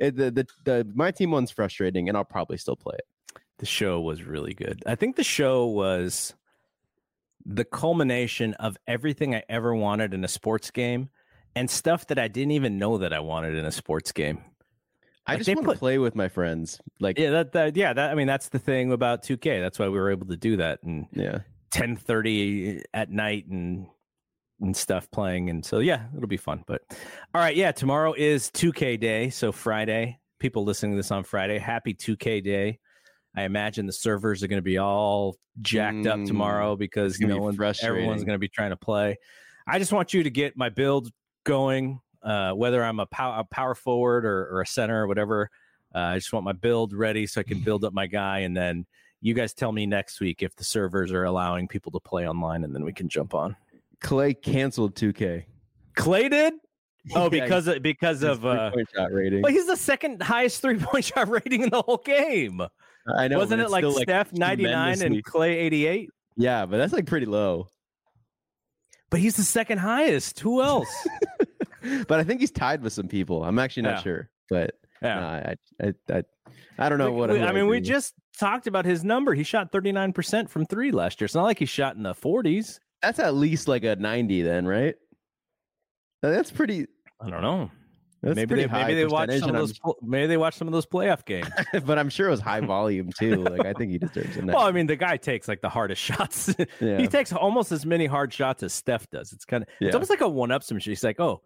it, 0.00 0.16
the, 0.16 0.30
the 0.30 0.46
the 0.64 0.92
my 0.94 1.10
team 1.10 1.30
one's 1.30 1.50
frustrating 1.50 2.08
and 2.08 2.16
I'll 2.16 2.24
probably 2.24 2.56
still 2.56 2.76
play 2.76 2.96
it. 2.98 3.40
the 3.58 3.66
show 3.66 4.00
was 4.00 4.22
really 4.24 4.54
good. 4.54 4.82
I 4.86 4.94
think 4.96 5.16
the 5.16 5.24
show 5.24 5.66
was 5.66 6.34
the 7.44 7.64
culmination 7.64 8.54
of 8.54 8.76
everything 8.86 9.34
I 9.34 9.42
ever 9.48 9.74
wanted 9.74 10.12
in 10.14 10.24
a 10.24 10.28
sports 10.28 10.70
game 10.70 11.08
and 11.54 11.70
stuff 11.70 12.06
that 12.08 12.18
I 12.18 12.28
didn't 12.28 12.52
even 12.52 12.78
know 12.78 12.98
that 12.98 13.12
I 13.12 13.20
wanted 13.20 13.54
in 13.54 13.64
a 13.64 13.72
sports 13.72 14.12
game. 14.12 14.44
I 15.26 15.32
Like, 15.34 15.44
just 15.44 15.54
want 15.56 15.68
to 15.68 15.78
play 15.78 15.98
with 15.98 16.14
my 16.14 16.28
friends. 16.28 16.80
Like 17.00 17.18
Yeah, 17.18 17.30
that, 17.30 17.52
that 17.52 17.76
yeah, 17.76 17.92
that 17.92 18.10
I 18.10 18.14
mean 18.14 18.26
that's 18.26 18.48
the 18.48 18.58
thing 18.58 18.92
about 18.92 19.22
2K. 19.22 19.60
That's 19.60 19.78
why 19.78 19.86
we 19.88 19.98
were 19.98 20.10
able 20.10 20.26
to 20.28 20.36
do 20.36 20.56
that 20.56 20.82
and 20.82 21.06
yeah. 21.12 21.40
10:30 21.72 22.82
at 22.94 23.10
night 23.10 23.46
and 23.46 23.86
and 24.60 24.76
stuff 24.76 25.10
playing 25.10 25.48
and 25.50 25.64
so 25.64 25.78
yeah 25.78 26.06
it'll 26.16 26.28
be 26.28 26.36
fun 26.36 26.62
but 26.66 26.82
all 27.34 27.40
right 27.40 27.56
yeah 27.56 27.72
tomorrow 27.72 28.12
is 28.12 28.50
2k 28.50 29.00
day 29.00 29.30
so 29.30 29.50
friday 29.52 30.18
people 30.38 30.64
listening 30.64 30.92
to 30.92 30.96
this 30.96 31.10
on 31.10 31.24
friday 31.24 31.58
happy 31.58 31.94
2k 31.94 32.42
day. 32.44 32.78
I 33.36 33.44
imagine 33.44 33.86
the 33.86 33.92
servers 33.92 34.42
are 34.42 34.48
going 34.48 34.58
to 34.58 34.62
be 34.62 34.78
all 34.78 35.36
jacked 35.62 36.06
up 36.06 36.18
Mm, 36.18 36.26
tomorrow 36.26 36.74
because 36.74 37.12
it's 37.12 37.20
gonna 37.20 37.34
no 37.34 37.38
be 37.38 37.42
one 37.44 37.56
everyone's 37.84 38.24
going 38.24 38.34
to 38.34 38.40
be 38.40 38.48
trying 38.48 38.70
to 38.70 38.76
play. 38.76 39.18
I 39.68 39.78
just 39.78 39.92
want 39.92 40.12
you 40.12 40.24
to 40.24 40.30
get 40.30 40.56
my 40.56 40.68
build 40.68 41.10
going 41.44 42.00
uh, 42.22 42.52
whether 42.52 42.84
i'm 42.84 43.00
a, 43.00 43.06
pow- 43.06 43.38
a 43.40 43.44
power 43.44 43.74
forward 43.74 44.26
or, 44.26 44.46
or 44.48 44.60
a 44.60 44.66
center 44.66 45.02
or 45.04 45.06
whatever 45.06 45.48
uh, 45.94 45.98
i 45.98 46.16
just 46.18 46.32
want 46.32 46.44
my 46.44 46.52
build 46.52 46.92
ready 46.92 47.26
so 47.26 47.40
i 47.40 47.44
can 47.44 47.60
build 47.60 47.84
up 47.84 47.92
my 47.94 48.06
guy 48.06 48.40
and 48.40 48.56
then 48.56 48.84
you 49.22 49.32
guys 49.32 49.54
tell 49.54 49.72
me 49.72 49.86
next 49.86 50.20
week 50.20 50.42
if 50.42 50.54
the 50.56 50.64
servers 50.64 51.12
are 51.12 51.24
allowing 51.24 51.66
people 51.68 51.90
to 51.92 52.00
play 52.00 52.28
online 52.28 52.64
and 52.64 52.74
then 52.74 52.84
we 52.84 52.92
can 52.92 53.08
jump 53.08 53.32
on 53.32 53.56
Klay 54.02 54.40
canceled 54.40 54.94
2K. 54.94 55.44
Klay 55.96 56.30
did 56.30 56.54
Oh, 57.14 57.24
Yeah, 57.24 57.28
because 57.44 57.66
of, 57.66 57.82
because 57.82 58.22
of 58.22 58.44
uh, 58.44 58.70
shot 58.94 59.10
rating. 59.12 59.40
but 59.42 59.52
he's 59.52 59.66
the 59.66 59.76
second 59.76 60.22
highest 60.22 60.60
three 60.62 60.78
point 60.78 61.04
shot 61.14 61.28
rating 61.28 61.62
in 61.62 61.70
the 61.70 61.82
whole 61.82 61.96
game. 62.04 62.60
I 63.16 63.28
know, 63.28 63.38
Wasn't 63.38 63.60
it 63.60 63.70
like 63.70 63.84
Steph 64.02 64.32
ninety 64.32 64.64
nine 64.64 65.00
and 65.02 65.24
Klay 65.24 65.52
eighty 65.54 65.86
eight? 65.86 66.10
Yeah, 66.36 66.66
but 66.66 66.76
that's 66.76 66.92
like 66.92 67.06
pretty 67.06 67.26
low. 67.26 67.68
But 69.08 69.20
he's 69.20 69.36
the 69.36 69.42
second 69.42 69.78
highest. 69.78 70.38
Who 70.40 70.62
else? 70.62 70.88
but 72.06 72.20
I 72.20 72.24
think 72.24 72.40
he's 72.40 72.50
tied 72.50 72.82
with 72.82 72.92
some 72.92 73.08
people. 73.08 73.42
I'm 73.42 73.58
actually 73.58 73.84
not 73.84 73.96
Yeah. 73.96 74.02
sure, 74.02 74.30
but 74.50 74.74
Yeah. 75.02 75.14
nah, 75.20 75.30
I, 75.30 75.54
I, 75.82 75.94
I, 76.12 76.22
I 76.78 76.88
don't 76.88 76.98
know 76.98 77.10
We- 77.12 77.18
what. 77.18 77.30
we- 77.30 77.40
I 77.42 77.52
mean, 77.52 77.66
we 77.66 77.80
just 77.80 78.14
talked 78.38 78.66
about 78.66 78.84
his 78.84 79.02
number. 79.02 79.34
He 79.34 79.42
shot 79.42 79.72
39% 79.72 80.48
from 80.48 80.66
three 80.66 80.92
last 80.92 81.20
year. 81.20 81.24
It's 81.26 81.34
not 81.34 81.44
like 81.44 81.58
he 81.58 81.66
shot 81.66 81.96
in 81.96 82.02
the 82.02 82.14
40s. 82.14 82.78
That's 83.02 83.18
at 83.18 83.34
least 83.34 83.68
like 83.68 83.84
a 83.84 83.96
90 83.96 84.42
then, 84.42 84.66
right? 84.66 84.94
That's 86.22 86.50
pretty. 86.50 86.86
I 87.20 87.30
don't 87.30 87.42
know. 87.42 87.70
That's 88.22 88.36
maybe 88.36 88.54
they 88.54 88.66
maybe 88.66 88.94
they 88.94 89.06
watched 89.06 89.38
some 89.38 89.48
of 89.48 89.56
those 89.56 89.80
maybe 90.02 90.26
they 90.26 90.36
watched 90.36 90.58
some 90.58 90.68
of 90.68 90.72
those 90.72 90.84
playoff 90.84 91.24
games. 91.24 91.48
But 91.86 91.98
I'm 91.98 92.10
sure 92.10 92.28
it 92.28 92.30
was 92.30 92.40
high 92.40 92.60
volume 92.60 93.10
too. 93.18 93.36
Like 93.36 93.64
I 93.64 93.72
think 93.72 93.92
he 93.92 93.98
deserves 93.98 94.36
90. 94.36 94.52
well, 94.52 94.66
I 94.66 94.72
mean, 94.72 94.86
the 94.86 94.96
guy 94.96 95.16
takes 95.16 95.48
like 95.48 95.62
the 95.62 95.70
hardest 95.70 96.02
shots. 96.02 96.54
Yeah. 96.80 96.98
he 96.98 97.06
takes 97.06 97.32
almost 97.32 97.72
as 97.72 97.86
many 97.86 98.04
hard 98.04 98.30
shots 98.34 98.62
as 98.62 98.74
Steph 98.74 99.08
does. 99.08 99.32
It's 99.32 99.46
kind 99.46 99.62
of 99.62 99.68
Yeah. 99.80 99.86
it's 99.88 99.94
almost 99.94 100.10
like 100.10 100.20
a 100.20 100.28
one 100.28 100.50
up 100.50 100.62
some 100.62 100.78
shit. 100.78 100.90
He's 100.90 101.02
like, 101.04 101.18
oh, 101.18 101.40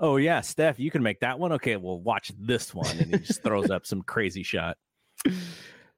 oh 0.00 0.16
yeah, 0.16 0.40
Steph, 0.40 0.80
you 0.80 0.90
can 0.90 1.04
make 1.04 1.20
that 1.20 1.38
one. 1.38 1.52
Okay, 1.52 1.76
well, 1.76 2.00
watch 2.00 2.32
this 2.36 2.74
one, 2.74 2.90
and 2.98 3.14
he 3.14 3.20
just 3.20 3.44
throws 3.44 3.70
up 3.70 3.86
some 3.86 4.02
crazy 4.02 4.42
shot. 4.42 4.76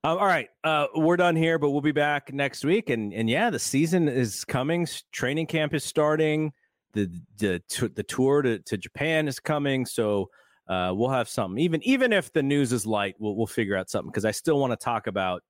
Um, 0.05 0.19
all 0.19 0.27
right, 0.27 0.49
uh, 0.63 0.87
we're 0.95 1.17
done 1.17 1.35
here, 1.35 1.59
but 1.59 1.71
we'll 1.71 1.81
be 1.81 1.91
back 1.91 2.33
next 2.33 2.65
week, 2.65 2.89
and 2.89 3.13
and 3.13 3.29
yeah, 3.29 3.51
the 3.51 3.59
season 3.59 4.09
is 4.09 4.45
coming. 4.45 4.87
Training 5.11 5.47
camp 5.47 5.75
is 5.75 5.83
starting. 5.83 6.53
The 6.93 7.11
the 7.39 7.61
the 7.95 8.05
tour 8.05 8.43
to, 8.43 8.61
to 8.61 8.77
Japan 8.77 9.27
is 9.27 9.41
coming, 9.41 9.85
so 9.85 10.31
uh, 10.69 10.93
we'll 10.95 11.11
have 11.11 11.29
something. 11.29 11.59
Even 11.59 11.83
even 11.83 12.13
if 12.13 12.33
the 12.33 12.45
news 12.45 12.73
is 12.73 12.87
light, 12.87 13.17
we'll 13.19 13.35
we'll 13.35 13.49
figure 13.49 13.77
out 13.77 13.91
something 13.91 14.11
because 14.11 14.25
I 14.25 14.31
still 14.31 14.61
want 14.61 14.71
to 14.71 14.77
talk 14.77 15.09
about 15.09 15.43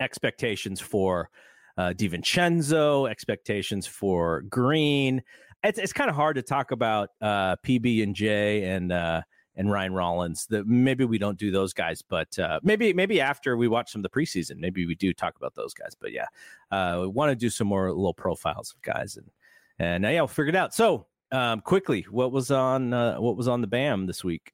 expectations 0.00 0.80
for 0.80 1.30
uh, 1.78 1.92
DiVincenzo, 1.96 3.08
expectations 3.08 3.86
for 3.86 4.42
Green. 4.42 5.22
It's 5.62 5.78
it's 5.78 5.92
kind 5.92 6.10
of 6.10 6.16
hard 6.16 6.34
to 6.36 6.42
talk 6.42 6.72
about 6.72 7.10
uh, 7.20 7.54
PB 7.64 8.02
and 8.02 8.16
J 8.16 8.64
and 8.64 8.90
uh, 8.90 9.22
and 9.60 9.70
Ryan 9.70 9.92
Rollins. 9.92 10.46
That 10.46 10.66
maybe 10.66 11.04
we 11.04 11.18
don't 11.18 11.38
do 11.38 11.50
those 11.50 11.74
guys, 11.74 12.02
but 12.02 12.36
uh, 12.38 12.60
maybe 12.62 12.94
maybe 12.94 13.20
after 13.20 13.58
we 13.58 13.68
watch 13.68 13.92
some 13.92 14.00
of 14.00 14.02
the 14.02 14.08
preseason, 14.08 14.56
maybe 14.56 14.86
we 14.86 14.94
do 14.94 15.12
talk 15.12 15.36
about 15.36 15.54
those 15.54 15.74
guys. 15.74 15.94
But 15.94 16.12
yeah, 16.12 16.26
uh, 16.70 17.00
we 17.02 17.08
want 17.08 17.30
to 17.30 17.36
do 17.36 17.50
some 17.50 17.68
more 17.68 17.92
little 17.92 18.14
profiles 18.14 18.72
of 18.72 18.82
guys 18.82 19.16
and 19.16 19.30
and 19.78 20.06
uh, 20.06 20.08
yeah, 20.08 20.20
we'll 20.22 20.28
figure 20.28 20.48
it 20.48 20.56
out. 20.56 20.74
So 20.74 21.06
um, 21.30 21.60
quickly, 21.60 22.06
what 22.10 22.32
was 22.32 22.50
on 22.50 22.94
uh, 22.94 23.20
what 23.20 23.36
was 23.36 23.48
on 23.48 23.60
the 23.60 23.66
BAM 23.66 24.06
this 24.06 24.24
week? 24.24 24.52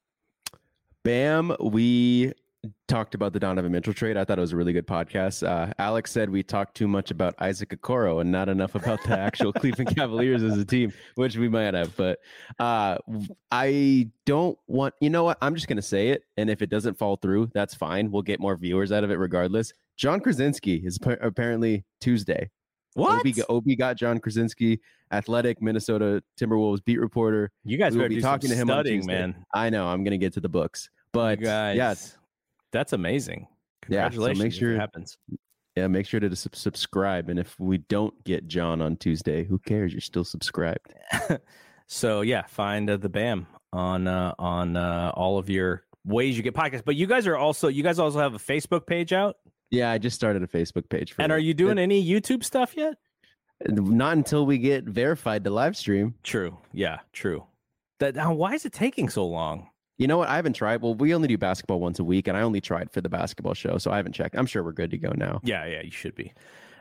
Bam, 1.04 1.54
we 1.60 2.32
talked 2.88 3.14
about 3.14 3.32
the 3.32 3.40
Donovan 3.40 3.72
Mitchell 3.72 3.92
trade. 3.94 4.16
I 4.16 4.24
thought 4.24 4.38
it 4.38 4.40
was 4.40 4.52
a 4.52 4.56
really 4.56 4.72
good 4.72 4.86
podcast. 4.86 5.46
Uh, 5.46 5.72
Alex 5.78 6.10
said 6.10 6.30
we 6.30 6.42
talked 6.42 6.74
too 6.76 6.88
much 6.88 7.10
about 7.10 7.34
Isaac 7.38 7.70
Okoro 7.70 8.20
and 8.20 8.30
not 8.32 8.48
enough 8.48 8.74
about 8.74 9.02
the 9.04 9.18
actual 9.18 9.52
Cleveland 9.54 9.94
Cavaliers 9.94 10.42
as 10.42 10.58
a 10.58 10.64
team, 10.64 10.92
which 11.14 11.36
we 11.36 11.48
might 11.48 11.74
have. 11.74 11.96
But 11.96 12.18
uh, 12.58 12.98
I 13.50 14.10
don't 14.24 14.58
want, 14.66 14.94
you 15.00 15.10
know 15.10 15.24
what? 15.24 15.38
I'm 15.40 15.54
just 15.54 15.68
going 15.68 15.76
to 15.76 15.82
say 15.82 16.08
it. 16.08 16.22
And 16.36 16.50
if 16.50 16.62
it 16.62 16.70
doesn't 16.70 16.98
fall 16.98 17.16
through, 17.16 17.50
that's 17.54 17.74
fine. 17.74 18.10
We'll 18.10 18.22
get 18.22 18.40
more 18.40 18.56
viewers 18.56 18.92
out 18.92 19.04
of 19.04 19.10
it 19.10 19.18
regardless. 19.18 19.72
Jon 19.96 20.20
Krawczynski 20.20 20.84
is 20.86 20.98
appa- 21.02 21.18
apparently 21.26 21.84
Tuesday. 22.00 22.50
What 22.94 23.20
Obi, 23.20 23.34
Obi 23.48 23.76
got 23.76 23.96
Jon 23.96 24.18
Krawczynski, 24.18 24.78
athletic 25.12 25.60
Minnesota 25.60 26.22
Timberwolves 26.40 26.82
beat 26.84 26.98
reporter. 26.98 27.52
you 27.64 27.76
guys 27.76 27.96
will 27.96 28.08
be 28.08 28.20
talking 28.20 28.48
to 28.50 28.56
him 28.56 28.70
on 28.70 28.76
studying, 28.76 29.00
Tuesday. 29.00 29.12
man. 29.12 29.44
I 29.54 29.70
know. 29.70 29.86
I'm 29.86 30.02
going 30.02 30.12
to 30.12 30.18
get 30.18 30.32
to 30.34 30.40
the 30.40 30.48
books. 30.48 30.88
But 31.12 31.40
You 31.40 31.46
guys, 31.46 31.76
yeah, 31.76 31.94
that's 32.76 32.92
amazing. 32.92 33.48
Congratulations. 33.82 34.38
Yeah, 34.38 34.42
so 34.42 34.44
make 34.44 34.52
sure- 34.52 34.74
it 34.74 34.78
happens. 34.78 35.16
Yeah, 35.76 35.88
make 35.88 36.06
sure 36.06 36.20
to 36.20 36.34
sub- 36.34 36.56
subscribe. 36.56 37.28
And 37.28 37.38
if 37.38 37.58
we 37.60 37.78
don't 37.78 38.14
get 38.24 38.48
Jon 38.48 38.80
on 38.80 38.96
Tuesday, 38.96 39.44
who 39.44 39.58
cares? 39.58 39.92
You're 39.92 40.00
still 40.00 40.24
subscribed. 40.24 40.94
so 41.86 42.22
yeah, 42.22 42.42
find 42.46 42.88
uh, 42.88 42.96
the 42.96 43.10
BAM 43.10 43.46
on 43.72 44.08
uh, 44.08 44.32
on 44.38 44.76
uh, 44.76 45.12
all 45.14 45.38
of 45.38 45.50
your 45.50 45.84
ways 46.04 46.36
you 46.36 46.42
get 46.42 46.54
podcasts. 46.54 46.84
But 46.84 46.96
you 46.96 47.06
guys 47.06 47.26
are 47.26 47.36
also 47.36 47.68
you 47.68 47.82
guys 47.82 47.98
also 47.98 48.18
have 48.18 48.34
a 48.34 48.38
Facebook 48.38 48.86
page 48.86 49.12
out. 49.12 49.36
Yeah, 49.70 49.90
I 49.90 49.98
just 49.98 50.16
started 50.16 50.42
a 50.42 50.46
Facebook 50.46 50.88
page 50.88 51.12
for 51.12 51.20
And 51.22 51.30
it. 51.30 51.34
are 51.34 51.38
you 51.38 51.52
doing 51.52 51.78
any 51.78 52.02
YouTube 52.02 52.42
stuff 52.44 52.74
yet? 52.76 52.94
Not 53.68 54.16
until 54.16 54.46
we 54.46 54.56
get 54.58 54.84
verified 54.84 55.44
to 55.44 55.50
live 55.50 55.76
stream. 55.76 56.14
True. 56.22 56.56
Yeah, 56.72 57.00
true. 57.12 57.44
That 58.00 58.14
now, 58.14 58.32
why 58.32 58.54
is 58.54 58.64
it 58.64 58.72
taking 58.72 59.08
so 59.10 59.26
long? 59.26 59.68
You 59.98 60.06
know 60.06 60.18
what? 60.18 60.28
I 60.28 60.36
haven't 60.36 60.52
tried. 60.52 60.82
Well, 60.82 60.94
we 60.94 61.14
only 61.14 61.28
do 61.28 61.38
basketball 61.38 61.80
once 61.80 61.98
a 61.98 62.04
week, 62.04 62.28
and 62.28 62.36
I 62.36 62.42
only 62.42 62.60
tried 62.60 62.90
for 62.90 63.00
the 63.00 63.08
basketball 63.08 63.54
show, 63.54 63.78
so 63.78 63.90
I 63.90 63.96
haven't 63.96 64.12
checked. 64.12 64.36
I'm 64.36 64.46
sure 64.46 64.62
we're 64.62 64.72
good 64.72 64.90
to 64.90 64.98
go 64.98 65.12
now. 65.16 65.40
Yeah, 65.42 65.64
yeah, 65.66 65.82
you 65.82 65.90
should 65.90 66.14
be. 66.14 66.32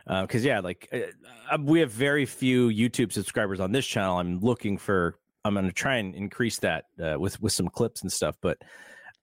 Because 0.05 0.43
yeah, 0.45 0.59
like 0.59 0.87
uh, 0.93 0.99
uh, 1.55 1.57
we 1.61 1.79
have 1.79 1.91
very 1.91 2.25
few 2.25 2.69
YouTube 2.69 3.11
subscribers 3.11 3.59
on 3.59 3.71
this 3.71 3.85
channel. 3.85 4.19
I'm 4.19 4.39
looking 4.39 4.77
for. 4.77 5.17
I'm 5.43 5.53
going 5.53 5.65
to 5.67 5.71
try 5.71 5.97
and 5.97 6.13
increase 6.15 6.59
that 6.59 6.85
uh, 7.01 7.19
with 7.19 7.41
with 7.41 7.53
some 7.53 7.69
clips 7.69 8.01
and 8.01 8.11
stuff. 8.11 8.35
But 8.41 8.57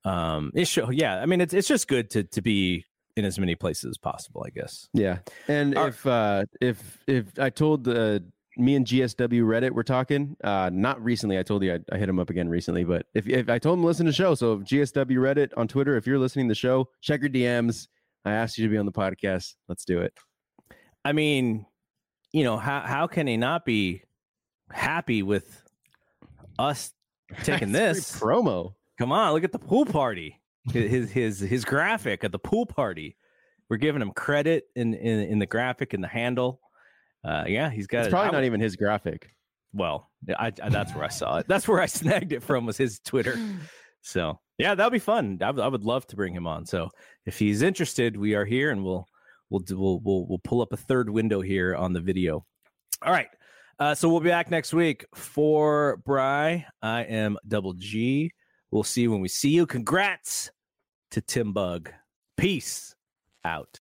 um, 0.04 0.50
it 0.54 0.66
show. 0.66 0.90
Yeah, 0.90 1.20
I 1.20 1.26
mean, 1.26 1.40
it's 1.40 1.54
it's 1.54 1.68
just 1.68 1.86
good 1.86 2.10
to 2.10 2.24
to 2.24 2.42
be 2.42 2.84
in 3.16 3.24
as 3.24 3.38
many 3.38 3.54
places 3.54 3.90
as 3.90 3.98
possible. 3.98 4.42
I 4.44 4.50
guess. 4.50 4.88
Yeah, 4.92 5.18
and 5.48 5.76
Are- 5.76 5.88
if 5.88 6.06
uh, 6.06 6.44
if 6.60 6.98
if 7.06 7.38
I 7.38 7.50
told 7.50 7.86
uh, 7.86 8.20
me 8.56 8.76
and 8.76 8.86
GSW 8.86 9.42
Reddit 9.42 9.70
we're 9.70 9.82
talking, 9.82 10.36
uh, 10.44 10.70
not 10.72 11.02
recently. 11.02 11.38
I 11.38 11.42
told 11.42 11.62
you 11.62 11.74
I, 11.74 11.94
I 11.94 11.98
hit 11.98 12.08
him 12.08 12.18
up 12.18 12.30
again 12.30 12.48
recently, 12.48 12.84
but 12.84 13.06
if 13.14 13.26
if 13.26 13.48
I 13.48 13.58
told 13.58 13.78
him 13.78 13.82
to 13.82 13.86
listen 13.86 14.06
to 14.06 14.10
the 14.10 14.16
show, 14.16 14.34
so 14.34 14.54
if 14.54 14.60
GSW 14.60 15.16
Reddit 15.16 15.50
on 15.56 15.68
Twitter, 15.68 15.96
if 15.96 16.06
you're 16.06 16.18
listening 16.18 16.48
to 16.48 16.50
the 16.50 16.56
show, 16.56 16.88
check 17.00 17.20
your 17.20 17.30
DMs. 17.30 17.88
I 18.24 18.32
asked 18.32 18.58
you 18.58 18.66
to 18.66 18.70
be 18.70 18.76
on 18.76 18.86
the 18.86 18.92
podcast. 18.92 19.54
Let's 19.68 19.84
do 19.84 20.00
it. 20.00 20.12
I 21.04 21.12
mean, 21.12 21.66
you 22.32 22.44
know, 22.44 22.56
how 22.56 22.80
how 22.80 23.06
can 23.06 23.26
he 23.26 23.36
not 23.36 23.64
be 23.64 24.02
happy 24.70 25.22
with 25.22 25.62
us 26.58 26.92
taking 27.42 27.72
this? 27.72 28.18
promo. 28.18 28.74
Come 28.98 29.12
on, 29.12 29.32
look 29.32 29.44
at 29.44 29.52
the 29.52 29.58
pool 29.58 29.86
party. 29.86 30.40
His 30.72 31.10
his 31.10 31.40
his 31.40 31.64
graphic 31.64 32.22
at 32.22 32.32
the 32.32 32.38
pool 32.38 32.66
party. 32.66 33.16
We're 33.68 33.78
giving 33.78 34.02
him 34.02 34.12
credit 34.12 34.64
in 34.76 34.94
in, 34.94 35.20
in 35.20 35.38
the 35.38 35.46
graphic 35.46 35.94
and 35.94 36.04
the 36.04 36.08
handle. 36.08 36.60
Uh, 37.24 37.44
yeah, 37.46 37.70
he's 37.70 37.86
got 37.86 38.00
It's 38.00 38.08
it. 38.08 38.10
probably 38.10 38.28
I 38.30 38.32
not 38.32 38.44
even 38.44 38.60
his 38.60 38.76
graphic. 38.76 39.30
well. 39.72 40.10
I, 40.38 40.52
I 40.62 40.68
that's 40.68 40.94
where 40.94 41.04
I 41.04 41.08
saw 41.08 41.38
it. 41.38 41.46
That's 41.48 41.66
where 41.68 41.80
I 41.80 41.86
snagged 42.00 42.32
it 42.32 42.42
from 42.42 42.66
was 42.66 42.76
his 42.76 43.00
Twitter. 43.00 43.38
So 44.02 44.38
yeah, 44.58 44.74
that'll 44.74 44.90
be 44.90 44.98
fun. 44.98 45.38
I 45.42 45.50
would- 45.50 45.72
would 45.72 45.84
love 45.84 46.06
to 46.08 46.16
bring 46.16 46.34
him 46.34 46.46
on. 46.46 46.66
So 46.66 46.88
if 47.26 47.38
he's 47.38 47.62
interested, 47.62 48.16
we 48.16 48.34
are 48.34 48.44
here, 48.44 48.70
and 48.70 48.84
we'll 48.84 49.06
we'll 49.50 49.60
do, 49.60 49.78
we'll 49.78 50.00
we'll 50.00 50.26
we'll 50.28 50.40
pull 50.42 50.60
up 50.62 50.72
a 50.72 50.76
third 50.76 51.08
window 51.10 51.40
here 51.40 51.74
on 51.76 51.92
the 51.92 52.00
video. 52.00 52.44
All 53.02 53.12
right. 53.12 53.28
Uh, 53.78 53.94
so 53.94 54.08
we'll 54.08 54.20
be 54.20 54.28
back 54.30 54.50
next 54.50 54.72
week 54.72 55.04
for 55.14 55.96
Bry. 56.04 56.66
I 56.82 57.02
am 57.04 57.36
Double 57.48 57.72
G. 57.74 58.30
We'll 58.70 58.84
see 58.84 59.02
you 59.02 59.10
when 59.10 59.20
we 59.20 59.28
see 59.28 59.50
you. 59.50 59.66
Congrats 59.66 60.50
to 61.12 61.20
Tim 61.20 61.52
Bug. 61.52 61.90
Peace 62.36 62.94
out. 63.44 63.80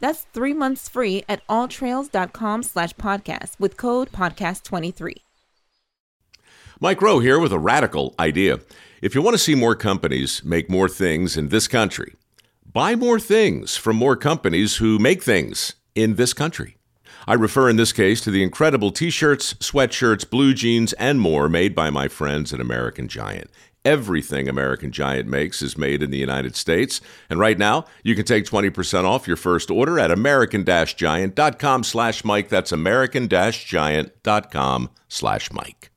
That's 0.00 0.26
three 0.32 0.54
months 0.54 0.88
free 0.88 1.24
at 1.28 1.46
alltrails.com 1.48 2.62
slash 2.62 2.94
podcast 2.94 3.58
with 3.58 3.76
code 3.76 4.12
podcast23. 4.12 5.14
Mike 6.80 7.00
Rowe 7.00 7.20
here 7.20 7.38
with 7.38 7.52
a 7.52 7.58
radical 7.58 8.14
idea. 8.18 8.60
If 9.00 9.14
you 9.14 9.22
want 9.22 9.34
to 9.34 9.38
see 9.38 9.54
more 9.54 9.74
companies 9.74 10.44
make 10.44 10.68
more 10.68 10.88
things 10.88 11.36
in 11.36 11.48
this 11.48 11.68
country, 11.68 12.14
Buy 12.74 12.96
more 12.96 13.20
things 13.20 13.76
from 13.76 13.94
more 13.94 14.16
companies 14.16 14.78
who 14.78 14.98
make 14.98 15.22
things 15.22 15.76
in 15.94 16.16
this 16.16 16.32
country. 16.32 16.76
I 17.24 17.34
refer 17.34 17.68
in 17.68 17.76
this 17.76 17.92
case 17.92 18.20
to 18.22 18.32
the 18.32 18.42
incredible 18.42 18.90
t 18.90 19.10
shirts, 19.10 19.54
sweatshirts, 19.54 20.28
blue 20.28 20.54
jeans, 20.54 20.92
and 20.94 21.20
more 21.20 21.48
made 21.48 21.72
by 21.76 21.90
my 21.90 22.08
friends 22.08 22.52
at 22.52 22.58
American 22.58 23.06
Giant. 23.06 23.48
Everything 23.84 24.48
American 24.48 24.92
Giant 24.92 25.28
makes 25.28 25.60
is 25.62 25.76
made 25.76 26.02
in 26.02 26.10
the 26.10 26.18
United 26.18 26.56
States. 26.56 27.00
And 27.28 27.38
right 27.38 27.58
now, 27.58 27.84
you 28.02 28.14
can 28.14 28.24
take 28.24 28.44
20% 28.44 29.04
off 29.04 29.28
your 29.28 29.36
first 29.36 29.70
order 29.70 29.98
at 29.98 30.10
american-giant.com 30.10 31.84
slash 31.84 32.24
Mike. 32.24 32.48
That's 32.48 32.72
american-giant.com 32.72 34.90
slash 35.08 35.52
Mike. 35.52 35.90